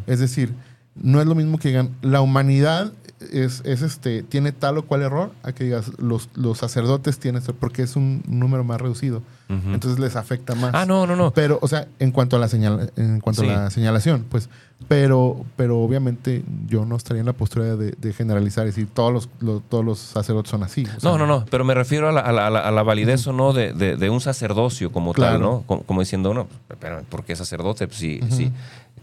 Es 0.06 0.20
decir, 0.20 0.54
no 0.96 1.22
es 1.22 1.28
lo 1.28 1.36
mismo 1.36 1.58
que 1.58 1.70
digan, 1.70 1.96
la 2.02 2.22
humanidad 2.22 2.92
es, 3.20 3.62
este, 3.66 4.24
tiene 4.24 4.52
tal 4.52 4.78
o 4.78 4.84
cual 4.84 5.02
error, 5.02 5.32
a 5.44 5.52
que 5.52 5.66
digas, 5.66 5.92
los, 5.98 6.30
los 6.36 6.58
sacerdotes 6.58 7.20
tienen, 7.20 7.42
porque 7.60 7.84
es 7.84 7.96
un 7.96 8.24
número 8.28 8.64
más 8.64 8.80
reducido. 8.80 9.22
Entonces 9.50 9.98
les 9.98 10.16
afecta 10.16 10.54
más. 10.54 10.76
Ah, 10.76 10.86
no, 10.86 11.08
no, 11.08 11.16
no. 11.16 11.32
Pero, 11.32 11.58
o 11.64 11.68
sea, 11.68 11.88
en 11.98 12.12
cuanto 12.12 12.36
a 12.36 12.40
la, 12.40 12.48
señal, 12.48 12.94
en 12.96 13.20
cuanto 13.20 13.42
a 13.42 13.46
la 13.46 13.70
señalación, 13.72 14.24
pues, 14.30 14.48
pero, 14.88 15.44
pero 15.56 15.80
obviamente 15.80 16.44
yo 16.68 16.86
no 16.86 16.96
estaría 16.96 17.22
en 17.22 17.26
la 17.26 17.34
postura 17.34 17.76
de, 17.76 18.14
generalizar 18.14 18.66
y 18.66 18.68
decir, 18.68 18.88
todos 18.94 19.12
los, 19.12 19.30
todos 19.68 19.84
los 19.84 19.98
sacerdotes 19.98 20.52
son 20.52 20.62
así. 20.62 20.86
no, 21.02 21.18
no, 21.18 21.26
no, 21.26 21.46
pero 21.50 21.66
me 21.66 21.74
refiero 21.74 22.10
a 22.10 22.12
la, 22.12 22.22
a 22.22 22.72
la, 22.72 22.84
validez 22.84 23.26
o 23.26 23.34
no 23.34 23.52
de, 23.52 24.10
un 24.12 24.22
sacerdocio 24.22 24.92
como 24.92 25.16
tal, 25.16 25.42
¿no? 25.42 25.64
Como, 25.66 26.00
diciendo, 26.00 26.32
no, 26.36 26.48
pero 26.80 27.02
¿por 27.10 27.24
qué 27.24 27.36
sacerdote? 27.36 27.88
Pues 27.88 27.98
sí, 27.98 28.20
sí 28.30 28.52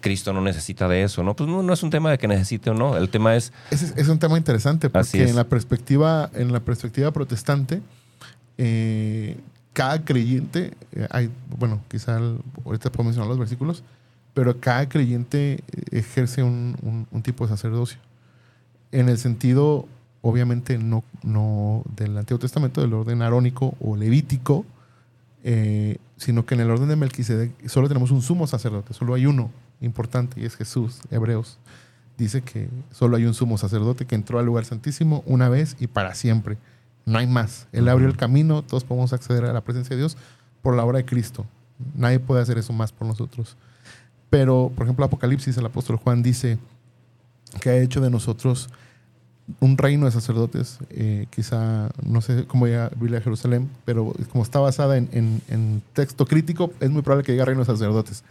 Cristo 0.06 0.32
no 0.32 0.40
necesita 0.40 0.86
de 0.88 1.02
eso, 1.02 1.22
¿no? 1.22 1.34
Pues 1.34 1.48
no, 1.50 1.62
no 1.62 1.72
es 1.72 1.82
un 1.82 1.90
tema 1.90 2.10
de 2.10 2.18
que 2.18 2.28
necesite 2.28 2.70
o 2.70 2.74
no. 2.74 2.96
El 2.96 3.08
tema 3.08 3.34
es. 3.34 3.52
Es, 3.70 3.92
es 3.96 4.08
un 4.08 4.18
tema 4.18 4.36
interesante 4.38 4.88
porque 4.88 5.02
en 5.30 5.36
la 5.36 5.44
perspectiva, 5.44 6.30
en 6.34 6.52
la 6.52 6.60
perspectiva 6.60 7.10
protestante, 7.12 7.80
eh, 8.58 9.36
cada 9.72 10.04
creyente, 10.04 10.72
eh, 10.92 11.06
hay, 11.10 11.30
bueno, 11.58 11.80
quizá 11.88 12.16
el- 12.18 12.38
ahorita 12.64 12.90
puedo 12.90 13.04
mencionar 13.04 13.28
los 13.28 13.38
versículos, 13.38 13.82
pero 14.32 14.58
cada 14.60 14.88
creyente 14.88 15.54
eh, 15.54 15.82
ejerce 15.92 16.42
un, 16.42 16.76
un- 16.82 17.06
un 17.10 17.22
tipo 17.22 17.44
de 17.46 17.50
sacerdocio. 17.50 17.98
En 18.92 19.08
el 19.08 19.18
sentido, 19.18 19.86
obviamente, 20.22 20.78
no, 20.78 21.04
no 21.22 21.82
del 21.96 22.16
Antiguo 22.16 22.38
Testamento, 22.38 22.80
del 22.80 22.94
orden 22.94 23.20
arónico 23.22 23.74
o 23.80 23.96
levítico, 23.96 24.64
eh, 25.44 25.98
sino 26.16 26.46
que 26.46 26.54
en 26.54 26.60
el 26.62 26.70
orden 26.70 26.88
de 26.88 26.96
Melquisedec 26.96 27.68
solo 27.68 27.88
tenemos 27.88 28.10
un 28.10 28.22
sumo 28.22 28.46
sacerdote, 28.46 28.94
solo 28.94 29.14
hay 29.14 29.26
uno 29.26 29.50
importante 29.80 30.40
y 30.40 30.44
es 30.44 30.56
Jesús, 30.56 31.00
Hebreos. 31.10 31.58
Dice 32.18 32.40
que 32.42 32.68
solo 32.92 33.16
hay 33.16 33.24
un 33.26 33.34
sumo 33.34 33.58
sacerdote 33.58 34.06
que 34.06 34.14
entró 34.14 34.38
al 34.38 34.46
lugar 34.46 34.64
santísimo 34.64 35.22
una 35.26 35.48
vez 35.48 35.76
y 35.80 35.86
para 35.86 36.14
siempre. 36.14 36.56
No 37.04 37.18
hay 37.18 37.26
más. 37.26 37.66
Él 37.72 37.88
abrió 37.88 38.08
el 38.08 38.16
camino, 38.16 38.62
todos 38.62 38.84
podemos 38.84 39.12
acceder 39.12 39.44
a 39.44 39.52
la 39.52 39.60
presencia 39.60 39.94
de 39.94 40.00
Dios 40.02 40.16
por 40.62 40.74
la 40.76 40.84
obra 40.84 40.98
de 40.98 41.04
Cristo. 41.04 41.44
Nadie 41.94 42.18
puede 42.18 42.40
hacer 42.42 42.56
eso 42.58 42.72
más 42.72 42.90
por 42.90 43.06
nosotros. 43.06 43.56
Pero, 44.30 44.72
por 44.74 44.86
ejemplo, 44.86 45.04
Apocalipsis, 45.04 45.56
el 45.58 45.66
apóstol 45.66 45.96
Juan 45.96 46.22
dice 46.22 46.58
que 47.60 47.70
ha 47.70 47.76
hecho 47.76 48.00
de 48.00 48.10
nosotros 48.10 48.68
un 49.60 49.78
reino 49.78 50.06
de 50.06 50.10
sacerdotes, 50.12 50.78
eh, 50.90 51.26
quizá, 51.30 51.90
no 52.04 52.20
sé 52.20 52.46
cómo 52.46 52.66
llega 52.66 52.88
Biblia 52.96 53.18
de 53.18 53.24
Jerusalén, 53.24 53.70
pero 53.84 54.12
como 54.32 54.42
está 54.42 54.58
basada 54.58 54.96
en, 54.96 55.08
en- 55.12 55.40
en 55.48 55.82
texto 55.92 56.26
crítico, 56.26 56.72
es 56.80 56.90
muy 56.90 57.02
probable 57.02 57.24
que 57.24 57.30
diga 57.32 57.44
reino 57.44 57.60
de 57.60 57.66
sacerdotes. 57.66 58.24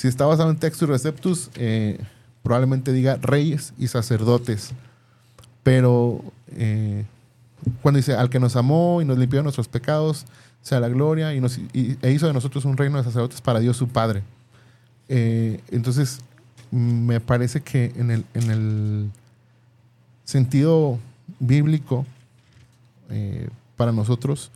Si 0.00 0.08
está 0.08 0.24
basado 0.24 0.48
en 0.48 0.56
texto 0.56 0.86
y 0.86 0.88
receptus, 0.88 1.50
eh, 1.56 2.00
probablemente 2.42 2.90
diga 2.90 3.18
reyes 3.20 3.74
y 3.78 3.86
sacerdotes. 3.86 4.70
Pero 5.62 6.24
eh, 6.52 7.04
cuando 7.82 7.98
dice 7.98 8.14
al 8.14 8.30
que 8.30 8.40
nos 8.40 8.56
amó 8.56 9.02
y 9.02 9.04
nos 9.04 9.18
limpió 9.18 9.40
de 9.40 9.42
nuestros 9.42 9.68
pecados, 9.68 10.24
sea 10.62 10.80
la 10.80 10.88
gloria 10.88 11.34
y, 11.34 11.40
nos, 11.42 11.60
e 11.74 12.12
hizo 12.12 12.26
de 12.26 12.32
nosotros 12.32 12.64
un 12.64 12.78
reino 12.78 12.96
de 12.96 13.04
sacerdotes 13.04 13.42
para 13.42 13.60
Dios 13.60 13.76
su 13.76 13.88
Padre. 13.88 14.22
Eh, 15.10 15.60
entonces, 15.70 16.20
me 16.70 17.20
parece 17.20 17.60
que 17.60 17.92
en 17.94 18.10
el, 18.10 18.24
en 18.32 18.50
el 18.50 19.10
sentido 20.24 20.98
bíblico, 21.40 22.06
para 23.76 23.92
nosotros, 23.92 24.50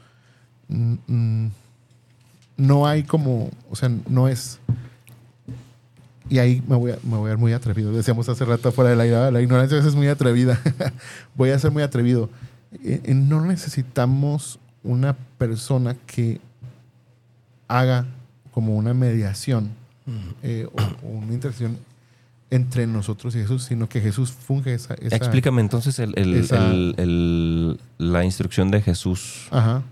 no 2.56 2.86
hay 2.86 3.02
como, 3.02 3.50
o 3.70 3.76
sea, 3.76 3.90
no 4.08 4.26
es 4.26 4.58
y 6.30 6.38
ahí 6.38 6.62
me 6.66 6.76
voy, 6.76 6.92
a, 6.92 6.98
me 7.02 7.16
voy 7.16 7.26
a 7.26 7.30
ver 7.30 7.38
muy 7.38 7.52
atrevido. 7.52 7.92
Decíamos 7.92 8.28
hace 8.28 8.44
rato 8.44 8.72
fuera 8.72 8.90
de 8.90 8.96
la 8.96 9.06
idea, 9.06 9.30
la 9.30 9.40
ignorancia 9.42 9.76
a 9.76 9.80
veces 9.80 9.92
es 9.92 9.96
muy 9.96 10.08
atrevida. 10.08 10.58
voy 11.34 11.50
a 11.50 11.58
ser 11.58 11.70
muy 11.70 11.82
atrevido. 11.82 12.30
Eh, 12.82 13.00
eh, 13.04 13.14
no 13.14 13.44
necesitamos 13.44 14.58
una 14.82 15.14
persona 15.38 15.96
que 16.06 16.40
haga 17.68 18.06
como 18.52 18.76
una 18.76 18.94
mediación 18.94 19.70
eh, 20.42 20.66
o, 20.72 21.06
o 21.06 21.10
una 21.10 21.32
interacción 21.32 21.78
entre 22.50 22.86
nosotros 22.86 23.34
y 23.34 23.38
Jesús, 23.40 23.64
sino 23.64 23.88
que 23.88 24.00
Jesús 24.00 24.30
funge 24.30 24.74
esa... 24.74 24.94
esa 24.94 25.16
Explícame 25.16 25.60
entonces 25.60 25.98
el- 25.98 26.12
el- 26.16 26.34
esa- 26.34 26.70
el- 26.70 26.94
el- 26.98 27.80
la 27.98 28.24
instrucción 28.24 28.70
de 28.70 28.80
Jesús. 28.80 29.48
Ajá. 29.50 29.82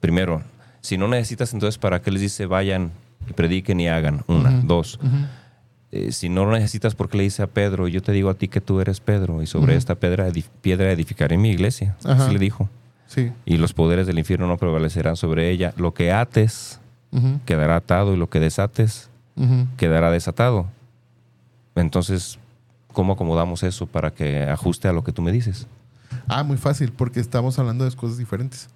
Primero, 0.00 0.42
si 0.80 0.96
no 0.98 1.08
necesitas, 1.08 1.52
entonces, 1.54 1.78
¿para 1.78 2.02
qué 2.02 2.10
les 2.12 2.20
dice 2.20 2.46
vayan 2.46 2.92
y 3.28 3.32
prediquen 3.32 3.80
y 3.80 3.88
hagan? 3.88 4.22
Una. 4.28 4.50
Dos. 4.62 5.00
Eh, 5.94 6.12
si 6.12 6.28
no 6.28 6.44
lo 6.44 6.52
necesitas, 6.52 6.94
¿por 6.94 7.08
qué 7.08 7.16
le 7.18 7.22
dice 7.24 7.42
a 7.42 7.46
Pedro? 7.46 7.88
Yo 7.88 8.02
te 8.02 8.12
digo 8.12 8.28
a 8.30 8.34
ti 8.34 8.48
que 8.48 8.60
tú 8.60 8.80
eres 8.80 9.00
Pedro 9.00 9.42
y 9.42 9.46
sobre 9.46 9.76
esta 9.76 9.94
piedra, 9.94 10.28
edif- 10.28 10.48
piedra 10.60 10.90
edificaré 10.92 11.38
mi 11.38 11.50
iglesia. 11.50 11.96
Ajá. 12.04 12.24
Así 12.24 12.32
le 12.32 12.38
dijo. 12.38 12.68
Sí. 13.06 13.32
Y 13.46 13.56
los 13.58 13.72
poderes 13.72 14.06
del 14.06 14.18
infierno 14.18 14.46
no 14.46 14.56
prevalecerán 14.56 15.16
sobre 15.16 15.50
ella. 15.50 15.72
Lo 15.76 15.94
que 15.94 16.12
ates 16.12 16.80
quedará 17.46 17.76
atado 17.76 18.12
y 18.12 18.16
lo 18.16 18.28
que 18.28 18.40
desates 18.40 19.08
quedará 19.76 20.10
desatado. 20.10 20.66
Entonces, 21.76 22.38
¿cómo 22.92 23.12
acomodamos 23.14 23.62
eso 23.62 23.86
para 23.86 24.12
que 24.12 24.42
ajuste 24.44 24.88
a 24.88 24.92
lo 24.92 25.04
que 25.04 25.12
tú 25.12 25.22
me 25.22 25.32
dices? 25.32 25.66
Ah, 26.28 26.42
muy 26.44 26.56
fácil, 26.56 26.92
porque 26.92 27.20
estamos 27.20 27.58
hablando 27.58 27.84
de 27.88 27.94
cosas 27.96 28.18
diferentes. 28.18 28.68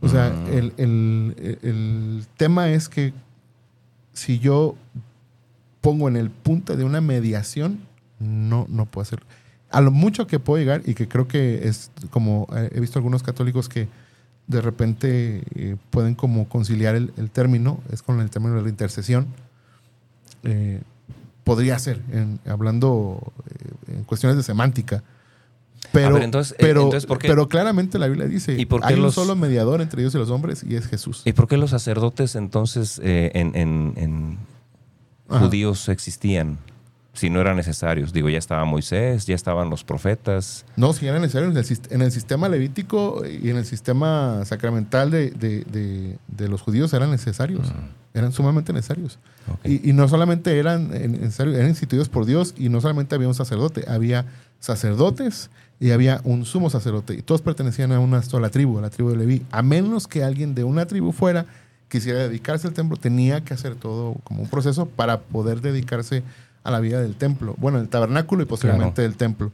O 0.00 0.08
sea, 0.08 0.30
Mm. 0.30 0.46
el, 0.52 0.72
el- 0.78 1.58
el 1.62 2.26
tema 2.36 2.70
es 2.70 2.88
que 2.88 3.12
si 4.12 4.38
yo 4.38 4.74
pongo 5.80 6.08
en 6.08 6.16
el 6.16 6.30
punto 6.30 6.76
de 6.76 6.84
una 6.84 7.00
mediación, 7.00 7.80
no, 8.18 8.66
no 8.68 8.86
puedo 8.86 9.02
hacerlo. 9.02 9.26
A 9.70 9.80
lo 9.80 9.90
mucho 9.90 10.26
que 10.26 10.38
puedo 10.38 10.58
llegar, 10.58 10.82
y 10.84 10.94
que 10.94 11.06
creo 11.08 11.28
que 11.28 11.68
es 11.68 11.90
como 12.10 12.48
eh, 12.54 12.70
he 12.74 12.80
visto 12.80 12.98
algunos 12.98 13.22
católicos 13.22 13.68
que 13.68 13.88
de 14.46 14.60
repente 14.60 15.42
eh, 15.54 15.76
pueden 15.90 16.14
como 16.16 16.48
conciliar 16.48 16.96
el, 16.96 17.12
el 17.16 17.30
término, 17.30 17.80
es 17.92 18.02
con 18.02 18.20
el 18.20 18.30
término 18.30 18.56
de 18.56 18.62
la 18.62 18.68
intercesión. 18.68 19.26
Eh, 20.42 20.80
podría 21.44 21.78
ser, 21.78 22.00
en- 22.12 22.40
hablando 22.46 23.32
eh, 23.88 23.94
en 23.98 24.04
cuestiones 24.04 24.36
de 24.36 24.42
semántica. 24.42 25.02
Pero, 25.92 26.14
ver, 26.14 26.22
entonces, 26.24 26.52
eh, 26.52 26.56
pero, 26.60 26.82
entonces, 26.84 27.06
¿por 27.06 27.18
qué? 27.18 27.28
pero 27.28 27.48
claramente 27.48 27.98
la 27.98 28.06
Biblia 28.06 28.26
dice, 28.26 28.54
¿Y 28.58 28.66
por 28.66 28.80
qué 28.82 28.88
hay 28.88 28.94
un 28.94 29.02
los- 29.02 29.14
solo 29.14 29.34
mediador 29.36 29.80
entre 29.80 30.02
Dios 30.02 30.14
y 30.14 30.18
los 30.18 30.30
hombres 30.30 30.62
y 30.68 30.74
es 30.76 30.86
Jesús. 30.86 31.22
¿Y 31.24 31.32
por 31.32 31.48
qué 31.48 31.56
los 31.56 31.70
sacerdotes 31.70 32.34
entonces 32.36 33.00
eh, 33.02 33.30
en- 33.34 33.54
en 33.56 34.38
Ajá. 35.30 35.44
judíos 35.46 35.88
existían 35.88 36.58
si 37.12 37.28
no 37.28 37.40
eran 37.40 37.56
necesarios? 37.56 38.12
Digo, 38.12 38.28
ya 38.30 38.38
estaba 38.38 38.64
Moisés, 38.64 39.26
ya 39.26 39.34
estaban 39.34 39.68
los 39.68 39.82
profetas. 39.84 40.64
No, 40.76 40.92
si 40.92 41.06
era 41.06 41.18
necesario 41.18 41.48
en 41.50 42.02
el, 42.02 42.12
sistema 42.12 42.48
levítico 42.48 43.22
y 43.26 43.50
en 43.50 43.56
el 43.56 43.64
sistema 43.66 44.42
sacramental 44.44 45.10
de, 45.10 45.30
de- 45.32 45.64
de- 45.64 46.18
de 46.28 46.48
los 46.48 46.62
judíos 46.62 46.94
eran 46.94 47.10
necesarios, 47.10 47.72
eran 48.14 48.32
sumamente 48.32 48.72
necesarios. 48.72 49.18
Y, 49.64 49.90
y 49.90 49.92
no 49.92 50.06
solamente 50.08 50.56
eran 50.58 50.90
eh, 50.94 51.08
necesarios, 51.08 51.56
eran 51.56 51.68
instituidos 51.68 52.08
por 52.08 52.26
Dios 52.26 52.54
y 52.56 52.68
no 52.68 52.80
solamente 52.80 53.16
había 53.16 53.28
un 53.28 53.34
sacerdote, 53.34 53.84
había 53.88 54.26
sacerdotes 54.60 55.50
y 55.80 55.90
había 55.90 56.20
un 56.24 56.44
sumo 56.44 56.70
sacerdote 56.70 57.14
y 57.14 57.22
todos 57.22 57.42
pertenecían 57.42 57.90
a 57.92 57.98
una 57.98 58.22
sola 58.22 58.50
tribu, 58.50 58.78
a 58.78 58.82
la 58.82 58.90
tribu 58.90 59.10
de 59.10 59.16
Leví. 59.16 59.42
A 59.50 59.62
menos 59.62 60.06
que 60.06 60.22
alguien 60.22 60.54
de 60.54 60.62
una 60.64 60.86
tribu 60.86 61.12
fuera, 61.12 61.46
quisiera 61.90 62.20
dedicarse 62.20 62.66
al 62.66 62.72
templo, 62.72 62.96
tenía 62.96 63.42
que 63.44 63.52
hacer 63.52 63.74
todo 63.74 64.14
como 64.24 64.42
un 64.42 64.48
proceso 64.48 64.86
para 64.86 65.20
poder 65.20 65.60
dedicarse 65.60 66.22
a 66.64 66.70
la 66.70 66.80
vida 66.80 67.00
del 67.02 67.14
templo. 67.14 67.54
Bueno, 67.58 67.78
el 67.78 67.88
tabernáculo 67.88 68.42
y 68.42 68.46
posteriormente 68.46 69.04
el 69.04 69.16
templo. 69.16 69.50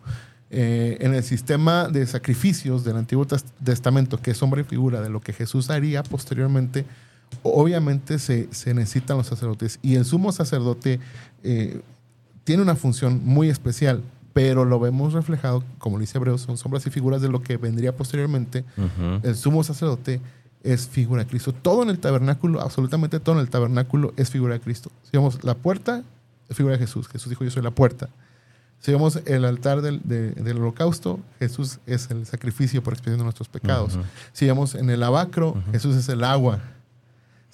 Eh, 0.51 0.99
en 1.01 1.15
el 1.15 1.25
sistema 1.25 1.89
de 1.89 2.07
sacrificios 2.07 2.85
del 2.85 2.97
Antiguo 2.97 3.27
Tes- 3.27 3.45
Testamento, 3.65 4.19
que 4.21 4.31
es 4.31 4.37
sombra 4.39 4.61
y 4.61 4.65
figura 4.65 5.01
de 5.01 5.09
lo 5.11 5.21
que 5.21 5.33
Jesús 5.33 5.71
haría 5.71 6.03
posteriormente, 6.05 6.85
obviamente 7.43 8.19
se, 8.19 8.49
se 8.53 8.75
necesitan 8.75 9.17
los 9.17 9.27
sacerdotes. 9.27 9.79
Y 9.83 9.95
el 9.97 10.05
sumo 10.05 10.33
sacerdote 10.33 11.01
eh, 11.43 11.81
tiene 12.45 12.63
una 12.63 12.77
función 12.77 13.21
muy 13.25 13.49
especial, 13.51 14.03
pero 14.33 14.65
lo 14.65 14.79
vemos 14.79 15.13
reflejado, 15.15 15.65
como 15.79 15.97
lo 15.97 16.01
dice 16.03 16.19
Hebreos, 16.19 16.43
son 16.43 16.57
sombras 16.59 16.87
y 16.87 16.91
figuras 16.91 17.23
de 17.23 17.29
lo 17.29 17.43
que 17.43 17.57
vendría 17.57 17.97
posteriormente. 17.97 18.65
El 19.23 19.35
sumo 19.35 19.65
sacerdote 19.65 20.21
es 20.73 20.89
figura 20.89 21.23
de 21.25 21.29
Cristo. 21.31 21.53
Todo 21.53 21.83
en 21.83 21.91
el 21.91 21.99
tabernáculo, 21.99 22.61
absolutamente 22.61 23.21
todo 23.21 23.37
en 23.37 23.41
el 23.43 23.49
tabernáculo 23.51 24.13
es 24.17 24.31
figura 24.31 24.55
de 24.55 24.61
Cristo. 24.61 24.91
Si 25.05 25.11
vemos 25.13 25.43
la 25.45 25.55
puerta, 25.55 26.03
es 26.49 26.57
figura 26.57 26.75
de 26.75 26.79
Jesús. 26.81 27.09
Jesús 27.09 27.31
dijo, 27.31 27.45
yo 27.45 27.51
soy 27.51 27.63
la 27.63 27.71
puerta. 27.71 28.09
Si 28.81 28.93
vemos 28.93 29.21
el 29.25 29.45
altar 29.45 29.81
del, 29.81 30.01
de- 30.05 30.33
del 30.33 30.59
holocausto, 30.59 31.19
Jesús 31.39 31.79
es 31.87 32.11
el 32.11 32.27
sacrificio 32.27 32.83
por 32.83 32.93
expiación 32.93 33.19
de 33.19 33.25
nuestros 33.25 33.49
pecados. 33.49 33.95
Ujú. 33.95 34.05
Si 34.33 34.45
vemos 34.47 34.75
en 34.75 34.91
el 34.91 35.01
lavacro, 35.01 35.57
Jesús 35.73 35.97
es 35.97 36.09
el 36.09 36.23
agua. 36.25 36.61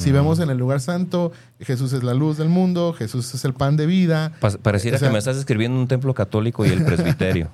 Si 0.03 0.13
vemos 0.13 0.39
en 0.41 0.51
el 0.51 0.59
lugar 0.59 0.81
santo, 0.81 1.33
Jesús 1.61 1.93
es 1.93 2.03
la 2.03 2.15
luz 2.15 2.37
del 2.39 2.49
mundo, 2.49 2.93
Jesús 2.93 3.33
es 3.35 3.45
el 3.45 3.55
pan 3.55 3.77
de 3.77 3.87
vida. 3.87 4.33
Pa- 4.41 4.51
pareciera 4.51 4.97
O 4.97 5.01
sea- 5.01 5.09
que 5.09 5.13
me 5.13 5.19
estás 5.19 5.37
describiendo 5.37 5.79
un 5.79 5.89
templo 5.89 6.13
católico 6.15 6.65
y 6.67 6.71
el 6.71 6.85
presbiterio. 6.85 7.51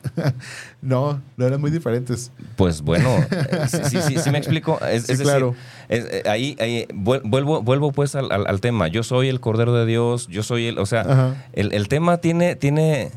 No, 0.80 1.20
no 1.36 1.46
eran 1.46 1.60
muy 1.60 1.70
diferentes. 1.70 2.30
Pues 2.56 2.82
bueno, 2.82 3.08
sí, 3.68 3.78
sí, 3.84 3.98
sí, 4.06 4.18
sí 4.18 4.30
me 4.30 4.38
explico. 4.38 4.78
Es, 4.80 5.04
Sí, 5.04 5.12
es 5.12 5.18
decir, 5.18 5.24
claro. 5.24 5.54
es- 5.88 6.04
eh, 6.10 6.22
ahí, 6.26 6.56
ahí 6.60 6.86
vuel- 6.94 7.22
vuelvo, 7.24 7.62
vuelvo 7.62 7.92
pues 7.92 8.14
al, 8.14 8.30
al- 8.32 8.46
al 8.46 8.60
tema. 8.60 8.88
Yo 8.88 9.02
soy 9.02 9.28
el 9.28 9.40
Cordero 9.40 9.72
de 9.74 9.86
Dios, 9.86 10.26
yo 10.28 10.42
soy 10.42 10.66
el, 10.66 10.78
o 10.78 10.86
sea, 10.86 11.36
el, 11.52 11.72
el 11.72 11.88
tema 11.88 12.18
tiene, 12.18 12.56
tiene, 12.56 13.10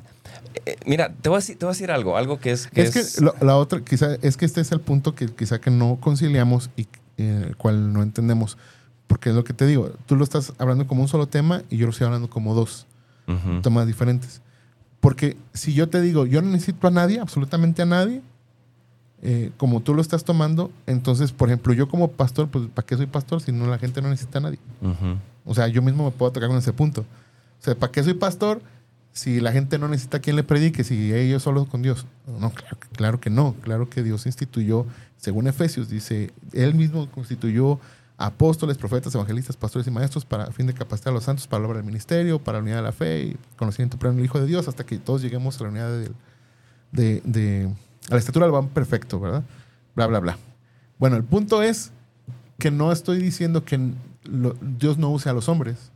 eh, 0.66 0.76
mira, 0.86 1.14
te 1.22 1.30
voy, 1.30 1.38
a 1.38 1.40
decir, 1.40 1.58
te 1.58 1.66
voy 1.66 1.72
a 1.72 1.74
decir 1.76 1.92
algo, 1.92 2.18
algo 2.18 2.40
que 2.40 2.52
es, 2.52 2.68
que 2.68 2.82
es 2.82 2.92
que 2.92 3.00
es- 3.00 3.22
lo- 3.22 3.36
la 3.42 3.56
otra, 3.58 3.82
quizá, 3.82 4.16
es 4.22 4.38
que 4.38 4.46
este 4.46 4.62
es 4.62 4.72
el 4.72 4.80
punto 4.82 5.16
que 5.16 5.28
quizá 5.28 5.60
que 5.62 5.72
no 5.72 5.98
conciliamos 6.02 6.70
y 6.76 6.88
eh, 7.18 7.46
el 7.50 7.56
cual 7.58 7.94
no 7.94 8.02
entendemos. 8.04 8.58
Porque 9.12 9.28
es 9.32 9.36
lo 9.36 9.44
que 9.44 9.52
te 9.52 9.68
digo, 9.68 9.92
tú 10.06 10.16
lo 10.16 10.24
estás 10.24 10.54
hablando 10.58 10.88
como 10.88 11.02
un 11.02 11.10
solo 11.10 11.28
tema 11.28 11.64
y 11.70 11.76
yo 11.76 11.86
lo 11.86 11.92
estoy 11.92 12.06
hablando 12.06 12.30
como 12.30 12.56
dos 12.56 12.88
Ujú. 13.28 13.60
temas 13.60 13.86
diferentes. 13.86 14.42
Porque 15.02 15.36
si 15.54 15.74
yo 15.74 15.90
te 15.90 16.00
digo, 16.00 16.26
yo 16.26 16.42
no 16.42 16.50
necesito 16.50 16.88
a 16.88 16.92
nadie, 16.92 17.20
absolutamente 17.20 17.82
a 17.82 17.86
nadie, 17.86 18.22
eh, 19.22 19.52
como 19.58 19.82
tú 19.82 19.94
lo 19.94 20.02
estás 20.02 20.24
tomando, 20.24 20.72
entonces, 20.88 21.34
por 21.34 21.50
ejemplo, 21.50 21.74
yo 21.74 21.90
como 21.90 22.12
pastor, 22.12 22.48
pues, 22.48 22.70
¿para 22.74 22.86
qué 22.86 22.96
soy 22.96 23.06
pastor 23.06 23.42
si 23.42 23.52
no 23.52 23.68
la 23.68 23.78
gente 23.80 24.02
no 24.02 24.08
necesita 24.10 24.38
a 24.38 24.44
nadie? 24.44 24.60
Ujú. 24.82 25.18
O 25.44 25.54
sea, 25.54 25.68
yo 25.68 25.82
mismo 25.82 26.06
me 26.06 26.12
puedo 26.12 26.32
tocar 26.32 26.48
con 26.48 26.58
ese 26.58 26.72
punto. 26.72 27.02
O 27.02 27.64
sea, 27.66 27.76
¿para 27.76 27.92
qué 27.92 28.02
soy 28.04 28.14
pastor 28.14 28.62
si 29.12 29.42
la 29.42 29.52
gente 29.52 29.78
no 29.78 29.90
necesita 29.90 30.20
quien 30.20 30.38
le 30.38 30.44
predique, 30.44 30.86
si 30.86 31.14
ellos 31.14 31.44
solo 31.44 31.66
con 31.66 31.82
Dios. 31.82 32.06
No, 32.40 32.50
claro, 32.52 32.78
claro 32.94 33.20
que 33.20 33.30
no. 33.30 33.56
Claro 33.62 33.90
que 33.90 34.04
Dios 34.04 34.26
instituyó, 34.26 34.86
según 35.18 35.48
Efesios, 35.48 35.90
dice, 35.90 36.32
Él 36.54 36.76
mismo 36.76 37.10
constituyó 37.12 37.78
apóstoles, 38.22 38.78
profetas, 38.78 39.16
evangelistas, 39.16 39.58
pastores 39.58 39.88
y 39.88 39.92
maestros 39.92 40.26
para 40.26 40.52
fin 40.52 40.68
de 40.68 40.74
capacitar 40.74 41.12
a 41.12 41.16
los 41.16 41.24
santos 41.24 41.48
para 41.48 41.62
la 41.62 41.68
obra 41.68 41.78
del 41.78 41.86
ministerio, 41.88 42.40
para 42.40 42.60
la 42.60 42.64
unidad 42.64 42.78
de 42.78 42.82
la 42.84 42.92
fe 42.92 43.24
y 43.24 43.38
conocimiento 43.58 43.98
pleno 43.98 44.16
del 44.16 44.26
Hijo 44.26 44.40
de 44.40 44.46
Dios, 44.46 44.68
hasta 44.68 44.86
que 44.86 45.00
todos 45.00 45.22
lleguemos 45.22 45.60
a 45.60 45.64
la 45.64 45.70
unidad 45.70 45.90
de, 46.92 47.22
de, 47.24 47.74
a 48.10 48.14
la 48.14 48.20
estatura 48.20 48.46
del 48.46 48.54
van 48.54 48.68
perfecto, 48.70 49.20
¿verdad? 49.20 49.44
Bla, 49.96 50.08
bla, 50.08 50.20
bla. 50.20 50.38
Bueno, 51.00 51.16
el 51.16 51.24
punto 51.24 51.64
es 51.64 51.92
que 52.60 52.70
no 52.70 52.92
estoy 52.92 53.18
diciendo 53.18 53.66
que 53.66 53.80
Dios 54.78 55.00
no 55.00 55.10
use 55.10 55.30
a 55.30 55.34
los 55.34 55.50
hombres. 55.50 55.92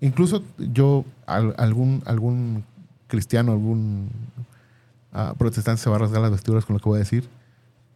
Incluso 0.00 0.42
yo, 0.58 1.04
algún, 1.26 2.02
algún 2.04 2.64
cristiano, 3.06 3.52
algún 3.52 4.10
uh, 5.14 5.36
protestante 5.36 5.80
se 5.80 5.88
va 5.88 5.96
a 5.96 5.98
rasgar 6.00 6.20
las 6.20 6.32
vestiduras 6.32 6.64
con 6.64 6.74
lo 6.74 6.80
que 6.80 6.88
voy 6.88 6.96
a 6.96 7.00
decir, 7.00 7.28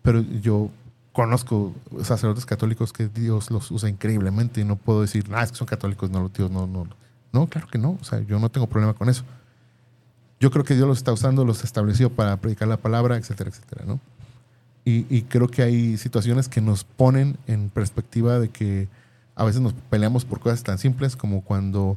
pero 0.03 0.20
yo 0.20 0.70
conozco 1.12 1.74
sacerdotes 2.02 2.46
católicos 2.46 2.92
que 2.92 3.08
Dios 3.08 3.50
los 3.50 3.70
usa 3.70 3.88
increíblemente 3.88 4.60
y 4.60 4.64
no 4.64 4.76
puedo 4.76 5.02
decir, 5.02 5.26
ah, 5.32 5.42
es 5.42 5.52
que 5.52 5.58
son 5.58 5.66
católicos, 5.66 6.10
no, 6.10 6.28
Dios 6.28 6.50
no, 6.50 6.66
no. 6.66 6.86
No, 7.32 7.46
claro 7.46 7.66
que 7.68 7.78
no. 7.78 7.98
O 8.00 8.04
sea, 8.04 8.20
yo 8.20 8.38
no 8.38 8.50
tengo 8.50 8.66
problema 8.66 8.94
con 8.94 9.08
eso. 9.08 9.24
Yo 10.40 10.50
creo 10.50 10.64
que 10.64 10.74
Dios 10.74 10.86
los 10.86 10.98
está 10.98 11.12
usando, 11.12 11.44
los 11.44 11.64
estableció 11.64 12.10
para 12.10 12.36
predicar 12.36 12.68
la 12.68 12.76
palabra, 12.76 13.16
etcétera, 13.16 13.50
etcétera, 13.50 13.84
¿no? 13.86 14.00
Y, 14.84 15.06
y, 15.08 15.22
creo 15.22 15.46
que 15.46 15.62
hay 15.62 15.96
situaciones 15.96 16.48
que 16.48 16.60
nos 16.60 16.82
ponen 16.82 17.36
en 17.46 17.70
perspectiva 17.70 18.40
de 18.40 18.48
que 18.48 18.88
a 19.36 19.44
veces 19.44 19.60
nos 19.60 19.74
peleamos 19.74 20.24
por 20.24 20.40
cosas 20.40 20.64
tan 20.64 20.76
simples 20.76 21.14
como 21.14 21.42
cuando 21.42 21.96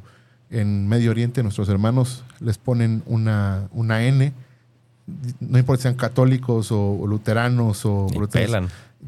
en 0.50 0.86
Medio 0.86 1.10
Oriente 1.10 1.42
nuestros 1.42 1.68
hermanos 1.68 2.22
les 2.38 2.58
ponen 2.58 3.02
una, 3.06 3.68
una 3.72 4.04
N, 4.04 4.32
no 5.40 5.58
importa 5.58 5.80
si 5.80 5.82
sean 5.84 5.94
católicos 5.94 6.70
o, 6.70 7.04
luteranos 7.06 7.84
o 7.84 8.06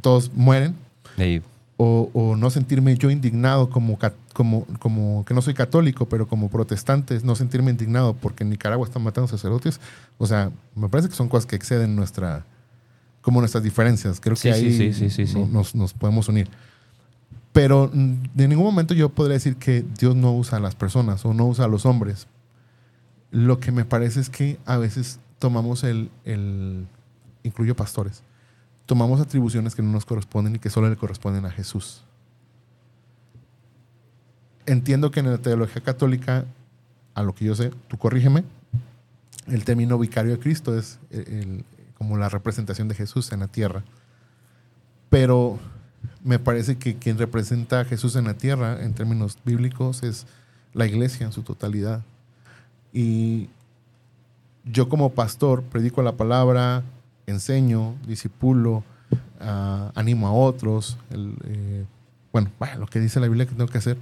todos 0.01 0.33
mueren. 0.35 0.75
O, 1.81 2.35
no 2.37 2.51
sentirme 2.51 2.97
yo 2.97 3.09
indignado 3.09 3.71
como, 3.71 3.99
como, 4.33 4.67
como 4.81 5.25
que 5.25 5.33
no 5.33 5.43
soy 5.43 5.55
católico, 5.55 6.09
pero 6.09 6.27
como 6.27 6.51
protestante, 6.51 7.21
no 7.23 7.37
sentirme 7.37 7.71
indignado 7.71 8.15
porque 8.15 8.43
en 8.43 8.51
Nicaragua 8.51 8.87
están 8.87 9.03
matando 9.03 9.29
sacerdotes. 9.29 9.81
O 10.19 10.27
sea, 10.27 10.51
me 10.75 10.89
parece 10.89 11.09
que 11.09 11.15
son 11.15 11.29
cosas 11.29 11.47
que 11.47 11.55
exceden 11.55 11.95
nuestra, 11.95 12.45
como 13.21 13.41
nuestras 13.41 13.63
diferencias. 13.63 14.21
Creo 14.21 14.37
que 14.37 14.51
ahí 14.51 14.93
nos, 15.53 15.75
nos, 15.77 15.93
podemos 15.93 16.29
unir. 16.29 16.49
Pero 17.53 17.91
de 17.93 18.49
ningún 18.49 18.65
momento 18.65 18.95
yo 18.95 19.09
podría 19.09 19.35
decir 19.35 19.57
que 19.57 19.85
Dios 19.99 20.17
no 20.17 20.35
usa 20.35 20.59
a 20.59 20.61
las 20.61 20.75
personas 20.75 21.25
o 21.25 21.33
no 21.33 21.47
usa 21.47 21.67
a 21.67 21.69
los 21.69 21.87
hombres. 21.87 22.27
Lo 23.31 23.61
que 23.61 23.71
me 23.71 23.85
parece 23.85 24.21
es 24.21 24.31
que 24.31 24.59
a 24.67 24.79
veces 24.79 25.21
tomamos 25.39 25.85
el, 25.85 26.11
el 26.25 26.87
incluyo 27.43 27.75
pastores, 27.77 28.23
tomamos 28.89 29.21
atribuciones 29.21 29.75
que 29.75 29.83
no 29.83 29.93
nos 29.93 30.07
corresponden 30.07 30.57
y 30.57 30.59
que 30.59 30.71
solo 30.71 30.89
le 30.89 30.97
corresponden 30.97 31.45
a 31.45 31.51
Jesús. 31.51 32.05
Entiendo 34.65 35.11
que 35.11 35.21
en 35.21 35.31
la 35.31 35.37
teología 35.37 35.83
católica, 35.83 36.47
a 37.15 37.23
lo 37.23 37.35
que 37.35 37.45
yo 37.45 37.55
sé, 37.55 37.71
tú 37.89 37.99
corrígeme, 37.99 38.45
el 39.47 39.63
término 39.65 39.99
vicario 39.99 40.33
de 40.33 40.39
Cristo 40.39 40.79
es 40.79 40.99
como 41.99 42.17
la 42.17 42.31
representación 42.31 42.89
de 42.89 42.95
Jesús 42.95 43.31
en 43.31 43.41
la 43.41 43.49
tierra. 43.49 43.85
Pero 45.11 45.59
me 46.25 46.39
parece 46.39 46.79
que 46.79 46.97
quien 46.97 47.19
representa 47.19 47.81
a 47.81 47.85
Jesús 47.85 48.17
en 48.17 48.25
la 48.25 48.39
tierra, 48.39 48.83
en 48.83 48.95
términos 48.95 49.37
bíblicos, 49.45 50.03
es 50.03 50.27
la 50.73 50.87
iglesia 50.87 51.27
en 51.27 51.33
su 51.33 51.43
totalidad. 51.43 52.01
Y 52.91 53.51
yo 54.65 54.89
como 54.89 55.11
pastor 55.11 55.63
predico 55.63 56.03
la 56.03 56.17
palabra, 56.17 56.85
enseño, 57.31 57.95
disipulo, 58.07 58.85
ah, 59.41 59.93
animo 59.95 60.27
a 60.27 60.33
otros, 60.33 60.99
eh, 61.11 61.85
bueno, 62.33 62.51
lo 62.79 62.87
que 62.87 63.01
dice 63.01 63.21
la 63.21 63.27
Biblia 63.27 63.47
que 63.47 63.55
tengo 63.55 63.71
que 63.71 63.79
hacer, 63.79 63.97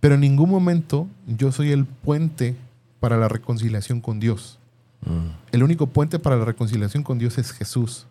pero 0.00 0.14
en 0.14 0.20
ningún 0.20 0.50
momento 0.50 1.08
yo 1.26 1.52
soy 1.52 1.72
el 1.72 1.86
puente 1.86 2.56
para 3.00 3.16
la 3.16 3.28
reconciliación 3.28 4.00
con 4.00 4.20
Dios. 4.20 4.58
Mm. 5.02 5.52
El 5.52 5.62
único 5.62 5.86
puente 5.86 6.18
para 6.18 6.36
la 6.36 6.44
reconciliación 6.44 7.02
con 7.02 7.18
Dios 7.18 7.38
es 7.38 7.52
Jesús. 7.52 8.06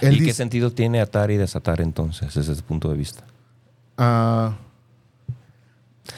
¿Y 0.00 0.24
qué 0.24 0.32
sentido 0.32 0.72
tiene 0.72 1.00
atar 1.00 1.30
y 1.30 1.36
desatar 1.36 1.80
entonces 1.80 2.34
desde 2.34 2.52
ese 2.52 2.62
punto 2.62 2.90
de 2.90 2.96
vista? 2.96 3.24
Ah, 3.96 4.56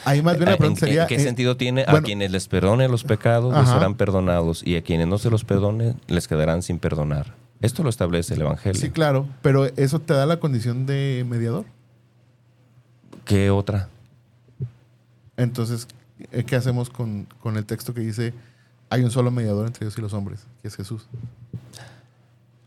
Ahí 0.05 0.21
más 0.21 0.37
bien 0.37 0.49
la 0.49 0.57
pregunta 0.57 0.81
sería... 0.81 1.03
¿En 1.03 1.07
qué 1.07 1.15
eh, 1.15 1.19
sentido 1.19 1.57
tiene? 1.57 1.85
a 1.87 2.01
quienes 2.01 2.31
les 2.31 2.47
perdone 2.47 2.87
los 2.87 3.03
pecados 3.03 3.53
les 3.53 3.69
serán 3.69 3.95
perdonados 3.95 4.65
y 4.65 4.75
a 4.75 4.83
quienes 4.83 5.07
no 5.07 5.17
se 5.17 5.29
los 5.29 5.43
perdone 5.43 5.95
les 6.07 6.27
quedarán 6.27 6.61
sin 6.61 6.79
perdonar. 6.79 7.35
Esto 7.61 7.83
lo 7.83 7.89
establece 7.89 8.35
el 8.35 8.41
Evangelio. 8.41 8.79
Sí, 8.79 8.91
claro, 8.91 9.27
pero 9.41 9.65
eso 9.77 9.99
te 9.99 10.13
da 10.13 10.25
la 10.25 10.39
condición 10.39 10.85
de 10.85 11.25
mediador. 11.27 11.65
¿Qué 13.25 13.49
otra? 13.49 13.89
Entonces, 15.37 15.87
eh, 16.31 16.43
¿qué 16.43 16.55
hacemos 16.55 16.89
con, 16.89 17.27
con 17.39 17.57
el 17.57 17.65
texto 17.65 17.93
que 17.93 18.01
dice 18.01 18.33
hay 18.89 19.03
un 19.03 19.11
solo 19.11 19.31
mediador 19.31 19.67
entre 19.67 19.85
Dios 19.85 19.97
y 19.97 20.01
los 20.01 20.13
hombres, 20.13 20.45
que 20.61 20.67
es 20.67 20.75
Jesús? 20.75 21.07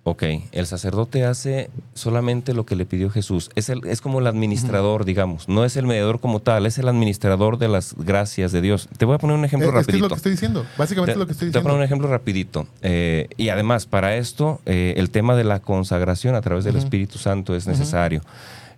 Ok, 0.02 0.22
el 0.52 0.66
sacerdote 0.66 1.26
hace 1.26 1.68
solamente 1.92 2.54
lo 2.54 2.64
que 2.64 2.74
le 2.74 2.86
pidió 2.86 3.10
Jesús. 3.10 3.50
Es, 3.54 3.68
el, 3.68 3.82
es 3.84 4.00
como 4.00 4.20
el 4.20 4.26
administrador, 4.26 5.04
digamos. 5.04 5.46
No 5.46 5.62
es 5.62 5.76
el 5.76 5.86
mediador 5.86 6.20
como 6.20 6.40
tal, 6.40 6.64
es 6.64 6.78
el 6.78 6.88
administrador 6.88 7.58
de 7.58 7.68
las 7.68 7.94
gracias 7.98 8.50
de 8.50 8.62
Dios. 8.62 8.88
Te 8.96 9.04
voy 9.04 9.16
a 9.16 9.18
poner 9.18 9.36
un 9.36 9.44
ejemplo 9.44 9.70
rapidito. 9.70 9.96
Es, 9.96 10.02
lo 10.02 10.08
que 10.08 10.14
estoy 10.14 10.32
diciendo. 10.32 10.64
Básicamente 10.78 11.12
es 11.12 11.18
lo 11.18 11.26
que 11.26 11.32
estoy 11.32 11.48
diciendo. 11.48 11.58
Te 11.58 11.62
voy 11.62 11.68
a 11.68 11.72
poner 11.72 11.78
un 11.80 11.84
ejemplo 11.84 12.08
rapidito. 12.08 12.66
Eh, 12.80 13.28
y 13.36 13.50
además, 13.50 13.84
para 13.84 14.16
esto, 14.16 14.62
eh, 14.64 14.94
el 14.96 15.10
tema 15.10 15.36
de 15.36 15.44
la 15.44 15.60
consagración 15.60 16.34
a 16.34 16.40
través 16.40 16.64
del 16.64 16.76
Espíritu 16.76 17.18
Santo 17.18 17.54
es 17.54 17.66
necesario. 17.66 18.22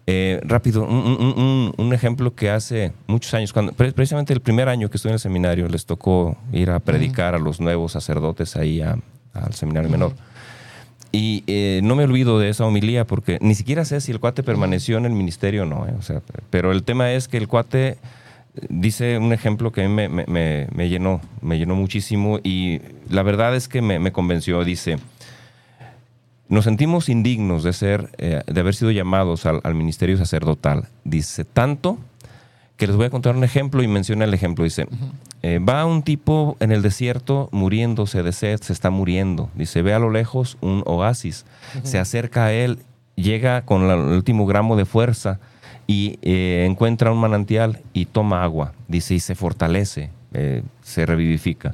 Eh, 0.08 0.40
rápido, 0.42 0.82
un, 0.84 1.92
ejemplo 1.94 2.34
que 2.34 2.50
hace 2.50 2.92
muchos 3.06 3.32
años, 3.34 3.52
cuando, 3.52 3.72
precisamente 3.72 4.32
el 4.32 4.40
primer 4.40 4.68
año 4.68 4.90
que 4.90 4.96
estuve 4.96 5.10
en 5.10 5.14
el 5.14 5.20
seminario, 5.20 5.68
les 5.68 5.86
tocó 5.86 6.36
ir 6.52 6.70
a 6.70 6.80
predicar 6.80 7.36
a 7.36 7.38
los 7.38 7.60
nuevos 7.60 7.92
sacerdotes 7.92 8.56
ahí 8.56 8.82
al 8.82 9.54
seminario 9.54 9.88
menor. 9.88 10.12
Y 11.12 11.44
eh, 11.46 11.80
no 11.84 11.94
me 11.94 12.04
olvido 12.04 12.38
de 12.38 12.48
esa 12.48 12.64
homilía 12.64 13.06
porque 13.06 13.38
ni 13.42 13.54
siquiera 13.54 13.84
sé 13.84 14.00
si 14.00 14.10
el 14.12 14.18
cuate 14.18 14.42
permaneció 14.42 14.96
en 14.96 15.04
el 15.04 15.12
ministerio 15.12 15.64
o 15.64 15.66
no. 15.66 15.86
Eh, 15.86 15.94
o 15.98 16.00
sea, 16.00 16.22
pero 16.48 16.72
el 16.72 16.84
tema 16.84 17.12
es 17.12 17.28
que 17.28 17.36
el 17.36 17.48
cuate 17.48 17.88
eh, 17.88 17.96
dice 18.70 19.18
un 19.18 19.34
ejemplo 19.34 19.72
que 19.72 19.86
me, 19.88 20.08
me, 20.08 20.24
me, 20.26 20.88
llenó, 20.88 21.20
me 21.42 21.58
llenó 21.58 21.76
muchísimo 21.76 22.40
y 22.42 22.80
la 23.10 23.22
verdad 23.22 23.54
es 23.54 23.68
que 23.68 23.82
me, 23.82 24.10
convenció. 24.10 24.64
Dice, 24.64 24.96
nos 26.48 26.64
sentimos 26.64 27.10
indignos 27.10 27.62
de, 27.62 27.74
ser, 27.74 28.10
de 28.16 28.60
haber 28.60 28.74
sido 28.74 28.90
llamados 28.90 29.44
al 29.44 29.74
ministerio 29.74 30.16
sacerdotal. 30.16 30.88
Dice, 31.04 31.44
tanto 31.44 31.98
que 32.78 32.86
les 32.86 32.96
voy 32.96 33.06
a 33.06 33.10
contar 33.10 33.36
un 33.36 33.44
ejemplo 33.44 33.82
y 33.82 33.86
menciona 33.86 34.24
el 34.24 34.32
ejemplo. 34.32 34.64
Dice, 34.64 34.88
eh, 35.42 35.58
va 35.58 35.84
un 35.86 36.02
tipo 36.02 36.56
en 36.60 36.70
el 36.70 36.82
desierto 36.82 37.48
muriéndose 37.50 38.22
de 38.22 38.32
sed, 38.32 38.60
se 38.60 38.72
está 38.72 38.90
muriendo. 38.90 39.50
Dice, 39.54 39.82
ve 39.82 39.92
a 39.92 39.98
lo 39.98 40.10
lejos 40.10 40.56
un 40.60 40.82
oasis, 40.86 41.44
se 41.82 41.98
acerca 41.98 42.46
a 42.46 42.52
él, 42.52 42.78
llega 43.16 43.62
con 43.62 43.90
el 43.90 43.98
último 43.98 44.46
gramo 44.46 44.76
de 44.76 44.84
fuerza 44.84 45.40
y 45.88 46.20
eh, 46.22 46.64
encuentra 46.68 47.10
un 47.10 47.18
manantial 47.18 47.80
y 47.92 48.06
toma 48.06 48.44
agua. 48.44 48.72
Dice, 48.86 49.14
y 49.14 49.20
se 49.20 49.34
fortalece, 49.34 50.10
eh, 50.32 50.62
se 50.80 51.06
revivifica. 51.06 51.72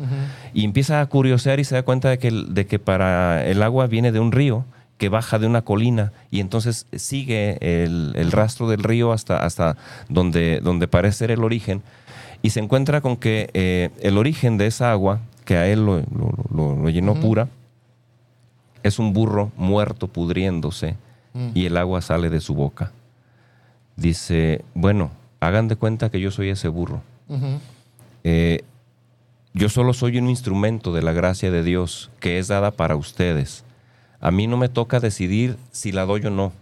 Y 0.55 0.65
empieza 0.65 1.03
a 1.03 1.07
curiosear 1.07 1.61
y 1.61 1.65
se 1.65 1.75
da 1.75 1.83
cuenta 1.83 2.09
de 2.09 2.19
que, 2.19 2.31
de 2.31 2.67
que 2.67 2.79
para 2.79 3.45
el 3.47 3.63
agua 3.63 3.87
viene 3.87 4.13
de 4.13 4.21
un 4.21 4.33
río 4.33 4.65
que 4.97 5.11
baja 5.11 5.39
de 5.39 5.47
una 5.47 5.63
colina 5.63 6.13
y 6.31 6.41
entonces 6.41 6.87
sigue 6.97 7.59
el, 7.61 8.33
rastro 8.33 8.69
del 8.69 8.83
río 8.83 9.13
hasta, 9.13 9.45
hasta 9.45 9.77
donde, 10.09 10.61
donde 10.61 10.89
parece 10.89 11.19
ser 11.19 11.31
el 11.31 11.45
origen 11.45 11.83
y 12.43 12.51
se 12.51 12.61
encuentra 12.61 13.01
con 13.01 13.17
que 13.17 13.51
eh, 13.55 13.91
el 14.01 14.19
origen 14.19 14.59
de 14.59 14.67
esa 14.67 14.91
agua, 14.91 15.21
que 15.45 15.57
a 15.57 15.67
él 15.67 15.85
lo, 15.85 16.89
llenó 16.89 17.15
pura, 17.15 17.49
es 18.83 18.99
un 18.99 19.13
burro 19.13 19.51
muerto 19.57 20.09
pudriéndose 20.09 20.97
mm. 21.35 21.49
y 21.55 21.67
el 21.67 21.77
agua 21.77 22.01
sale 22.03 22.31
de 22.31 22.41
su 22.41 22.55
boca. 22.55 22.93
Dice, 23.97 24.65
bueno, 24.75 25.11
hagan 25.41 25.69
de 25.69 25.77
cuenta 25.77 26.11
que 26.11 26.21
yo 26.21 26.31
soy 26.31 26.51
ese 26.51 26.69
burro. 26.69 27.03
Eh, 28.25 28.63
yo 29.55 29.69
solo 29.69 29.93
soy 29.93 30.19
un 30.19 30.29
instrumento 30.29 30.93
de 30.93 31.03
la 31.03 31.13
gracia 31.13 31.51
de 31.51 31.63
Dios 31.63 32.11
que 32.21 32.39
es 32.39 32.49
dada 32.49 32.71
para 32.71 32.97
ustedes 32.97 33.65
a 34.21 34.31
mí 34.31 34.47
no 34.47 34.57
me 34.57 34.69
toca 34.69 35.01
decidir 35.01 35.57
si 35.71 35.93
la 35.93 36.05
doy 36.05 36.27
o 36.27 36.31
no. 36.31 36.53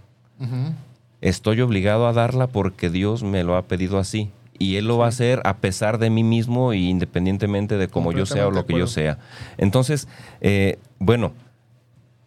Estoy 1.21 1.61
obligado 1.63 2.07
a 2.07 2.13
darla 2.13 2.47
porque 2.47 2.91
Dios 2.91 3.23
me 3.23 3.43
lo 3.45 3.57
ha 3.57 3.63
pedido 3.63 3.99
así. 3.99 4.31
Y 4.59 4.77
Él 4.77 4.87
lo 4.87 4.99
va 4.99 5.07
a 5.07 5.09
hacer 5.09 5.41
a 5.45 5.57
pesar 5.59 5.99
de 5.99 6.11
mí 6.11 6.25
mismo 6.25 6.73
e 6.73 6.79
independientemente 6.79 7.77
de 7.77 7.89
cómo 7.89 8.13
yo 8.13 8.27
sea 8.27 8.49
o 8.49 8.51
lo 8.51 8.67
que 8.67 8.79
yo 8.79 8.87
sea. 8.87 9.19
Entonces, 9.59 10.09
eh, 10.41 10.79
bueno, 10.99 11.33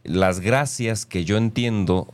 las 0.04 0.40
gracias 0.40 1.06
que 1.06 1.26
yo 1.26 1.38
entiendo 1.38 2.08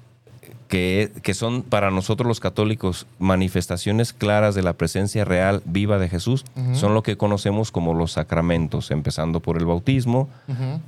que, 0.68 1.12
que 1.22 1.34
son 1.34 1.62
para 1.62 1.92
nosotros 1.92 2.28
los 2.28 2.40
católicos 2.40 3.06
manifestaciones 3.20 4.14
claras 4.14 4.56
de 4.56 4.64
la 4.64 4.74
presencia 4.74 5.24
real, 5.24 5.62
viva 5.66 6.00
de 6.00 6.10
Jesús, 6.10 6.44
son 6.74 6.94
lo 6.94 7.04
que 7.04 7.18
conocemos 7.18 7.72
como 7.72 7.94
los 7.94 8.14
sacramentos, 8.14 8.92
empezando 8.92 9.40
por 9.40 9.58
el 9.58 9.66
bautismo, 9.66 10.30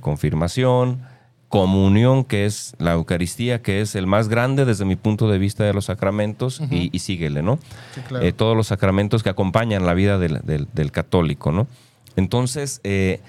confirmación, 0.00 1.00
comunión, 1.48 2.24
que 2.24 2.44
es 2.46 2.74
la 2.78 2.92
Eucaristía, 2.92 3.62
que 3.62 3.80
es 3.80 3.94
el 3.94 4.06
más 4.06 4.28
grande 4.28 4.64
desde 4.64 4.84
mi 4.84 4.96
punto 4.96 5.28
de 5.30 5.38
vista 5.38 5.64
de 5.64 5.72
los 5.72 5.86
sacramentos, 5.86 6.60
y, 6.70 6.90
y, 6.92 6.98
síguele, 6.98 7.42
¿no? 7.42 7.58
Sí, 7.94 8.00
claro. 8.06 8.24
Eh, 8.26 8.32
todos 8.32 8.56
los 8.56 8.66
sacramentos 8.66 9.22
que 9.22 9.30
acompañan 9.30 9.86
la 9.86 9.94
vida 9.94 10.18
del, 10.18 10.40
del- 10.44 10.68
del 10.72 10.92
católico, 10.92 11.50
¿no? 11.52 11.66
Entonces, 12.16 12.80
eh, 12.84 13.20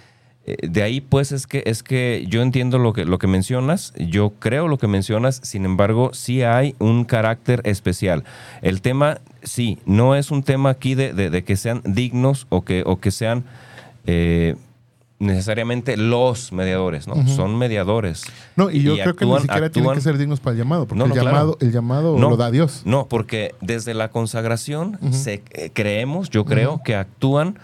eh, 0.45 0.57
de 0.67 0.83
ahí 0.83 0.99
pues 0.99 1.31
es 1.31 1.47
que, 1.47 1.63
es 1.65 1.81
que 1.83 2.25
yo 2.27 2.41
entiendo 2.41 2.77
lo 2.79 2.91
que, 2.91 3.05
lo 3.05 3.19
que 3.19 3.27
mencionas, 3.27 3.93
yo 3.97 4.31
creo 4.39 4.67
lo 4.67 4.77
que 4.77 4.87
mencionas, 4.87 5.39
sin 5.43 5.63
embargo, 5.63 6.11
sí 6.13 6.41
hay 6.43 6.75
un 6.79 7.05
carácter 7.05 7.61
especial. 7.65 8.23
El 8.61 8.81
tema, 8.81 9.19
sí, 9.43 9.77
no 9.85 10.15
es 10.15 10.29
un 10.31 10.43
tema 10.43 10.71
aquí 10.71 10.95
de, 10.95 11.13
de- 11.13 11.29
de 11.29 11.43
que 11.43 11.55
sean 11.55 11.81
dignos 11.85 12.47
o 12.49 12.63
que, 12.63 12.83
o 12.85 12.99
que 12.99 13.11
sean... 13.11 13.43
eh, 14.05 14.55
necesariamente 15.19 15.97
los 15.97 16.51
mediadores, 16.53 17.07
¿no? 17.07 17.27
Son 17.27 17.57
mediadores. 17.57 18.23
No, 18.55 18.71
y 18.71 18.81
yo 18.81 18.95
Y 18.95 19.01
creo 19.01 19.15
que 19.15 19.25
ni 19.25 19.31
actúan- 19.31 19.41
siquiera 19.41 19.69
tienen 19.69 19.93
que 19.93 20.01
ser 20.01 20.17
dignos 20.17 20.39
para 20.39 20.53
el 20.53 20.57
llamado, 20.59 20.87
porque 20.87 20.97
No, 20.99 21.05
el, 21.05 21.11
claro. 21.11 21.27
llamado, 21.27 21.57
el 21.59 21.71
llamado 21.71 22.17
No. 22.17 22.29
lo 22.29 22.37
da 22.37 22.49
Dios. 22.51 22.83
No, 22.85 23.07
porque 23.07 23.53
desde 23.61 23.93
la 23.93 24.09
consagración 24.09 24.97
se, 25.11 25.43
eh, 25.51 25.71
creemos, 25.73 26.29
yo 26.29 26.45
creo, 26.45 26.81
que 26.83 26.95
actúan 26.95 27.59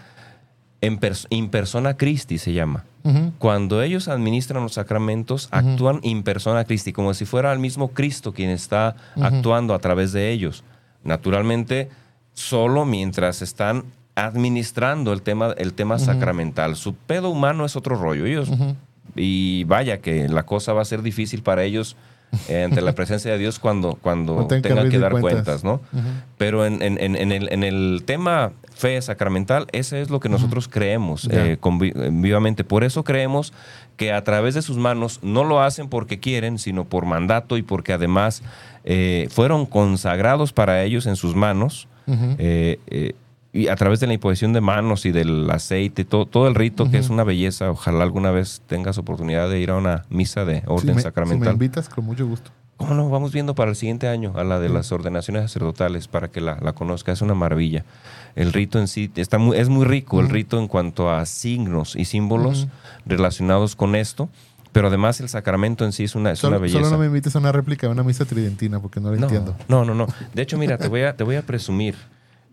en 0.81 0.99
pers- 0.99 1.27
in 1.29 1.49
persona 1.49 1.95
Christi, 1.97 2.37
se 2.37 2.53
llama. 2.53 2.83
Cuando 3.37 3.83
ellos 3.83 4.07
administran 4.07 4.63
los 4.63 4.73
sacramentos, 4.73 5.47
actúan 5.51 5.99
in 6.01 6.23
persona 6.23 6.63
Christi, 6.65 6.91
como 6.91 7.13
si 7.13 7.25
fuera 7.25 7.53
el 7.53 7.59
mismo 7.59 7.89
Cristo 7.89 8.33
quien 8.33 8.49
está 8.49 8.95
actuando 9.21 9.75
a 9.75 9.79
través 9.79 10.11
de 10.11 10.31
ellos. 10.31 10.63
Naturalmente, 11.03 11.89
solo 12.33 12.83
mientras 12.83 13.43
están 13.43 13.83
administrando 14.15 15.13
el 15.13 15.21
tema, 15.21 15.53
el 15.57 15.73
tema 15.73 15.99
sacramental. 15.99 16.75
Su 16.75 16.93
pedo 16.95 17.29
humano 17.29 17.65
es 17.65 17.75
otro 17.75 17.95
rollo. 17.95 18.25
Ellos, 18.25 18.49
Y 19.15 19.63
vaya 19.65 19.99
que 20.01 20.27
la 20.27 20.43
cosa 20.43 20.73
va 20.73 20.81
a 20.81 20.85
ser 20.85 21.01
difícil 21.01 21.41
para 21.41 21.63
ellos 21.63 21.95
eh, 22.49 22.63
ante 22.63 22.81
la 22.81 22.93
presencia 22.93 23.31
de 23.31 23.37
Dios 23.37 23.59
cuando, 23.59 23.97
cuando 24.01 24.35
tengan 24.47 24.61
que 24.61 24.67
tengan 24.69 24.77
que 24.77 24.81
rendir 24.97 24.99
dar 25.01 25.11
cuentas. 25.11 25.33
cuentas, 25.33 25.63
¿no? 25.63 25.79
Pero 26.37 26.65
en, 26.65 26.81
en- 26.81 26.97
en- 27.15 27.31
el, 27.31 27.51
en 27.53 27.63
el 27.63 28.03
tema 28.05 28.51
fe 28.73 29.01
sacramental, 29.01 29.67
ese 29.71 30.01
es 30.01 30.09
lo 30.09 30.19
que 30.19 30.27
nosotros 30.27 30.67
creemos 30.67 31.29
eh, 31.31 31.57
eh, 31.63 32.09
vivamente. 32.11 32.63
Por 32.65 32.83
eso 32.83 33.03
creemos 33.05 33.53
que 33.95 34.11
a 34.11 34.21
través 34.25 34.53
de 34.55 34.61
sus 34.61 34.75
manos 34.77 35.19
no 35.23 35.45
lo 35.45 35.61
hacen 35.61 35.87
porque 35.87 36.19
quieren, 36.19 36.57
sino 36.59 36.83
por 36.83 37.05
mandato 37.05 37.55
y 37.55 37.61
porque 37.61 37.93
además 37.93 38.41
eh, 38.83 39.27
fueron 39.31 39.65
consagrados 39.65 40.51
para 40.51 40.83
ellos 40.83 41.05
en 41.05 41.15
sus 41.15 41.35
manos. 41.35 41.87
Eh, 42.07 42.79
eh, 42.87 43.13
y 43.55 43.69
a 43.69 43.75
través 43.75 43.99
de 44.01 44.07
la 44.07 44.13
imposición 44.13 44.51
de 44.53 44.59
manos 44.61 45.05
y 45.05 45.11
del 45.11 45.49
aceite, 45.49 46.03
todo, 46.05 46.25
todo 46.25 46.47
el 46.47 46.55
rito, 46.55 46.91
que 46.91 46.97
es 46.97 47.09
una 47.09 47.23
belleza. 47.23 47.71
Ojalá 47.71 48.03
alguna 48.03 48.31
vez 48.31 48.61
tengas 48.67 48.97
oportunidad 48.97 49.49
de 49.49 49.59
ir 49.59 49.69
a 49.71 49.75
una 49.77 50.05
misa 50.09 50.43
de 50.43 50.59
Si 50.61 50.65
orden 50.67 50.87
me, 50.87 50.91
si 50.91 50.95
me 50.97 51.01
sacramental. 51.01 51.53
invitas, 51.53 51.87
con 51.87 52.03
mucho 52.05 52.27
gusto. 52.27 52.51
¿Cómo 52.77 52.93
no? 52.93 53.09
Vamos 53.09 53.31
viendo 53.31 53.55
para 53.55 53.69
el 53.71 53.77
siguiente 53.77 54.09
año 54.09 54.33
a 54.35 54.43
la 54.43 54.59
de 54.59 54.67
las 54.67 54.91
ordenaciones 54.91 55.43
sacerdotales 55.43 56.09
para 56.09 56.27
que 56.27 56.41
la, 56.41 56.57
la 56.61 56.73
conozca. 56.73 57.13
Es 57.13 57.21
una 57.21 57.33
maravilla. 57.33 57.85
El 58.35 58.51
rito 58.51 58.79
en 58.79 58.89
sí 58.89 59.09
está 59.15 59.37
muy, 59.37 59.55
es 59.57 59.69
muy 59.69 59.85
rico, 59.85 60.19
el 60.19 60.27
rito 60.27 60.59
en 60.59 60.67
cuanto 60.67 61.09
a 61.09 61.25
signos 61.25 61.95
y 61.95 62.03
símbolos 62.03 62.67
relacionados 63.05 63.77
con 63.77 63.95
esto, 63.95 64.27
pero 64.73 64.89
además 64.89 65.21
el 65.21 65.29
sacramento 65.29 65.85
en 65.85 65.93
sí 65.93 66.03
es 66.03 66.15
una, 66.15 66.31
es 66.31 66.39
Solo, 66.39 66.57
una 66.57 66.63
belleza. 66.63 66.79
solo 66.83 66.91
no 66.91 66.97
me 66.99 67.05
invites 67.05 67.33
a 67.35 67.39
una 67.39 67.53
réplica 67.53 67.87
de 67.87 67.93
una 67.93 68.03
misa 68.03 68.25
tridentina 68.25 68.81
porque 68.81 68.99
no 68.99 69.09
la 69.11 69.15
No, 69.17 69.23
entiendo. 69.23 69.55
No, 69.69 69.85
no, 69.85 69.95
no. 69.95 70.07
De 70.33 70.41
hecho, 70.41 70.57
mira, 70.57 70.77
te 70.77 70.89
voy 70.89 71.03
a, 71.03 71.15
te 71.15 71.23
voy 71.23 71.37
a 71.37 71.43
presumir. 71.43 71.95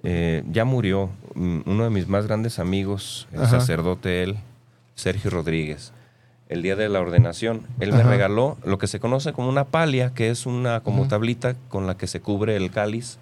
Eh, 0.04 0.42
ya 0.50 0.64
murió 0.64 1.10
uno 1.34 1.84
de 1.84 1.90
mis 1.90 2.08
más 2.08 2.26
grandes 2.26 2.58
amigos, 2.58 3.28
el 3.32 3.42
Ajá. 3.42 3.60
sacerdote 3.60 4.22
él, 4.22 4.36
Sergio 4.94 5.30
Rodríguez. 5.30 5.92
El 6.48 6.60
día 6.60 6.76
de 6.76 6.88
la 6.88 7.00
ordenación, 7.00 7.62
él 7.80 7.92
me 7.94 8.02
regaló 8.02 8.58
lo 8.64 8.76
que 8.76 8.86
se 8.86 9.00
conoce 9.00 9.32
como 9.32 9.48
una 9.48 9.64
palia, 9.64 10.12
que 10.12 10.28
es 10.28 10.44
una 10.44 10.80
como 10.80 11.08
tablita 11.08 11.54
con 11.68 11.86
la 11.86 11.96
que 11.96 12.06
se 12.06 12.20
cubre 12.20 12.56
el 12.56 12.70
cáliz. 12.70 13.18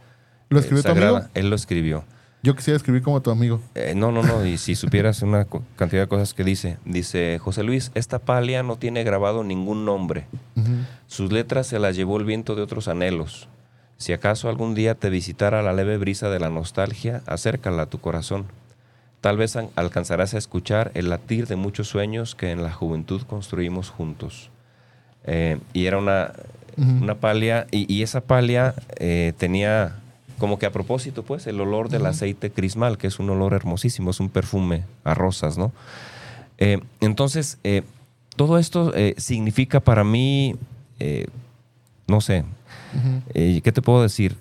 ¿Lo 0.48 0.58
eh, 0.58 0.62
escribió 0.62 0.82
tu 0.82 0.90
amigo? 0.90 1.20
Él 1.34 1.48
lo 1.48 1.54
escribió. 1.54 2.04
Yo 2.42 2.56
quisiera 2.56 2.76
escribir 2.76 3.02
como 3.02 3.20
tu 3.20 3.30
amigo. 3.30 3.60
Eh, 3.74 3.92
no, 3.94 4.10
no, 4.10 4.22
no. 4.22 4.44
Y 4.46 4.56
si 4.56 4.74
supieras 4.74 5.20
una 5.22 5.46
cantidad 5.76 6.02
de 6.02 6.08
cosas 6.08 6.32
que 6.32 6.42
dice, 6.42 6.78
dice 6.86 7.38
José 7.38 7.62
Luis, 7.62 7.92
esta 7.94 8.18
palia 8.18 8.62
no 8.62 8.76
tiene 8.76 9.04
grabado 9.04 9.44
ningún 9.44 9.84
nombre. 9.84 10.26
Sus 11.06 11.30
letras 11.30 11.66
se 11.66 11.78
las 11.78 11.96
llevó 11.96 12.18
el 12.18 12.24
viento 12.24 12.56
de 12.56 12.62
otros 12.62 12.88
anhelos. 12.88 13.48
Si 14.00 14.14
acaso 14.14 14.48
algún 14.48 14.74
día 14.74 14.94
te 14.94 15.10
visitara 15.10 15.60
la 15.62 15.74
leve 15.74 15.98
brisa 15.98 16.30
de 16.30 16.40
la 16.40 16.48
nostalgia, 16.48 17.20
acércala 17.26 17.82
a 17.82 17.86
tu 17.86 17.98
corazón. 18.00 18.46
Tal 19.20 19.36
vez 19.36 19.56
an- 19.56 19.68
alcanzarás 19.76 20.32
a 20.32 20.38
escuchar 20.38 20.90
el 20.94 21.10
latir 21.10 21.46
de 21.46 21.56
muchos 21.56 21.88
sueños 21.88 22.34
que 22.34 22.50
en 22.50 22.62
la 22.62 22.72
juventud 22.72 23.20
construimos 23.28 23.90
juntos. 23.90 24.48
Eh, 25.24 25.58
y 25.74 25.84
era 25.84 25.98
una, 25.98 26.32
una 26.78 27.16
palia, 27.16 27.66
y, 27.70 27.92
y 27.94 28.02
esa 28.02 28.22
palia 28.22 28.74
eh, 28.96 29.34
tenía 29.36 29.96
como 30.38 30.58
que 30.58 30.64
a 30.64 30.72
propósito, 30.72 31.22
pues, 31.22 31.46
el 31.46 31.60
olor 31.60 31.90
del 31.90 32.06
aceite 32.06 32.50
crismal, 32.50 32.96
que 32.96 33.06
es 33.06 33.18
un 33.18 33.28
olor 33.28 33.52
hermosísimo, 33.52 34.12
es 34.12 34.20
un 34.20 34.30
perfume 34.30 34.84
a 35.04 35.12
rosas, 35.12 35.58
¿no? 35.58 35.72
Eh, 36.56 36.80
entonces, 37.02 37.58
todo 38.34 38.56
esto 38.56 38.94
significa 39.18 39.80
para 39.80 40.04
mí, 40.04 40.56
no 42.06 42.22
sé, 42.22 42.44
Eh, 43.34 43.60
¿qué 43.62 43.72
te 43.72 43.82
puedo 43.82 44.02
decir? 44.02 44.36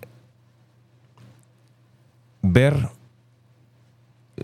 Ver 2.41 2.89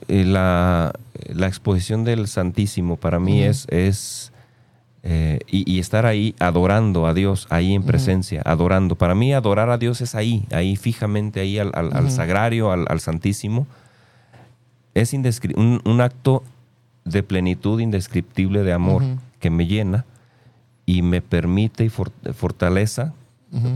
eh, 0.07 0.25
la, 0.25 0.93
la 1.33 1.47
exposición 1.47 2.03
del 2.03 2.27
Santísimo 2.27 2.97
para 2.97 3.19
mí 3.19 3.41
es, 3.43 3.65
es 3.69 4.31
eh, 5.03 5.39
y, 5.47 5.71
y 5.71 5.79
estar 5.79 6.05
ahí 6.05 6.35
adorando 6.39 7.05
a 7.07 7.13
Dios, 7.13 7.47
ahí 7.49 7.73
en 7.73 7.83
presencia, 7.83 8.41
adorando. 8.45 8.95
Para 8.95 9.15
mí 9.15 9.33
adorar 9.33 9.69
a 9.69 9.77
Dios 9.77 10.01
es 10.01 10.13
ahí, 10.15 10.45
ahí 10.51 10.75
fijamente, 10.75 11.39
ahí 11.39 11.57
al, 11.59 11.71
al- 11.73 11.91
al 11.93 12.05
Ujú. 12.05 12.15
sagrario, 12.15 12.71
al, 12.71 12.85
al 12.89 12.99
Santísimo. 12.99 13.67
Es 14.93 15.13
un, 15.13 15.81
un 15.85 16.01
acto 16.01 16.43
de 17.05 17.21
plenitud 17.23 17.79
indescriptible 17.79 18.63
de 18.63 18.73
amor 18.73 19.03
que 19.39 19.49
me 19.49 19.67
llena 19.67 20.05
y 20.85 21.01
me 21.01 21.21
permite 21.21 21.85
y 21.85 21.89
for- 21.89 22.11
fortaleza 22.33 23.13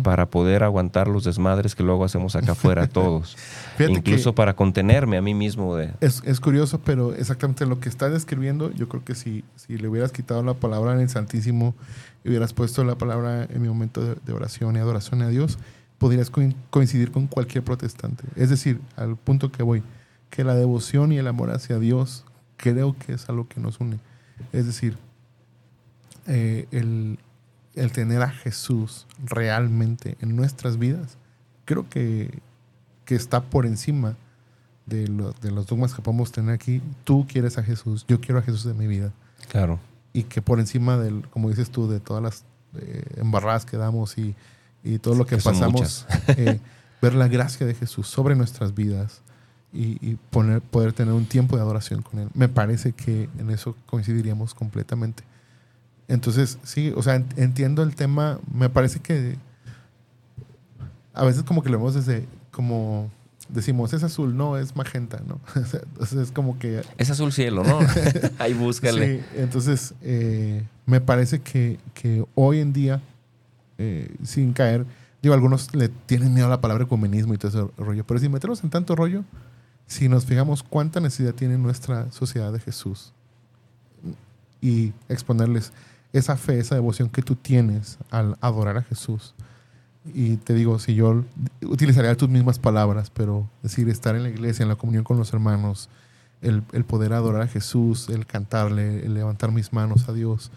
Para 0.03 0.29
poder 0.29 0.63
aguantar 0.63 1.07
los 1.07 1.23
desmadres 1.23 1.73
que 1.73 1.83
luego 1.83 2.03
hacemos 2.03 2.35
acá 2.35 2.51
afuera 2.51 2.87
todos. 2.91 3.37
Incluso 3.79 4.35
para 4.35 4.53
contenerme 4.55 5.15
a 5.17 5.21
mí 5.21 5.33
mismo 5.33 5.75
de... 5.75 5.93
Es, 6.01 6.21
es 6.25 6.39
curioso, 6.39 6.81
pero 6.83 7.13
exactamente 7.13 7.65
lo 7.65 7.79
que 7.79 7.87
estás 7.87 8.11
describiendo, 8.11 8.71
yo 8.71 8.89
creo 8.89 9.03
que 9.05 9.15
si, 9.15 9.43
si 9.55 9.77
le 9.77 9.87
hubieras 9.87 10.11
quitado 10.11 10.43
la 10.43 10.53
palabra 10.53 10.93
en 10.93 10.99
el 10.99 11.09
Santísimo 11.09 11.75
y 12.25 12.29
hubieras 12.29 12.51
puesto 12.53 12.83
la 12.83 12.97
palabra 12.97 13.45
en 13.49 13.61
mi 13.61 13.69
momento 13.69 14.03
de, 14.03 14.15
de 14.25 14.33
oración 14.33 14.75
y 14.75 14.79
adoración 14.79 15.21
a 15.21 15.29
Dios, 15.29 15.57
podrías 15.97 16.29
coin- 16.31 16.55
coincidir 16.69 17.11
con 17.11 17.27
cualquier 17.27 17.63
protestante. 17.63 18.23
Es 18.35 18.49
decir, 18.49 18.81
al 18.97 19.15
punto 19.15 19.51
que 19.51 19.63
voy, 19.63 19.81
que 20.29 20.43
la 20.43 20.55
devoción 20.55 21.11
y 21.13 21.17
el 21.17 21.27
amor 21.27 21.51
hacia 21.51 21.79
Dios 21.79 22.25
creo 22.57 22.95
que 22.99 23.13
es 23.13 23.29
algo 23.29 23.47
que 23.47 23.59
nos 23.61 23.79
une. 23.79 23.97
Es 24.51 24.65
decir, 24.65 24.97
eh, 26.27 26.67
el, 26.71 27.17
el 27.75 27.91
tener 27.91 28.21
a 28.21 28.29
Jesús 28.29 29.05
realmente 29.23 30.17
en 30.21 30.35
nuestras 30.35 30.77
vidas, 30.77 31.17
creo 31.65 31.87
que, 31.89 32.39
que 33.05 33.15
está 33.15 33.41
por 33.41 33.65
encima 33.65 34.15
de, 34.85 35.07
lo- 35.07 35.33
de 35.33 35.51
los 35.51 35.67
dogmas 35.67 35.93
que 35.93 36.01
podemos 36.01 36.31
tener 36.31 36.53
aquí. 36.53 36.81
Tú 37.03 37.25
quieres 37.27 37.57
a 37.57 37.63
Jesús, 37.63 38.05
yo 38.07 38.19
quiero 38.19 38.39
a 38.39 38.41
Jesús 38.41 38.65
en 38.65 38.77
mi 38.77 38.87
vida. 38.87 39.11
Claro. 39.49 39.79
Y 40.13 40.23
que 40.23 40.41
por 40.41 40.59
encima 40.59 40.97
del, 40.97 41.27
como 41.29 41.49
dices 41.49 41.69
tú, 41.69 41.87
de 41.87 41.99
todas 41.99 42.23
las 42.23 42.43
eh, 42.79 43.03
embarradas 43.17 43.65
que 43.65 43.77
damos 43.77 44.17
y, 44.17 44.35
y 44.83 44.97
todo 44.99 45.15
lo 45.15 45.25
que, 45.25 45.37
pasamos, 45.37 46.05
eh, 46.29 46.59
ver 47.01 47.13
la 47.13 47.27
gracia 47.27 47.65
de 47.67 47.75
Jesús 47.75 48.07
sobre 48.07 48.35
nuestras 48.35 48.73
vidas 48.73 49.21
y, 49.71 49.97
y 50.01 50.17
poner, 50.31 50.61
poder 50.61 50.93
tener 50.93 51.13
un 51.13 51.25
tiempo 51.25 51.55
de 51.55 51.61
adoración 51.61 52.01
con 52.01 52.19
Él. 52.19 52.29
Me 52.33 52.49
parece 52.49 52.91
que 52.93 53.29
en 53.37 53.51
eso 53.51 53.75
coincidiríamos 53.85 54.55
completamente. 54.55 55.23
Entonces, 56.09 56.57
sí, 56.63 56.91
o 56.95 57.01
sea, 57.01 57.15
en- 57.15 57.27
entiendo 57.37 57.81
el 57.83 57.95
tema. 57.95 58.39
Me 58.53 58.69
parece 58.69 58.99
que 58.99 59.37
a 61.13 61.23
veces 61.23 61.43
como 61.43 61.63
que 61.63 61.69
lo 61.69 61.77
vemos 61.77 61.93
desde, 61.95 62.25
como 62.51 63.09
decimos, 63.47 63.93
es 63.93 64.03
azul, 64.03 64.35
no, 64.35 64.57
es 64.57 64.75
magenta, 64.75 65.21
¿no? 65.27 65.39
Entonces 65.55 66.19
es 66.19 66.31
como 66.31 66.59
que... 66.59 66.81
Es 66.97 67.09
azul 67.09 67.31
cielo, 67.31 67.63
¿no? 67.63 67.79
Ahí 68.39 68.53
búscale. 68.53 69.19
Sí, 69.19 69.25
entonces 69.37 69.93
eh, 70.01 70.63
me 70.85 70.99
parece 71.01 71.39
que, 71.39 71.79
que 71.93 72.25
hoy 72.35 72.59
en 72.59 72.73
día, 72.73 73.01
eh, 73.77 74.13
sin 74.23 74.53
caer, 74.53 74.85
digo, 75.21 75.33
algunos 75.33 75.73
le 75.75 75.89
tienen 75.89 76.33
miedo 76.33 76.47
a 76.47 76.49
la 76.49 76.61
palabra 76.61 76.83
ecumenismo 76.85 77.33
y 77.33 77.37
todo 77.37 77.49
ese 77.49 77.71
rollo, 77.83 78.03
pero 78.05 78.19
sin 78.19 78.31
meternos 78.31 78.63
en 78.63 78.69
tanto 78.69 78.95
rollo, 78.95 79.23
si 79.87 80.09
nos 80.09 80.25
fijamos 80.25 80.61
cuánta 80.63 80.99
necesidad 80.99 81.33
tiene 81.33 81.57
nuestra 81.57 82.11
sociedad 82.11 82.53
de 82.53 82.59
Jesús 82.59 83.13
y 84.61 84.93
exponerles 85.07 85.71
esa 86.13 86.35
fe, 86.37 86.59
esa 86.59 86.75
devoción 86.75 87.09
que 87.09 87.21
tú 87.21 87.35
tienes 87.35 87.97
al 88.09 88.37
adorar 88.41 88.77
a 88.77 88.81
Jesús, 88.83 89.33
y 90.13 90.37
te 90.37 90.53
digo, 90.53 90.79
si 90.79 90.95
yo 90.95 91.23
utilizaría 91.61 92.15
tus 92.15 92.29
mismas 92.29 92.57
palabras, 92.57 93.09
pero 93.09 93.49
decir, 93.61 93.89
estar 93.89 94.15
en 94.15 94.23
la 94.23 94.29
iglesia, 94.29 94.63
en 94.63 94.69
la 94.69 94.75
comunión 94.75 95.03
con 95.03 95.17
los 95.17 95.33
hermanos, 95.33 95.89
el, 96.41 96.63
el 96.71 96.85
poder 96.85 97.13
adorar 97.13 97.41
a 97.41 97.47
Jesús, 97.47 98.09
el 98.09 98.25
cantarle, 98.25 99.05
el 99.05 99.13
levantar 99.13 99.51
mis 99.51 99.73
manos 99.73 100.07
a 100.07 100.13
Dios, 100.13 100.51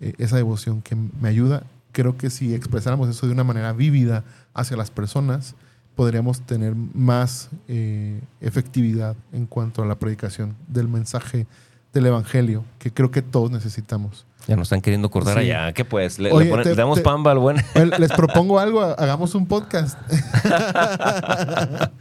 eh, 0.00 0.12
esa 0.18 0.36
devoción 0.36 0.82
que 0.82 0.94
me 0.94 1.28
ayuda, 1.28 1.64
creo 1.92 2.16
que 2.16 2.30
si 2.30 2.54
expresáramos 2.54 3.08
eso 3.08 3.26
de 3.26 3.32
una 3.32 3.44
manera 3.44 3.72
vívida 3.72 4.24
hacia 4.54 4.76
las 4.76 4.90
personas, 4.90 5.54
podríamos 5.94 6.40
tener 6.40 6.74
más 6.74 7.50
eh, 7.68 8.20
efectividad 8.40 9.16
en 9.32 9.46
cuanto 9.46 9.82
a 9.82 9.86
la 9.86 9.98
predicación 9.98 10.56
del 10.68 10.88
mensaje 10.88 11.46
del 11.92 12.06
Evangelio, 12.06 12.64
que 12.78 12.92
creo 12.92 13.10
que 13.10 13.22
todos 13.22 13.50
necesitamos. 13.50 14.24
Ya 14.48 14.56
nos 14.56 14.66
están 14.66 14.80
queriendo 14.80 15.08
cortar 15.10 15.34
Sí. 15.34 15.40
allá. 15.50 15.72
¿Qué 15.72 15.84
pues? 15.84 16.18
¿Le, 16.18 16.32
Oye, 16.32 16.46
le 16.46 16.50
ponen- 16.50 16.62
te- 16.64 16.70
le 16.70 16.74
damos 16.74 16.98
te- 16.98 17.04
pamba 17.04 17.30
al 17.30 17.38
buen? 17.38 17.58
Les 17.98 18.10
propongo 18.12 18.58
algo, 18.58 18.82
hagamos 18.82 19.34
un 19.36 19.46
podcast. 19.46 19.96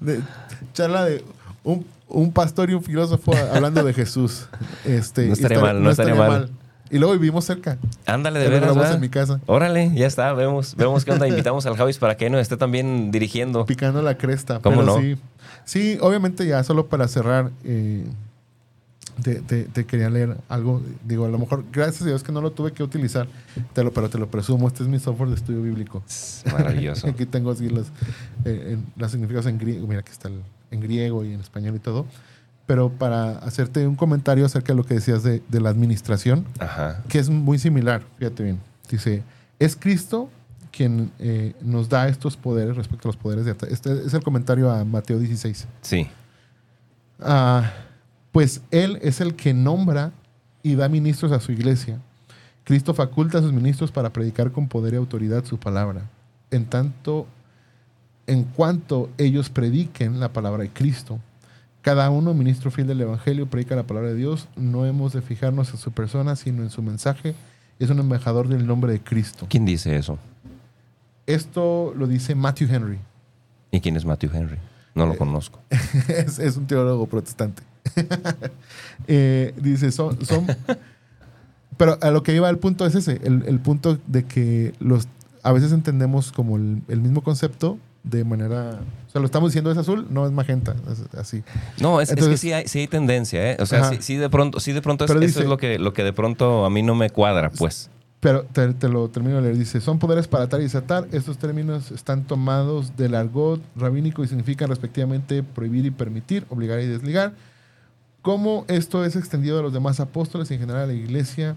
De- 0.00 0.20
charla 0.72 1.04
de 1.04 1.22
un, 1.64 1.84
un 2.08 2.32
pastor 2.32 2.70
y 2.70 2.74
un 2.74 2.82
filósofo 2.82 3.32
hablando 3.52 3.84
de 3.84 3.92
Jesús. 3.92 4.46
Este, 4.84 5.26
No 5.26 5.32
estaría 5.34 5.60
mal, 5.60 5.82
no 5.82 5.90
estaría 5.90 6.14
mal. 6.14 6.50
Y 6.92 6.98
luego 6.98 7.12
vivimos 7.12 7.44
cerca. 7.44 7.78
Ándale, 8.06 8.40
de 8.40 8.48
veras. 8.48 8.74
¿verdad? 8.74 8.94
en 8.94 9.00
mi 9.00 9.08
casa. 9.10 9.40
Órale, 9.46 9.92
ya 9.94 10.06
está. 10.08 10.32
Vemos, 10.32 10.74
vemos 10.74 11.04
qué 11.04 11.12
onda. 11.12 11.28
Invitamos 11.28 11.64
al 11.66 11.76
Javis 11.76 11.98
para 11.98 12.16
que 12.16 12.28
nos 12.30 12.40
esté 12.40 12.56
también 12.56 13.10
dirigiendo. 13.12 13.64
Picando 13.66 14.02
la 14.02 14.16
cresta. 14.16 14.58
¿Cómo 14.60 14.80
pero 14.80 14.96
no? 14.96 15.00
Sí, 15.00 15.16
sí, 15.64 15.98
obviamente 16.00 16.46
ya 16.46 16.64
solo 16.64 16.86
para 16.86 17.06
cerrar, 17.06 17.50
eh, 17.64 18.06
te, 19.22 19.36
te- 19.42 19.64
te 19.64 19.84
quería 19.86 20.10
leer 20.10 20.36
algo. 20.48 20.82
Digo, 21.04 21.24
a 21.24 21.28
lo 21.28 21.38
mejor, 21.38 21.64
gracias 21.72 22.02
a 22.02 22.06
Dios 22.06 22.22
que 22.22 22.32
no 22.32 22.40
lo 22.40 22.52
tuve 22.52 22.72
que 22.72 22.82
utilizar, 22.82 23.26
te 23.72 23.82
lo, 23.84 23.92
pero 23.92 24.08
te 24.10 24.18
lo 24.18 24.30
presumo. 24.30 24.68
Este 24.68 24.82
es 24.82 24.88
mi 24.88 24.98
software 24.98 25.28
de 25.30 25.36
estudio 25.36 25.62
bíblico. 25.62 26.02
Maravilloso. 26.52 27.06
Aquí 27.08 27.26
tengo 27.26 27.50
así 27.50 27.68
los, 27.68 27.88
eh, 28.44 28.72
en- 28.74 28.86
los 28.96 29.10
significados 29.10 29.46
en 29.46 29.58
griego. 29.58 29.86
Mira, 29.86 30.00
aquí 30.00 30.12
está 30.12 30.28
el- 30.28 30.42
en 30.70 30.80
griego 30.80 31.24
y 31.24 31.32
en 31.32 31.40
español 31.40 31.74
y 31.76 31.78
todo. 31.80 32.06
Pero 32.66 32.90
para 32.90 33.38
hacerte 33.38 33.86
un 33.86 33.96
comentario 33.96 34.46
acerca 34.46 34.72
de 34.72 34.76
lo 34.76 34.84
que 34.84 34.94
decías 34.94 35.22
de, 35.24 35.42
de 35.48 35.60
la 35.60 35.70
administración, 35.70 36.44
Ajá. 36.60 37.02
que 37.08 37.18
es 37.18 37.28
muy 37.28 37.58
similar, 37.58 38.02
fíjate 38.18 38.44
bien. 38.44 38.60
Dice, 38.88 39.22
es 39.58 39.74
Cristo 39.74 40.30
quien 40.70 41.10
eh, 41.18 41.54
nos 41.62 41.88
da 41.88 42.06
estos 42.06 42.36
poderes 42.36 42.76
respecto 42.76 43.08
a 43.08 43.10
los 43.10 43.16
poderes 43.16 43.44
de... 43.44 43.56
Este 43.70 44.06
es 44.06 44.14
el 44.14 44.22
comentario 44.22 44.70
a 44.70 44.84
Mateo 44.84 45.18
16. 45.18 45.66
Sí. 45.82 46.06
Ah, 47.20 47.72
pues 48.32 48.62
Él 48.70 48.98
es 49.02 49.20
el 49.20 49.34
que 49.34 49.54
nombra 49.54 50.12
y 50.62 50.74
da 50.74 50.88
ministros 50.88 51.32
a 51.32 51.40
su 51.40 51.52
iglesia. 51.52 51.98
Cristo 52.64 52.94
faculta 52.94 53.38
a 53.38 53.42
sus 53.42 53.52
ministros 53.52 53.90
para 53.90 54.12
predicar 54.12 54.52
con 54.52 54.68
poder 54.68 54.94
y 54.94 54.96
autoridad 54.96 55.44
su 55.44 55.58
palabra. 55.58 56.02
En 56.50 56.66
tanto, 56.66 57.26
en 58.26 58.44
cuanto 58.44 59.08
ellos 59.18 59.50
prediquen 59.50 60.20
la 60.20 60.32
palabra 60.32 60.62
de 60.62 60.70
Cristo, 60.70 61.18
cada 61.82 62.10
uno, 62.10 62.34
ministro 62.34 62.70
fiel 62.70 62.86
del 62.86 63.00
Evangelio, 63.00 63.46
predica 63.46 63.74
la 63.74 63.84
palabra 63.84 64.10
de 64.10 64.16
Dios. 64.16 64.48
No 64.54 64.84
hemos 64.84 65.14
de 65.14 65.22
fijarnos 65.22 65.70
en 65.70 65.78
su 65.78 65.92
persona, 65.92 66.36
sino 66.36 66.62
en 66.62 66.70
su 66.70 66.82
mensaje. 66.82 67.34
Es 67.78 67.88
un 67.88 67.98
embajador 67.98 68.48
del 68.48 68.66
nombre 68.66 68.92
de 68.92 69.00
Cristo. 69.00 69.46
¿Quién 69.48 69.64
dice 69.64 69.96
eso? 69.96 70.18
Esto 71.26 71.94
lo 71.96 72.06
dice 72.06 72.34
Matthew 72.34 72.68
Henry. 72.70 72.98
¿Y 73.70 73.80
quién 73.80 73.96
es 73.96 74.04
Matthew 74.04 74.30
Henry? 74.34 74.58
No 74.94 75.04
Eh, 75.04 75.06
lo 75.06 75.16
conozco. 75.16 75.60
es, 76.08 76.38
es 76.38 76.56
un 76.56 76.66
teólogo 76.66 77.06
protestante. 77.06 77.62
Eh, 79.08 79.54
dice, 79.56 79.90
son, 79.90 80.24
son... 80.24 80.46
Pero 81.76 81.98
a 82.02 82.10
lo 82.10 82.22
que 82.22 82.34
iba 82.34 82.48
el 82.50 82.58
punto 82.58 82.84
es 82.86 82.94
ese, 82.94 83.20
el, 83.24 83.42
el 83.46 83.58
punto 83.58 83.98
de 84.06 84.24
que 84.24 84.74
los, 84.78 85.08
a 85.42 85.52
veces 85.52 85.72
entendemos 85.72 86.30
como 86.30 86.56
el, 86.56 86.82
el 86.88 87.00
mismo 87.00 87.22
concepto 87.22 87.78
de 88.04 88.22
manera... 88.24 88.78
O 89.08 89.10
sea, 89.10 89.20
lo 89.20 89.26
estamos 89.26 89.50
diciendo 89.50 89.72
es 89.72 89.78
azul, 89.78 90.06
no 90.10 90.26
es 90.26 90.32
magenta, 90.32 90.76
es 90.92 91.18
así. 91.18 91.42
No, 91.80 92.00
es, 92.00 92.08
es 92.10 92.12
Entonces- 92.12 92.34
que 92.34 92.46
sí 92.46 92.52
hay, 92.52 92.68
sí 92.68 92.78
hay 92.80 92.86
tendencia, 92.86 93.50
¿eh? 93.52 93.56
O 93.60 93.66
sea, 93.66 93.84
sí, 93.84 93.96
sí 94.00 94.16
de 94.16 94.28
pronto, 94.28 94.60
sí 94.60 94.72
de 94.72 94.82
pronto 94.82 95.04
es, 95.04 95.10
Pero 95.10 95.20
eso 95.20 95.26
dice- 95.26 95.40
es 95.40 95.46
lo 95.48 95.56
que, 95.56 95.78
lo 95.78 95.92
que 95.94 96.04
de 96.04 96.12
pronto 96.12 96.64
a 96.66 96.70
mí 96.70 96.82
no 96.82 96.94
me 96.94 97.08
cuadra, 97.10 97.50
pues. 97.50 97.90
Pero 98.20 98.44
te, 98.44 98.74
te 98.74 98.88
lo 98.88 99.08
termino 99.08 99.36
de 99.36 99.42
leer. 99.42 99.56
Dice, 99.56 99.80
son 99.80 99.98
poderes 99.98 100.28
para 100.28 100.44
atar 100.44 100.60
y 100.60 100.64
desatar. 100.64 101.08
Estos 101.10 101.38
términos 101.38 101.90
están 101.90 102.24
tomados 102.24 102.94
del 102.98 103.14
argot 103.14 103.62
rabínico 103.74 104.22
y 104.22 104.28
significan 104.28 104.68
respectivamente 104.68 105.42
prohibir 105.42 105.86
y 105.86 105.90
permitir, 105.90 106.44
obligar 106.50 106.80
y 106.80 106.86
desligar. 106.86 107.32
Como 108.22 108.64
esto 108.68 109.04
es 109.04 109.16
extendido 109.16 109.58
a 109.58 109.62
los 109.62 109.72
demás 109.72 110.00
apóstoles 110.00 110.50
y 110.50 110.54
en 110.54 110.60
general 110.60 110.82
a 110.82 110.86
la 110.86 110.92
iglesia, 110.92 111.56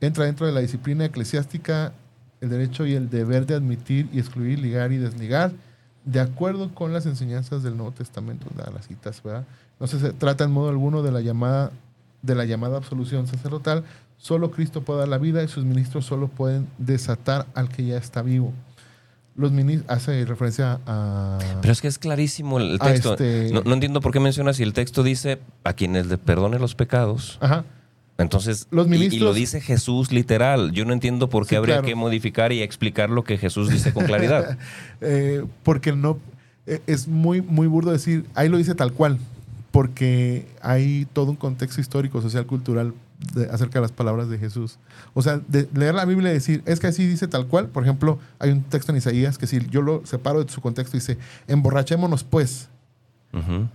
entra 0.00 0.24
dentro 0.24 0.46
de 0.46 0.52
la 0.52 0.60
disciplina 0.60 1.04
eclesiástica 1.04 1.92
el 2.40 2.50
derecho 2.50 2.86
y 2.86 2.94
el 2.94 3.10
deber 3.10 3.46
de 3.46 3.54
admitir 3.54 4.08
y 4.12 4.18
excluir, 4.18 4.58
ligar 4.58 4.92
y 4.92 4.98
desligar, 4.98 5.52
de 6.04 6.20
acuerdo 6.20 6.74
con 6.74 6.92
las 6.92 7.06
enseñanzas 7.06 7.62
del 7.62 7.76
Nuevo 7.76 7.92
Testamento, 7.92 8.46
las 8.56 8.86
citas, 8.86 9.22
¿verdad? 9.22 9.44
No 9.80 9.86
se 9.86 10.12
trata 10.12 10.44
en 10.44 10.50
modo 10.50 10.68
alguno 10.68 11.02
de 11.02 11.10
la 11.10 11.20
llamada 11.20 11.72
de 12.24 12.34
la 12.34 12.46
llamada 12.46 12.78
absolución 12.78 13.26
sacerdotal, 13.26 13.84
solo 14.16 14.50
Cristo 14.50 14.82
puede 14.82 15.00
dar 15.00 15.08
la 15.08 15.18
vida 15.18 15.42
y 15.42 15.48
sus 15.48 15.64
ministros 15.64 16.06
solo 16.06 16.28
pueden 16.28 16.66
desatar 16.78 17.46
al 17.54 17.68
que 17.68 17.84
ya 17.84 17.98
está 17.98 18.22
vivo. 18.22 18.52
Los 19.36 19.50
ministros 19.50 19.90
hace 19.90 20.24
referencia 20.24 20.78
a 20.86 21.38
Pero 21.60 21.72
es 21.72 21.80
que 21.80 21.88
es 21.88 21.98
clarísimo 21.98 22.58
el 22.60 22.78
texto. 22.78 23.14
este- 23.14 23.50
No, 23.52 23.62
no 23.62 23.74
entiendo 23.74 24.00
por 24.00 24.12
qué 24.12 24.20
mencionas 24.20 24.56
si 24.56 24.62
el 24.62 24.72
texto 24.72 25.02
dice 25.02 25.40
a 25.64 25.72
quienes 25.72 26.06
le 26.06 26.18
perdone 26.18 26.58
los 26.60 26.74
pecados. 26.76 27.38
Ajá. 27.40 27.64
Entonces, 28.16 28.68
Los 28.70 28.86
y- 28.86 28.90
y, 28.90 28.92
ministros- 28.92 29.22
lo 29.22 29.34
dice 29.34 29.60
Jesús 29.60 30.12
literal. 30.12 30.70
Yo 30.70 30.84
no 30.84 30.92
entiendo 30.92 31.28
por 31.28 31.44
qué 31.46 31.50
Sí, 31.50 31.56
habría 31.56 31.74
claro. 31.76 31.86
que 31.88 31.94
modificar 31.96 32.52
y 32.52 32.62
explicar 32.62 33.10
lo 33.10 33.24
que 33.24 33.36
Jesús 33.38 33.70
dice 33.70 33.92
con 33.92 34.04
claridad. 34.06 34.56
Eh, 35.00 35.44
porque 35.64 35.92
no 35.92 36.18
eh, 36.66 36.80
es 36.86 37.08
muy 37.08 37.42
muy 37.42 37.66
burdo 37.66 37.90
decir 37.90 38.24
ahí 38.34 38.48
lo 38.48 38.56
dice 38.56 38.74
tal 38.76 38.92
cual 38.92 39.18
porque 39.72 40.46
hay 40.62 41.06
todo 41.12 41.30
un 41.32 41.36
contexto 41.36 41.80
histórico 41.80 42.22
social 42.22 42.46
cultural 42.46 42.94
de- 43.34 43.48
acerca 43.50 43.74
de 43.78 43.82
las 43.82 43.92
palabras 43.92 44.28
de 44.28 44.38
Jesús 44.38 44.78
o 45.14 45.22
sea 45.22 45.40
de 45.48 45.68
leer 45.74 45.94
la 45.94 46.04
Biblia 46.04 46.30
y 46.30 46.34
decir 46.34 46.62
es 46.66 46.80
que 46.80 46.88
así 46.88 47.06
dice 47.06 47.28
tal 47.28 47.46
cual 47.46 47.68
por 47.68 47.82
ejemplo 47.84 48.18
hay 48.38 48.50
un 48.50 48.62
texto 48.62 48.92
en 48.92 48.98
Isaías 48.98 49.38
que 49.38 49.46
si 49.46 49.64
yo 49.68 49.82
lo 49.82 50.04
separo 50.04 50.42
de 50.44 50.52
su 50.52 50.60
contexto 50.60 50.96
dice 50.96 51.16
emborrachémonos 51.46 52.24
pues 52.24 52.68
Ujú. 53.32 53.68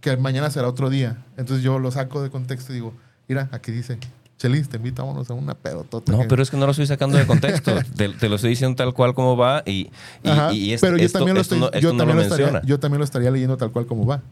que 0.00 0.16
mañana 0.16 0.50
será 0.50 0.68
otro 0.68 0.90
día 0.90 1.18
entonces 1.36 1.62
yo 1.64 1.78
lo 1.78 1.90
saco 1.90 2.22
de 2.22 2.30
contexto 2.30 2.72
y 2.72 2.76
digo 2.76 2.94
mira 3.28 3.48
aquí 3.52 3.72
dice 3.72 3.98
Chelis 4.36 4.68
te 4.68 4.76
invitámonos 4.78 5.30
a 5.30 5.34
una 5.34 5.54
pedotota 5.54 6.10
No, 6.12 6.20
que- 6.22 6.24
pero 6.28 6.42
es 6.42 6.50
que 6.50 6.56
no 6.56 6.64
lo 6.66 6.72
estoy 6.72 6.86
sacando 6.88 7.16
de 7.16 7.24
contexto. 7.24 7.72
te, 7.96 8.08
te 8.08 8.28
lo 8.28 8.34
estoy 8.34 8.50
diciendo 8.50 8.74
tal 8.76 8.92
cual 8.92 9.14
como 9.14 9.36
va 9.36 9.62
y, 9.64 9.90
y, 10.24 10.28
Ajá, 10.28 10.52
y 10.52 10.72
es- 10.72 10.80
pero 10.80 10.96
yo 10.98 11.04
esto, 11.06 11.18
también 11.20 11.36
lo 11.36 11.40
esto 11.40 11.54
estoy, 11.54 11.68
no, 11.70 11.72
esto 11.72 11.78
yo 11.80 11.92
no 11.92 11.98
también 11.98 12.16
lo 12.18 12.22
lo 12.28 12.34
estaría, 12.34 12.62
yo 12.64 12.80
también 12.80 12.98
lo 12.98 13.04
estaría 13.04 13.30
leyendo 13.30 13.56
tal 13.56 13.70
cual 13.70 13.86
como 13.86 14.04
va. 14.06 14.22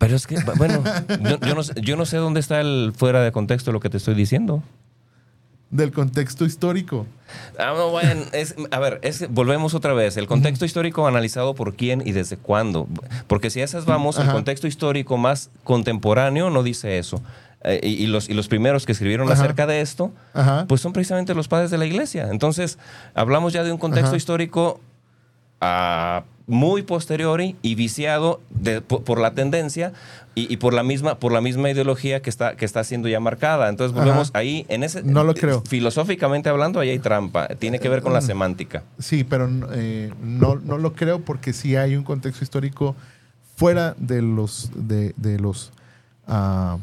Pero 0.00 0.16
es 0.16 0.26
que, 0.26 0.36
bueno, 0.56 0.82
yo, 1.22 1.38
yo 1.40 1.54
no, 1.54 1.62
sé- 1.62 1.74
yo 1.82 1.96
no 1.96 2.06
sé 2.06 2.16
dónde 2.16 2.40
está 2.40 2.60
el 2.60 2.92
fuera 2.96 3.22
de 3.22 3.30
contexto 3.32 3.70
lo 3.70 3.78
que 3.80 3.90
te 3.90 3.98
estoy 3.98 4.14
diciendo. 4.14 4.62
Del 5.70 5.92
contexto 5.92 6.44
histórico. 6.44 7.06
Ah, 7.56 7.74
no, 7.76 7.90
bueno, 7.90 8.22
es- 8.32 8.56
a 8.72 8.78
ver, 8.80 8.98
es- 9.02 9.28
volvemos 9.30 9.74
otra 9.74 9.92
vez. 9.92 10.16
El 10.16 10.26
contexto 10.26 10.64
histórico 10.64 11.06
analizado 11.06 11.54
por 11.54 11.74
quién 11.76 12.02
y 12.04 12.10
desde 12.12 12.36
cuándo. 12.38 12.88
Porque 13.28 13.50
si 13.50 13.60
a 13.60 13.64
esas 13.64 13.84
vamos, 13.84 14.18
el 14.18 14.26
contexto 14.32 14.66
histórico 14.66 15.16
más 15.16 15.50
contemporáneo 15.62 16.50
no 16.50 16.62
dice 16.64 16.98
eso. 16.98 17.22
Eh, 17.62 17.78
y, 17.82 17.88
y 18.02 18.06
los, 18.06 18.28
y 18.30 18.32
los 18.34 18.48
primeros 18.48 18.86
que 18.86 18.92
escribieron 18.92 19.30
Ajá. 19.30 19.40
acerca 19.42 19.66
de 19.66 19.82
esto, 19.82 20.12
Ajá. 20.32 20.64
pues 20.66 20.80
son 20.80 20.94
precisamente 20.94 21.34
los 21.34 21.46
padres 21.46 21.70
de 21.70 21.76
la 21.76 21.84
iglesia. 21.84 22.28
Entonces, 22.32 22.78
hablamos 23.14 23.52
ya 23.52 23.62
de 23.62 23.70
un 23.70 23.76
contexto 23.78 24.16
histórico 24.16 24.80
ah, 25.60 26.24
muy 26.50 26.82
posteriori 26.82 27.56
y 27.62 27.74
viciado 27.74 28.40
de- 28.50 28.80
por, 28.82 29.02
por 29.04 29.18
la 29.18 29.32
tendencia 29.32 29.92
y, 30.34 30.52
y 30.52 30.58
por 30.58 30.74
la 30.74 30.82
misma 30.82 31.14
por 31.18 31.32
la 31.32 31.40
misma 31.40 31.70
ideología 31.70 32.20
que 32.22 32.28
está 32.30 32.56
que 32.56 32.64
está 32.64 32.84
siendo 32.84 33.08
ya 33.08 33.20
marcada. 33.20 33.68
Entonces 33.68 33.96
volvemos 33.96 34.28
Ajá. 34.30 34.40
ahí 34.40 34.66
en 34.68 34.82
ese 34.84 35.02
No 35.02 35.24
lo 35.24 35.34
creo. 35.34 35.62
filosóficamente 35.68 36.48
hablando 36.48 36.78
ahí 36.80 36.90
hay 36.90 36.98
trampa. 36.98 37.48
Tiene 37.58 37.78
que 37.78 37.88
ver 37.88 38.02
con 38.02 38.12
la 38.12 38.20
Mm. 38.20 38.26
semántica. 38.26 38.82
Sí, 38.98 39.24
pero 39.24 39.48
eh, 39.72 40.12
no, 40.22 40.56
no 40.56 40.76
lo 40.78 40.92
creo 40.92 41.20
porque 41.20 41.52
sí 41.52 41.76
hay 41.76 41.96
un 41.96 42.04
contexto 42.04 42.44
histórico 42.44 42.94
fuera 43.56 43.94
de 43.98 44.22
los, 44.22 44.70
de, 44.74 45.12
de 45.16 45.38
los 45.38 45.72
ah, 46.26 46.78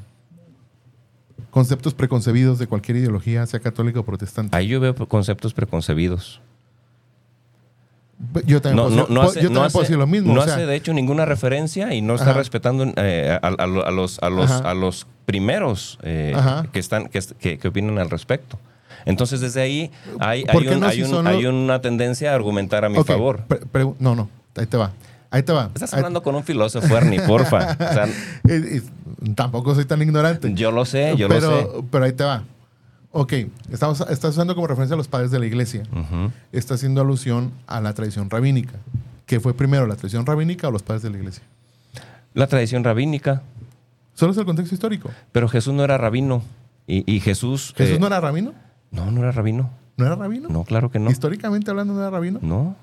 conceptos 1.51 1.93
preconcebidos 1.93 2.59
de 2.59 2.67
cualquier 2.67 2.97
ideología, 2.97 3.45
sea 3.47 3.59
católica 3.59 3.99
o 3.99 4.03
protestante. 4.05 4.55
Ahí 4.55 4.67
yo 4.67 4.79
veo 4.79 4.93
conceptos 5.07 5.53
preconcebidos. 5.53 6.41
Yo 8.45 8.61
también, 8.61 8.77
No, 8.77 8.83
puedo, 8.89 8.95
no, 8.95 9.03
decir- 9.03 9.09
no 9.09 9.15
puedo- 9.21 9.29
hace, 9.29 9.41
yo 9.41 9.49
no 9.49 9.53
también 9.53 9.65
hace- 9.65 9.73
puedo 9.73 9.83
decir 9.83 9.97
lo 9.97 10.07
mismo. 10.07 10.33
no 10.33 10.41
o 10.41 10.43
sea, 10.43 10.53
hace, 10.55 10.65
de 10.65 10.75
hecho, 10.75 10.91
ninguna 10.93 11.25
referencia 11.25 11.93
y 11.93 12.01
no 12.01 12.15
está 12.15 12.31
Ajá. 12.31 12.39
respetando 12.39 12.91
eh, 12.95 13.37
a, 13.41 13.47
a- 13.47 13.51
a 13.63 13.91
los, 13.91 14.17
a, 14.23 14.29
los, 14.31 14.49
Ajá. 14.51 14.71
a 14.71 14.73
los 14.73 15.05
primeros 15.27 15.99
eh, 16.01 16.35
que, 16.71 16.79
están, 16.79 17.09
que, 17.09 17.19
que- 17.39 17.57
que 17.59 17.67
opinan 17.67 17.99
al 17.99 18.09
respecto. 18.09 18.57
Entonces, 19.05 19.39
desde 19.39 19.61
ahí 19.61 19.91
hay, 20.19 20.43
¿Por 20.45 20.63
hay, 20.63 20.69
un- 20.69 20.91
si 20.91 21.03
un- 21.45 21.55
una 21.55 21.79
tendencia 21.81 22.31
a 22.31 22.35
argumentar 22.35 22.83
a 22.85 22.89
mi 22.89 23.01
favor. 23.03 23.43
pre- 23.47 23.59
pre- 23.59 23.87
no, 23.99 24.15
no, 24.15 24.29
ahí 24.55 24.65
te 24.65 24.77
va. 24.77 24.91
Ahí 25.29 25.43
te 25.43 25.51
va. 25.53 25.69
Estás 25.75 25.93
Ahí- 25.93 25.97
hablando 25.99 26.23
con 26.23 26.33
un 26.35 26.43
filósofo, 26.43 26.97
Ernie, 26.97 27.19
porfa. 27.27 27.73
O 27.73 27.93
sea, 27.93 28.07
Eh, 28.49 28.81
tampoco 29.35 29.75
soy 29.75 29.85
tan 29.85 30.01
ignorante. 30.01 30.51
yo 30.55 30.71
lo 30.71 30.85
sé, 30.85 31.13
yo 31.17 31.27
lo 31.27 31.39
sé. 31.39 31.67
pero 31.91 32.05
ahí 32.05 32.13
te 32.13 32.23
va. 32.23 32.43
Ok, 33.19 33.33
estamos, 33.71 33.99
estás 34.11 34.29
usando 34.35 34.53
como 34.53 34.67
referencia 34.67 34.93
a 34.93 34.97
los 34.97 35.07
padres 35.07 35.31
de 35.31 35.39
la 35.39 35.47
iglesia. 35.47 35.81
Ujú. 35.91 36.31
Está 36.51 36.75
haciendo 36.75 37.01
alusión 37.01 37.51
a 37.65 37.81
la 37.81 37.95
tradición 37.95 38.29
rabínica. 38.29 38.73
¿Qué 39.25 39.39
fue 39.39 39.55
primero, 39.55 39.87
la 39.87 39.95
tradición 39.95 40.23
rabínica 40.23 40.67
o 40.67 40.71
los 40.71 40.83
padres 40.83 41.01
de 41.01 41.09
la 41.09 41.17
iglesia? 41.17 41.41
La 42.35 42.45
tradición 42.45 42.83
rabínica, 42.83 43.41
Solo 44.13 44.33
es 44.33 44.37
el 44.37 44.45
contexto 44.45 44.75
histórico. 44.75 45.09
pero 45.31 45.49
Jesús 45.49 45.73
no 45.73 45.83
era 45.83 45.97
rabino. 45.97 46.43
Y, 46.85 47.11
y 47.11 47.19
Jesús... 47.19 47.73
¿Jesús 47.75 47.95
eh, 47.95 47.99
no 47.99 48.05
era 48.05 48.19
rabino? 48.21 48.53
No, 48.91 49.09
no 49.09 49.21
era 49.21 49.31
rabino. 49.31 49.71
¿No 49.97 50.05
era 50.05 50.15
rabino? 50.15 50.47
No, 50.49 50.63
claro 50.63 50.91
que 50.91 50.99
no. 50.99 51.09
Históricamente 51.09 51.71
hablando, 51.71 51.95
¿no 51.95 52.01
era 52.01 52.11
rabino? 52.11 52.37
No, 52.43 52.75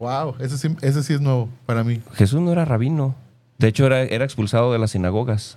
Wow, 0.00 0.34
ese 0.40 0.58
sí, 0.58 0.74
ese 0.80 1.04
sí 1.04 1.12
es 1.14 1.20
nuevo 1.20 1.48
para 1.66 1.84
mí. 1.84 2.02
Jesús 2.14 2.40
no 2.40 2.50
era 2.50 2.64
rabino. 2.64 3.14
De 3.58 3.68
hecho, 3.68 3.86
era, 3.86 4.02
era 4.02 4.24
expulsado 4.24 4.72
de 4.72 4.80
las 4.80 4.90
sinagogas. 4.90 5.56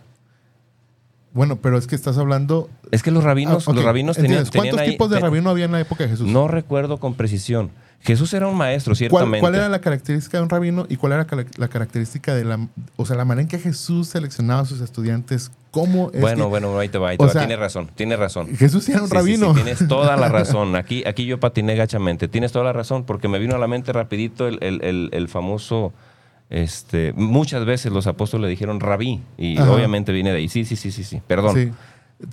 Bueno, 1.34 1.56
pero 1.58 1.78
es 1.78 1.88
que 1.88 1.96
estás 1.96 2.18
hablando... 2.18 2.70
Es 2.92 3.04
que 3.04 3.12
los 3.12 3.24
rabinos, 3.24 3.66
Ah, 3.68 3.72
los 3.74 3.84
rabinos 3.86 4.18
tenían. 4.18 4.40
¿Cuántos 4.44 4.52
tenían 4.52 4.80
ahí- 4.80 4.92
tipos 4.92 5.10
de 5.10 5.20
rabino 5.20 5.50
había 5.50 5.66
en 5.66 5.72
la 5.72 5.80
época 5.80 6.04
de 6.04 6.10
Jesús? 6.10 6.28
No 6.28 6.48
recuerdo 6.50 6.98
con 7.00 7.14
precisión. 7.14 7.72
Jesús 8.02 8.34
era 8.34 8.48
un 8.48 8.58
maestro, 8.58 8.92
¿Cuál, 8.92 8.98
ciertamente. 8.98 9.40
cuál 9.40 9.56
era 9.56 9.70
la 9.70 9.80
característica 9.80 10.38
de 10.40 10.44
un 10.44 10.50
rabino 10.50 10.88
y 10.90 10.96
cuál 10.98 11.14
era 11.14 11.28
la 11.58 11.68
característica 11.68 12.34
de 12.34 12.44
la... 12.44 12.68
O 12.98 13.06
sea, 13.06 13.16
la 13.16 13.24
manera 13.26 13.44
en 13.44 13.48
que 13.48 13.60
Jesús 13.60 14.08
seleccionaba 14.10 14.62
a 14.62 14.66
sus 14.66 14.82
estudiantes? 14.82 15.52
¿Cómo 15.70 16.10
es 16.14 16.20
Bueno, 16.20 16.46
que- 16.46 16.50
bueno, 16.50 16.78
ahí 16.80 16.90
te 16.90 16.98
va, 16.98 17.10
ahí 17.10 17.18
te 17.18 17.26
va. 17.26 17.32
sea, 17.32 17.42
Tienes 17.44 17.60
razón, 17.60 17.90
tienes 17.96 18.20
razón. 18.20 18.48
Jesús 18.58 18.90
era 18.90 19.04
un 19.04 19.08
Sí, 19.08 19.16
sí, 19.16 19.22
sí, 19.24 19.38
rabino. 19.38 19.54
tienes 19.54 19.88
toda 19.88 20.18
la 20.18 20.28
razón. 20.30 20.76
Aquí, 20.76 21.04
aquí 21.06 21.26
yo 21.28 21.40
patiné 21.40 21.76
gachamente. 21.76 22.28
Tienes 22.28 22.52
toda 22.52 22.66
la 22.66 22.74
razón 22.74 23.04
porque 23.06 23.28
me 23.30 23.38
vino 23.40 23.56
a 23.56 23.60
la 23.60 23.68
mente 23.68 23.94
rapidito 23.94 24.48
el, 24.48 24.58
el- 24.62 24.84
el- 24.84 25.10
el 25.14 25.28
famoso... 25.30 25.94
Este, 26.52 27.14
muchas 27.14 27.66
veces 27.66 27.92
los 27.92 28.06
apóstoles 28.08 28.44
le 28.44 28.50
dijeron 28.50 28.80
rabí 28.82 29.22
y 29.38 29.58
Ajá. 29.58 29.72
obviamente 29.72 30.12
viene 30.12 30.32
de 30.32 30.38
ahí. 30.40 30.50
Sí, 30.50 30.66
sí, 30.66 30.76
sí, 30.76 30.92
sí, 30.92 31.04
sí. 31.04 31.22
Perdón. 31.26 31.56
Sí. 31.56 31.72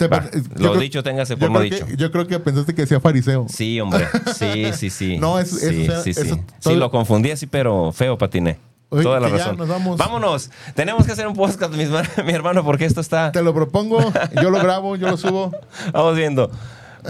Va, 0.05 0.21
lo 0.57 0.73
creo- 0.73 0.77
dicho, 0.81 1.03
téngase 1.03 1.37
por 1.39 1.49
creo 1.49 1.61
dicho. 1.63 1.87
que- 1.87 1.97
yo 1.97 2.11
creo 2.13 2.27
que 2.27 2.39
pensaste 2.41 2.75
que 2.75 2.83
decía 2.83 3.01
fariseo. 3.01 3.47
Sí, 3.49 3.81
hombre. 3.81 4.07
Sí, 4.37 4.67
sí, 4.75 4.91
sí. 4.91 5.17
No, 5.19 5.39
eso- 5.39 5.57
sí, 5.57 5.85
eso- 5.85 6.03
sí, 6.03 6.11
eso- 6.11 6.23
Sí, 6.35 6.41
todo- 6.61 6.75
lo 6.77 6.91
confundí 6.91 7.31
así, 7.31 7.47
pero 7.47 7.91
feo 7.93 8.19
patiné. 8.19 8.59
Oye, 8.91 9.03
Toda 9.03 9.21
la 9.21 9.29
razón. 9.29 9.57
vamos. 9.69 9.99
Vámonos. 9.99 10.51
Tenemos 10.75 11.07
que 11.07 11.13
hacer 11.13 11.27
un 11.29 11.35
podcast, 11.35 11.73
mi 12.27 12.33
hermano, 12.33 12.65
porque 12.65 12.87
esto 12.87 13.01
está. 13.01 13.31
Te 13.33 13.43
lo 13.43 13.55
propongo, 13.55 13.99
yo 14.43 14.51
lo 14.51 14.59
grabo, 14.59 14.97
yo 14.97 15.09
lo 15.11 15.17
subo. 15.17 15.53
Vamos 15.93 16.17
viendo. 16.17 16.51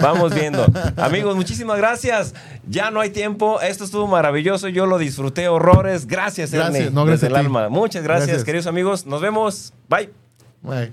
Vamos 0.03 0.34
viendo. 0.34 0.66
Amigos, 0.96 1.36
muchísimas 1.36 1.76
gracias. 1.78 2.34
Ya 2.68 2.90
no 2.90 3.01
hay 3.01 3.11
tiempo. 3.11 3.61
Esto 3.61 3.84
estuvo 3.84 4.07
maravilloso. 4.07 4.68
Yo 4.68 4.86
lo 4.86 4.99
disfruté 4.99 5.49
horrores. 5.49 6.07
Gracias, 6.07 6.51
Gracias. 6.51 6.76
Ernie. 6.76 6.90
No, 6.90 7.05
gracias 7.05 7.22
desde 7.22 7.34
el 7.34 7.44
alma. 7.46 7.68
Muchas 7.68 8.03
gracias, 8.03 8.28
Gracias. 8.28 8.44
queridos 8.44 8.66
amigos. 8.66 9.07
Nos 9.07 9.20
vemos. 9.20 9.72
Bye. 9.88 10.11
Bye. 10.62 10.92